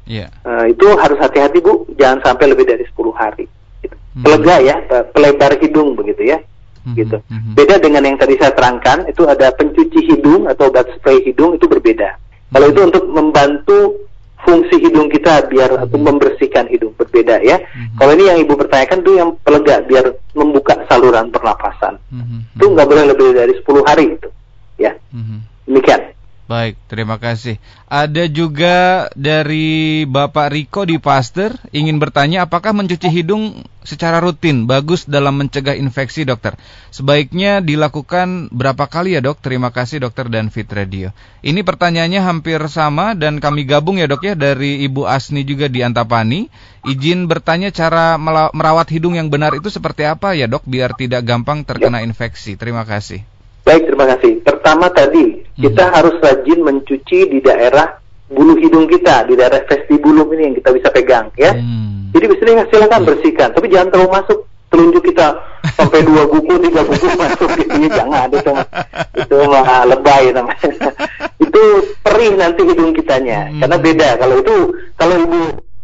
yeah. 0.09 0.29
Uh, 0.41 0.65
itu 0.65 0.89
harus 0.97 1.21
hati-hati 1.21 1.61
bu, 1.61 1.85
jangan 1.93 2.25
sampai 2.25 2.49
lebih 2.49 2.65
dari 2.65 2.81
10 2.81 2.97
hari. 3.13 3.45
Gitu. 3.85 3.93
Mm. 4.17 4.23
Pelega 4.25 4.55
ya, 4.65 4.75
pelebar 5.13 5.53
hidung 5.61 5.93
begitu 5.93 6.33
ya, 6.33 6.41
mm-hmm. 6.41 6.95
gitu. 6.97 7.17
Mm-hmm. 7.29 7.53
Beda 7.53 7.75
dengan 7.77 8.03
yang 8.09 8.17
tadi 8.17 8.33
saya 8.41 8.57
terangkan, 8.57 9.05
itu 9.05 9.21
ada 9.29 9.53
pencuci 9.53 9.99
hidung 10.09 10.49
atau 10.49 10.73
obat 10.73 10.89
spray 10.97 11.21
hidung 11.21 11.53
itu 11.53 11.69
berbeda. 11.69 12.09
Mm-hmm. 12.17 12.51
Kalau 12.57 12.67
itu 12.73 12.81
untuk 12.81 13.03
membantu 13.13 13.79
fungsi 14.45 14.77
hidung 14.79 15.09
kita 15.09 15.49
biar 15.49 15.89
hmm. 15.89 15.97
membersihkan 15.97 16.69
hidung 16.71 16.93
berbeda 16.95 17.41
ya. 17.43 17.59
Hmm. 17.59 17.97
Kalau 17.99 18.11
ini 18.15 18.23
yang 18.29 18.37
ibu 18.39 18.53
pertanyakan 18.55 18.99
tuh 19.03 19.13
yang 19.17 19.29
pelega 19.41 19.83
biar 19.83 20.05
membuka 20.37 20.85
saluran 20.87 21.33
pernapasan. 21.33 21.99
Hmm. 22.13 22.45
Itu 22.55 22.71
nggak 22.71 22.87
boleh 22.87 23.05
lebih 23.11 23.35
dari 23.35 23.53
10 23.57 23.89
hari 23.89 24.05
itu, 24.15 24.29
ya. 24.79 24.95
Hmm. 25.11 25.43
Demikian. 25.65 26.14
Baik, 26.45 26.77
terima 26.85 27.17
kasih. 27.17 27.57
Ada 27.89 28.29
juga 28.29 29.09
dari 29.17 30.05
Bapak 30.05 30.53
Riko 30.53 30.85
di 30.85 31.01
Pasteur 31.01 31.57
ingin 31.73 31.97
bertanya 31.97 32.45
apakah 32.45 32.69
mencuci 32.69 33.09
hidung 33.09 33.65
secara 33.81 34.21
rutin 34.21 34.69
bagus 34.69 35.09
dalam 35.09 35.41
mencegah 35.41 35.73
infeksi, 35.73 36.21
dokter? 36.21 36.53
Sebaiknya 36.93 37.65
dilakukan 37.65 38.53
berapa 38.53 38.85
kali 38.85 39.17
ya, 39.17 39.25
dok? 39.25 39.41
Terima 39.41 39.73
kasih, 39.73 40.05
dokter 40.05 40.29
dan 40.29 40.53
Fit 40.53 40.69
Radio. 40.69 41.09
Ini 41.41 41.65
pertanyaannya 41.65 42.21
hampir 42.21 42.61
sama 42.69 43.17
dan 43.17 43.41
kami 43.41 43.65
gabung 43.65 43.97
ya, 43.97 44.05
dok 44.05 44.21
ya 44.21 44.37
dari 44.37 44.85
Ibu 44.85 45.09
Asni 45.09 45.49
juga 45.49 45.65
di 45.65 45.81
Antapani. 45.81 46.53
Izin 46.85 47.25
bertanya 47.25 47.73
cara 47.73 48.21
merawat 48.53 48.93
hidung 48.93 49.17
yang 49.17 49.33
benar 49.33 49.57
itu 49.57 49.73
seperti 49.73 50.05
apa 50.05 50.37
ya, 50.37 50.45
dok? 50.45 50.61
Biar 50.69 50.93
tidak 50.93 51.25
gampang 51.25 51.65
terkena 51.65 52.05
infeksi. 52.05 52.53
Terima 52.53 52.85
kasih. 52.85 53.34
Baik, 53.65 53.89
terima 53.89 54.05
kasih. 54.13 54.45
Pertama 54.45 54.93
tadi, 54.93 55.41
hmm. 55.41 55.57
kita 55.57 55.89
harus 55.89 56.15
rajin 56.21 56.61
mencuci 56.61 57.19
di 57.33 57.41
daerah 57.41 57.97
bulu 58.29 58.53
hidung 58.61 58.85
kita, 58.85 59.25
di 59.25 59.33
daerah 59.33 59.65
vestibulum 59.65 60.29
ini 60.37 60.53
yang 60.53 60.55
kita 60.61 60.69
bisa 60.69 60.93
pegang, 60.93 61.33
ya. 61.33 61.49
Hmm. 61.57 62.13
Jadi 62.13 62.25
bisa 62.29 62.45
silakan 62.69 63.01
hmm. 63.01 63.09
bersihkan, 63.09 63.49
tapi 63.57 63.67
jangan 63.73 63.89
terlalu 63.89 64.11
masuk 64.21 64.39
telunjuk 64.69 65.03
kita 65.07 65.33
sampai 65.77 66.05
dua 66.05 66.29
buku, 66.29 66.53
tiga 66.61 66.81
buku 66.85 67.07
masuk 67.25 67.49
gitu 67.57 67.89
jangan 67.89 68.27
itu 68.29 68.53
itu 69.17 69.35
mah 69.49 69.87
lebay 69.89 70.29
namanya. 70.29 70.69
itu 71.45 71.63
perih 72.05 72.31
nanti 72.37 72.61
hidung 72.69 72.93
kitanya, 72.93 73.49
hmm. 73.49 73.65
karena 73.65 73.77
beda. 73.81 74.09
Kalau 74.21 74.35
itu 74.45 74.55
kalau 74.93 75.15
ibu 75.25 75.39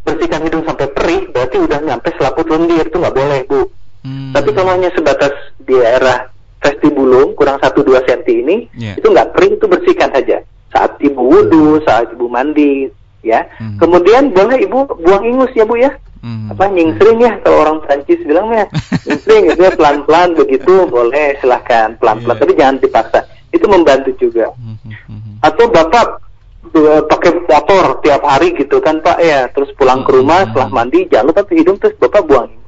bersihkan 0.05 0.45
hidung 0.45 0.63
sampai 0.69 0.85
perih, 0.93 1.21
berarti 1.33 1.57
udah 1.57 1.79
nyampe 1.81 2.13
selaput 2.13 2.45
lendir, 2.45 2.85
itu 2.85 2.97
nggak 3.01 3.15
boleh 3.17 3.39
bu. 3.49 3.61
Hmm. 4.05 4.33
Tapi 4.37 4.49
kalau 4.53 4.69
hanya 4.69 4.89
sebatas 4.93 5.33
di 5.61 5.73
daerah 5.77 6.29
vestibulum 6.61 7.33
kurang 7.33 7.57
1-2 7.57 7.89
cm 8.05 8.21
ini 8.45 8.55
yeah. 8.77 8.95
itu 8.95 9.09
nggak 9.09 9.33
kering 9.33 9.57
itu 9.57 9.65
bersihkan 9.65 10.13
saja. 10.13 10.45
Saat 10.71 11.01
ibu 11.01 11.19
wudhu 11.19 11.81
saat 11.83 12.13
ibu 12.13 12.29
mandi 12.29 12.87
ya. 13.25 13.49
Mm. 13.57 13.77
kemudian 13.81 14.29
boleh 14.31 14.61
ibu 14.61 14.85
buang 15.01 15.25
ingus 15.25 15.51
ya 15.57 15.65
bu 15.65 15.75
ya? 15.81 15.91
Mm. 16.21 16.53
apa 16.53 16.69
nyingsring 16.69 17.17
ya 17.17 17.33
kalau 17.41 17.65
orang 17.65 17.77
Prancis 17.81 18.21
bilangnya 18.21 18.69
nyingsring 19.09 19.49
itu 19.49 19.61
ya 19.65 19.73
pelan 19.73 20.05
pelan 20.05 20.37
begitu 20.37 20.85
boleh 20.85 21.33
silahkan 21.41 21.97
pelan 21.97 22.21
pelan 22.21 22.37
yeah. 22.37 22.41
tapi 22.45 22.53
jangan 22.53 22.77
dipaksa. 22.77 23.19
Itu 23.51 23.67
membantu 23.67 24.15
juga. 24.15 24.53
Mm-hmm. 24.55 25.43
atau 25.43 25.65
bapak 25.67 26.23
pakai 27.09 27.31
motor 27.49 27.99
tiap 27.99 28.21
hari 28.23 28.53
gitu 28.55 28.79
kan 28.79 29.01
pak 29.01 29.17
ya. 29.19 29.49
Terus 29.49 29.73
pulang 29.75 30.05
ke 30.05 30.13
rumah 30.13 30.45
setelah 30.45 30.69
mandi 30.69 31.09
jangan 31.09 31.33
lupa 31.33 31.43
hidung 31.49 31.81
terus 31.81 31.97
bapak 31.97 32.23
buang 32.29 32.61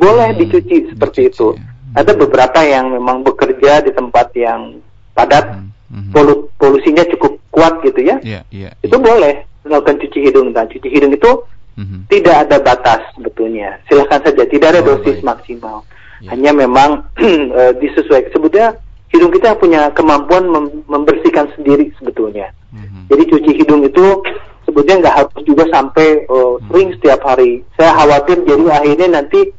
boleh 0.00 0.32
dicuci 0.32 0.96
seperti 0.96 1.28
dicuci, 1.28 1.36
itu. 1.36 1.48
ya 1.60 1.79
ada 1.94 2.12
beberapa 2.14 2.60
yang 2.62 2.94
memang 2.94 3.26
bekerja 3.26 3.82
di 3.82 3.90
tempat 3.90 4.30
yang 4.38 4.78
padat, 5.14 5.58
mm-hmm. 5.90 6.14
polu 6.14 6.46
polusinya 6.54 7.02
cukup 7.16 7.42
kuat 7.50 7.82
gitu 7.82 8.00
ya. 8.06 8.16
Yeah, 8.22 8.42
yeah, 8.54 8.72
itu 8.86 8.94
yeah. 8.94 9.02
boleh 9.02 9.34
melakukan 9.66 9.98
cuci 10.06 10.18
hidung. 10.30 10.54
Dan 10.54 10.70
cuci 10.70 10.88
hidung 10.88 11.10
itu 11.10 11.30
mm-hmm. 11.76 12.00
tidak 12.06 12.36
ada 12.46 12.56
batas 12.62 13.00
sebetulnya. 13.18 13.82
Silahkan 13.90 14.22
saja, 14.22 14.42
tidak 14.46 14.68
ada 14.76 14.80
oh, 14.86 14.86
dosis 14.94 15.18
baik. 15.18 15.26
maksimal. 15.26 15.82
Yeah. 16.22 16.30
Hanya 16.36 16.50
memang 16.54 16.90
uh, 17.18 17.72
disesuaikan. 17.82 18.30
Sebetulnya 18.30 18.70
hidung 19.10 19.34
kita 19.34 19.58
punya 19.58 19.90
kemampuan 19.90 20.46
mem 20.46 20.86
membersihkan 20.86 21.50
sendiri 21.58 21.90
sebetulnya. 21.98 22.54
Mm-hmm. 22.70 23.02
Jadi 23.10 23.22
cuci 23.34 23.52
hidung 23.58 23.82
itu 23.82 24.22
sebetulnya 24.62 25.10
nggak 25.10 25.16
harus 25.18 25.42
juga 25.42 25.66
sampai 25.74 26.22
uh, 26.30 26.54
sering 26.70 26.94
mm-hmm. 26.94 27.02
setiap 27.02 27.20
hari. 27.26 27.66
Saya 27.74 27.90
khawatir 27.98 28.46
jadi 28.46 28.64
akhirnya 28.70 29.08
nanti 29.18 29.50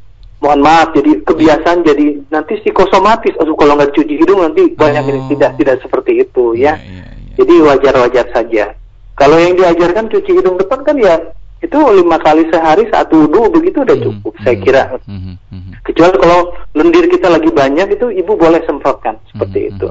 mohon 0.41 0.61
maaf 0.65 0.89
jadi 0.97 1.21
kebiasaan 1.21 1.85
jadi 1.85 2.25
nanti 2.33 2.57
psikosomatis 2.65 3.37
aduh 3.37 3.53
kalau 3.53 3.77
nggak 3.77 3.93
cuci 3.93 4.17
hidung 4.17 4.41
nanti 4.41 4.73
banyak 4.73 5.05
oh. 5.05 5.09
ini 5.13 5.19
tidak 5.37 5.51
tidak 5.61 5.77
seperti 5.85 6.25
itu 6.25 6.57
ya. 6.57 6.75
Yeah, 6.75 6.77
yeah, 6.81 7.07
yeah. 7.13 7.35
jadi 7.37 7.53
wajar-wajar 7.61 8.25
saja. 8.33 8.65
Kalau 9.13 9.37
yang 9.37 9.53
diajarkan 9.53 10.09
cuci 10.09 10.31
hidung 10.33 10.57
depan 10.57 10.81
kan 10.81 10.97
ya 10.97 11.21
itu 11.61 11.77
lima 11.77 12.17
kali 12.17 12.49
sehari 12.49 12.89
satu 12.89 13.29
wudhu 13.29 13.53
begitu 13.53 13.85
udah 13.85 13.93
hmm, 13.93 14.05
cukup 14.09 14.33
mm, 14.33 14.41
saya 14.41 14.57
kira. 14.57 14.83
mm, 15.05 15.37
mm, 15.37 15.71
kecuali 15.85 16.15
kalau 16.17 16.39
lendir 16.73 17.05
kita 17.05 17.29
lagi 17.29 17.53
banyak 17.53 17.87
itu 17.93 18.09
ibu 18.09 18.33
boleh 18.33 18.65
semprotkan 18.65 19.21
seperti 19.29 19.69
mm, 19.69 19.71
itu. 19.77 19.87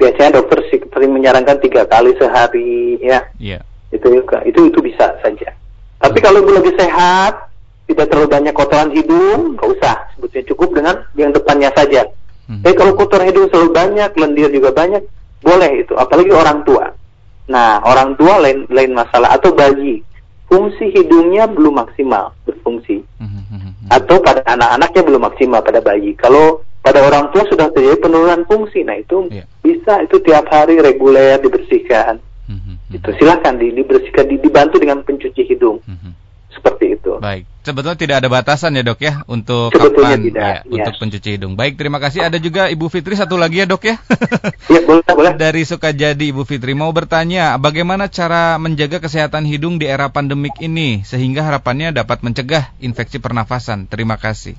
biasanya 0.00 0.40
dokter 0.40 0.64
sering 0.72 1.12
menyarankan 1.12 1.60
tiga 1.60 1.84
kali 1.84 2.16
sehari 2.16 2.96
ya. 3.04 3.20
Yeah. 3.36 3.60
itu 3.92 4.08
itu 4.48 4.60
itu 4.72 4.78
bisa 4.80 5.20
saja. 5.20 5.52
Tapi 6.00 6.18
kalau 6.24 6.40
ibu 6.40 6.56
lagi 6.56 6.72
sehat 6.72 7.49
tidak 7.90 8.06
terlalu 8.06 8.28
banyak 8.30 8.54
kotoran 8.54 8.94
hidung, 8.94 9.58
nggak 9.58 9.68
usah. 9.68 9.96
Sebetulnya 10.14 10.46
cukup 10.54 10.68
dengan 10.78 10.96
yang 11.18 11.34
depannya 11.34 11.70
saja. 11.74 12.06
Hmm. 12.46 12.62
Tapi 12.62 12.74
kalau 12.78 12.92
kotoran 12.94 13.26
hidung 13.26 13.50
selalu 13.50 13.70
banyak, 13.74 14.10
lendir 14.14 14.48
juga 14.54 14.70
banyak, 14.70 15.02
boleh 15.42 15.70
itu. 15.82 15.94
Apalagi 15.98 16.30
orang 16.30 16.62
tua. 16.62 16.94
Nah, 17.50 17.82
orang 17.82 18.14
tua 18.14 18.38
lain 18.38 18.70
lain 18.70 18.94
masalah 18.94 19.34
atau 19.34 19.50
bayi, 19.50 20.06
fungsi 20.46 20.94
hidungnya 20.94 21.50
belum 21.50 21.82
maksimal 21.82 22.30
berfungsi. 22.46 23.02
Hmm. 23.18 23.42
hmm, 23.42 23.58
hmm. 23.58 23.88
Atau 23.90 24.22
pada 24.22 24.46
anak-anaknya 24.46 25.02
belum 25.02 25.22
maksimal 25.26 25.60
pada 25.66 25.82
bayi. 25.82 26.14
Kalau 26.14 26.62
pada 26.80 27.02
orang 27.02 27.28
tua 27.34 27.42
sudah 27.50 27.68
terjadi 27.74 27.98
penurunan 28.00 28.46
fungsi, 28.46 28.86
nah 28.86 28.96
itu 28.96 29.28
yeah. 29.28 29.44
bisa 29.60 30.06
itu 30.06 30.16
tiap 30.22 30.46
hari 30.46 30.78
reguler 30.78 31.42
dibersihkan. 31.42 32.22
Hmm. 32.46 32.78
Itu 32.90 33.14
silahkan 33.18 33.54
di, 33.54 33.70
dibersihkan, 33.70 34.26
di, 34.26 34.42
dibantu 34.42 34.82
dengan 34.82 35.06
pencuci 35.06 35.46
hidung. 35.46 35.78
Seperti 36.50 36.98
itu. 36.98 37.22
Baik, 37.22 37.46
sebetulnya 37.62 37.94
tidak 37.94 38.16
ada 38.24 38.28
batasan 38.28 38.74
ya 38.74 38.82
dok 38.82 38.98
ya 38.98 39.22
untuk 39.30 39.70
sebetulnya 39.70 40.18
kapan 40.18 40.26
tidak, 40.26 40.42
ya, 40.42 40.58
yes. 40.66 40.74
untuk 40.74 40.94
pencuci 40.98 41.28
hidung. 41.38 41.54
Baik, 41.54 41.78
terima 41.78 42.02
kasih. 42.02 42.26
Ada 42.26 42.42
juga 42.42 42.66
Ibu 42.66 42.90
Fitri 42.90 43.14
satu 43.14 43.38
lagi 43.38 43.62
ya 43.62 43.66
dok 43.70 43.86
ya. 43.86 43.96
Iya 44.66 44.80
boleh 44.82 45.04
boleh. 45.18 45.32
Dari 45.38 45.62
Sukajadi 45.62 46.34
Ibu 46.34 46.42
Fitri 46.42 46.74
mau 46.74 46.90
bertanya, 46.90 47.54
bagaimana 47.62 48.10
cara 48.10 48.58
menjaga 48.58 48.98
kesehatan 48.98 49.46
hidung 49.46 49.78
di 49.78 49.86
era 49.86 50.10
pandemik 50.10 50.58
ini 50.58 51.06
sehingga 51.06 51.46
harapannya 51.46 51.94
dapat 51.94 52.26
mencegah 52.26 52.74
infeksi 52.82 53.22
pernafasan. 53.22 53.86
Terima 53.86 54.18
kasih. 54.18 54.58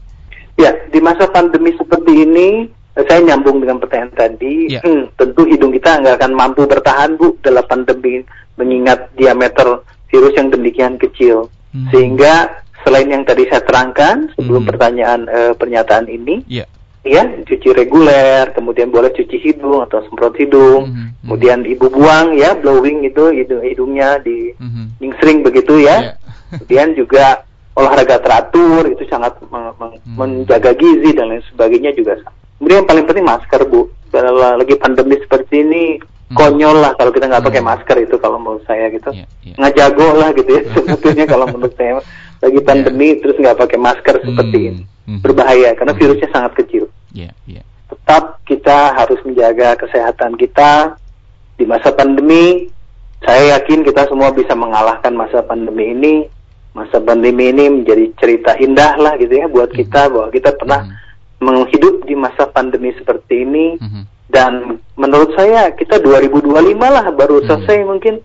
Ya, 0.55 0.71
di 0.87 0.99
masa 1.03 1.27
pandemi 1.27 1.75
seperti 1.75 2.23
ini 2.23 2.71
saya 2.95 3.23
nyambung 3.23 3.63
dengan 3.63 3.79
pertanyaan 3.79 4.11
tadi, 4.11 4.67
ya. 4.67 4.83
hmm, 4.83 5.15
tentu 5.15 5.47
hidung 5.47 5.71
kita 5.71 6.03
nggak 6.03 6.19
akan 6.19 6.31
mampu 6.35 6.67
bertahan 6.67 7.15
bu 7.15 7.39
dalam 7.39 7.63
pandemi 7.63 8.23
mengingat 8.59 9.15
diameter 9.15 9.87
virus 10.11 10.35
yang 10.35 10.51
demikian 10.51 10.99
kecil. 10.99 11.47
Hmm. 11.71 11.87
Sehingga 11.91 12.63
selain 12.83 13.07
yang 13.07 13.23
tadi 13.23 13.47
saya 13.47 13.63
terangkan 13.63 14.31
sebelum 14.35 14.67
hmm. 14.67 14.69
pertanyaan 14.69 15.21
uh, 15.31 15.53
pernyataan 15.55 16.11
ini, 16.11 16.43
yeah. 16.51 16.67
ya 17.01 17.23
cuci 17.23 17.71
reguler, 17.71 18.51
kemudian 18.51 18.91
boleh 18.91 19.09
cuci 19.15 19.37
hidung 19.39 19.79
atau 19.85 20.03
semprot 20.05 20.35
hidung, 20.35 20.91
hmm. 20.91 20.95
Hmm. 20.95 21.11
kemudian 21.23 21.63
ibu 21.63 21.87
buang 21.87 22.35
ya 22.35 22.57
blowing 22.59 23.07
itu 23.07 23.31
hidung 23.31 23.63
hidungnya 23.63 24.19
di 24.19 24.51
hmm. 24.59 24.99
sering 25.23 25.41
begitu 25.41 25.79
ya. 25.81 26.13
Yeah. 26.13 26.15
kemudian 26.51 26.89
juga 26.99 27.47
olahraga 27.79 28.19
teratur 28.19 28.83
itu 28.91 29.07
sangat 29.07 29.39
hmm. 29.39 30.19
menjaga 30.19 30.75
gizi 30.75 31.15
dan 31.15 31.31
lain 31.31 31.43
sebagainya 31.47 31.95
juga. 31.95 32.19
Kemudian 32.59 32.83
yang 32.83 32.89
paling 32.89 33.05
penting 33.07 33.25
masker 33.25 33.61
bu. 33.65 33.89
Lagi 34.11 34.75
pandemi 34.75 35.15
seperti 35.23 35.63
ini 35.63 35.83
hmm. 35.95 36.10
Konyol 36.37 36.77
lah 36.79 36.91
kalau 36.95 37.11
kita 37.11 37.25
nggak 37.27 37.45
pakai 37.45 37.61
hmm. 37.61 37.69
masker 37.71 37.97
itu 38.03 38.15
kalau 38.19 38.37
menurut 38.37 38.63
saya 38.65 38.87
gitu. 38.91 39.09
Yeah, 39.11 39.27
yeah. 39.43 39.55
Nggak 39.59 39.73
jago 39.77 40.07
lah 40.17 40.29
gitu 40.35 40.49
ya 40.49 40.61
sebetulnya 40.73 41.25
kalau 41.27 41.45
menurut 41.49 41.73
saya 41.75 41.91
lagi 42.41 42.59
iya. 42.59 42.65
pandemi 42.65 43.07
yeah. 43.13 43.19
terus 43.21 43.35
nggak 43.37 43.57
pakai 43.59 43.77
masker 43.79 44.15
hmm. 44.17 44.25
seperti 44.31 44.57
ini 44.59 44.83
hmm. 44.85 45.19
berbahaya 45.21 45.69
karena 45.77 45.93
hmm. 45.93 46.01
virusnya 46.01 46.29
sangat 46.31 46.51
kecil. 46.63 46.83
Yeah, 47.11 47.33
yeah. 47.45 47.63
Tetap 47.91 48.43
kita 48.47 48.95
harus 48.95 49.19
menjaga 49.27 49.75
kesehatan 49.79 50.39
kita 50.39 50.95
di 51.59 51.65
masa 51.67 51.91
pandemi. 51.91 52.71
Saya 53.21 53.61
yakin 53.61 53.85
kita 53.85 54.09
semua 54.09 54.33
bisa 54.33 54.57
mengalahkan 54.57 55.13
masa 55.13 55.45
pandemi 55.45 55.93
ini 55.93 56.25
masa 56.71 57.03
pandemi 57.03 57.51
ini 57.51 57.67
menjadi 57.67 58.05
cerita 58.15 58.51
indah 58.55 58.95
lah 58.95 59.19
gitu 59.19 59.35
ya 59.35 59.45
buat 59.51 59.71
kita 59.75 60.07
mm-hmm. 60.07 60.15
bahwa 60.15 60.29
kita 60.31 60.49
pernah 60.55 60.79
mm-hmm. 60.87 61.43
menghidup 61.43 61.95
di 62.07 62.15
masa 62.15 62.47
pandemi 62.47 62.95
seperti 62.95 63.43
ini 63.43 63.65
mm-hmm. 63.75 64.03
Dan 64.31 64.79
menurut 64.95 65.35
saya 65.35 65.75
kita 65.75 65.99
2025 65.99 66.47
lah 66.79 67.05
baru 67.11 67.43
mm-hmm. 67.43 67.47
selesai 67.51 67.77
mungkin 67.83 68.15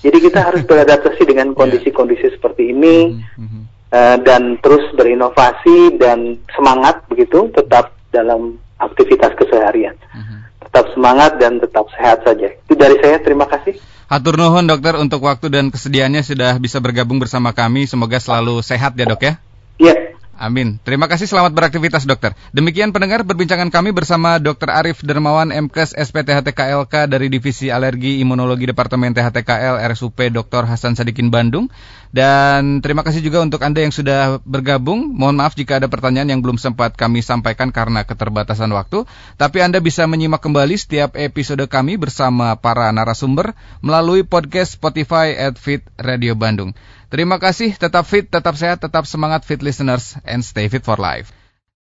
jadi 0.00 0.18
kita 0.22 0.38
harus 0.46 0.62
beradaptasi 0.70 1.22
dengan 1.26 1.52
kondisi-kondisi 1.52 2.38
seperti 2.38 2.70
ini 2.70 3.18
mm-hmm. 3.18 3.62
uh, 3.90 4.16
dan 4.22 4.56
terus 4.62 4.86
berinovasi 4.94 5.98
dan 5.98 6.38
semangat 6.54 7.02
begitu 7.10 7.50
tetap 7.50 7.98
dalam 8.14 8.56
aktivitas 8.78 9.34
keseharian 9.34 9.98
mm-hmm. 9.98 10.38
tetap 10.70 10.86
semangat 10.94 11.36
dan 11.42 11.58
tetap 11.58 11.90
sehat 11.98 12.22
saja 12.22 12.54
itu 12.54 12.74
dari 12.78 12.96
saya 13.02 13.18
terima 13.18 13.50
kasih 13.50 13.76
Hatur 14.06 14.38
nuhun 14.38 14.70
dokter 14.70 14.94
untuk 15.02 15.18
waktu 15.26 15.50
dan 15.50 15.66
kesediaannya 15.74 16.22
sudah 16.22 16.62
bisa 16.62 16.78
bergabung 16.78 17.18
bersama 17.18 17.50
kami. 17.50 17.90
Semoga 17.90 18.22
selalu 18.22 18.62
sehat 18.62 18.94
ya 18.94 19.02
dok 19.02 19.18
ya. 19.18 19.34
Iya. 19.82 20.14
Amin. 20.36 20.76
Terima 20.84 21.08
kasih 21.08 21.24
selamat 21.24 21.56
beraktivitas 21.56 22.04
dokter. 22.04 22.36
Demikian 22.52 22.92
pendengar 22.92 23.24
perbincangan 23.24 23.72
kami 23.72 23.96
bersama 23.96 24.36
Dr. 24.36 24.68
Arif 24.68 25.00
Dermawan 25.00 25.48
MKes 25.48 25.96
SPTHTKLK 25.96 27.08
dari 27.08 27.32
Divisi 27.32 27.72
Alergi 27.72 28.20
Imunologi 28.20 28.68
Departemen 28.68 29.16
THTKL 29.16 29.80
RSUP 29.80 30.28
Dr. 30.28 30.68
Hasan 30.68 30.92
Sadikin 30.92 31.32
Bandung. 31.32 31.72
Dan 32.12 32.84
terima 32.84 33.00
kasih 33.00 33.24
juga 33.24 33.40
untuk 33.40 33.64
Anda 33.64 33.84
yang 33.88 33.96
sudah 33.96 34.44
bergabung. 34.44 35.16
Mohon 35.16 35.40
maaf 35.40 35.56
jika 35.56 35.80
ada 35.80 35.88
pertanyaan 35.88 36.28
yang 36.28 36.40
belum 36.44 36.60
sempat 36.60 37.00
kami 37.00 37.24
sampaikan 37.24 37.72
karena 37.72 38.04
keterbatasan 38.04 38.68
waktu. 38.76 39.08
Tapi 39.40 39.64
Anda 39.64 39.80
bisa 39.80 40.04
menyimak 40.04 40.44
kembali 40.44 40.76
setiap 40.76 41.16
episode 41.16 41.64
kami 41.64 41.96
bersama 41.96 42.52
para 42.60 42.92
narasumber 42.92 43.56
melalui 43.80 44.20
podcast 44.20 44.76
Spotify 44.76 45.32
at 45.32 45.56
Fit 45.56 45.80
Radio 45.96 46.36
Bandung. 46.36 46.76
Terima 47.06 47.38
kasih, 47.38 47.78
tetap 47.78 48.02
fit, 48.02 48.26
tetap 48.26 48.58
sehat, 48.58 48.82
tetap 48.82 49.06
semangat 49.06 49.46
fit 49.46 49.62
listeners, 49.62 50.18
and 50.26 50.42
stay 50.42 50.66
fit 50.66 50.82
for 50.82 50.98
life. 50.98 51.30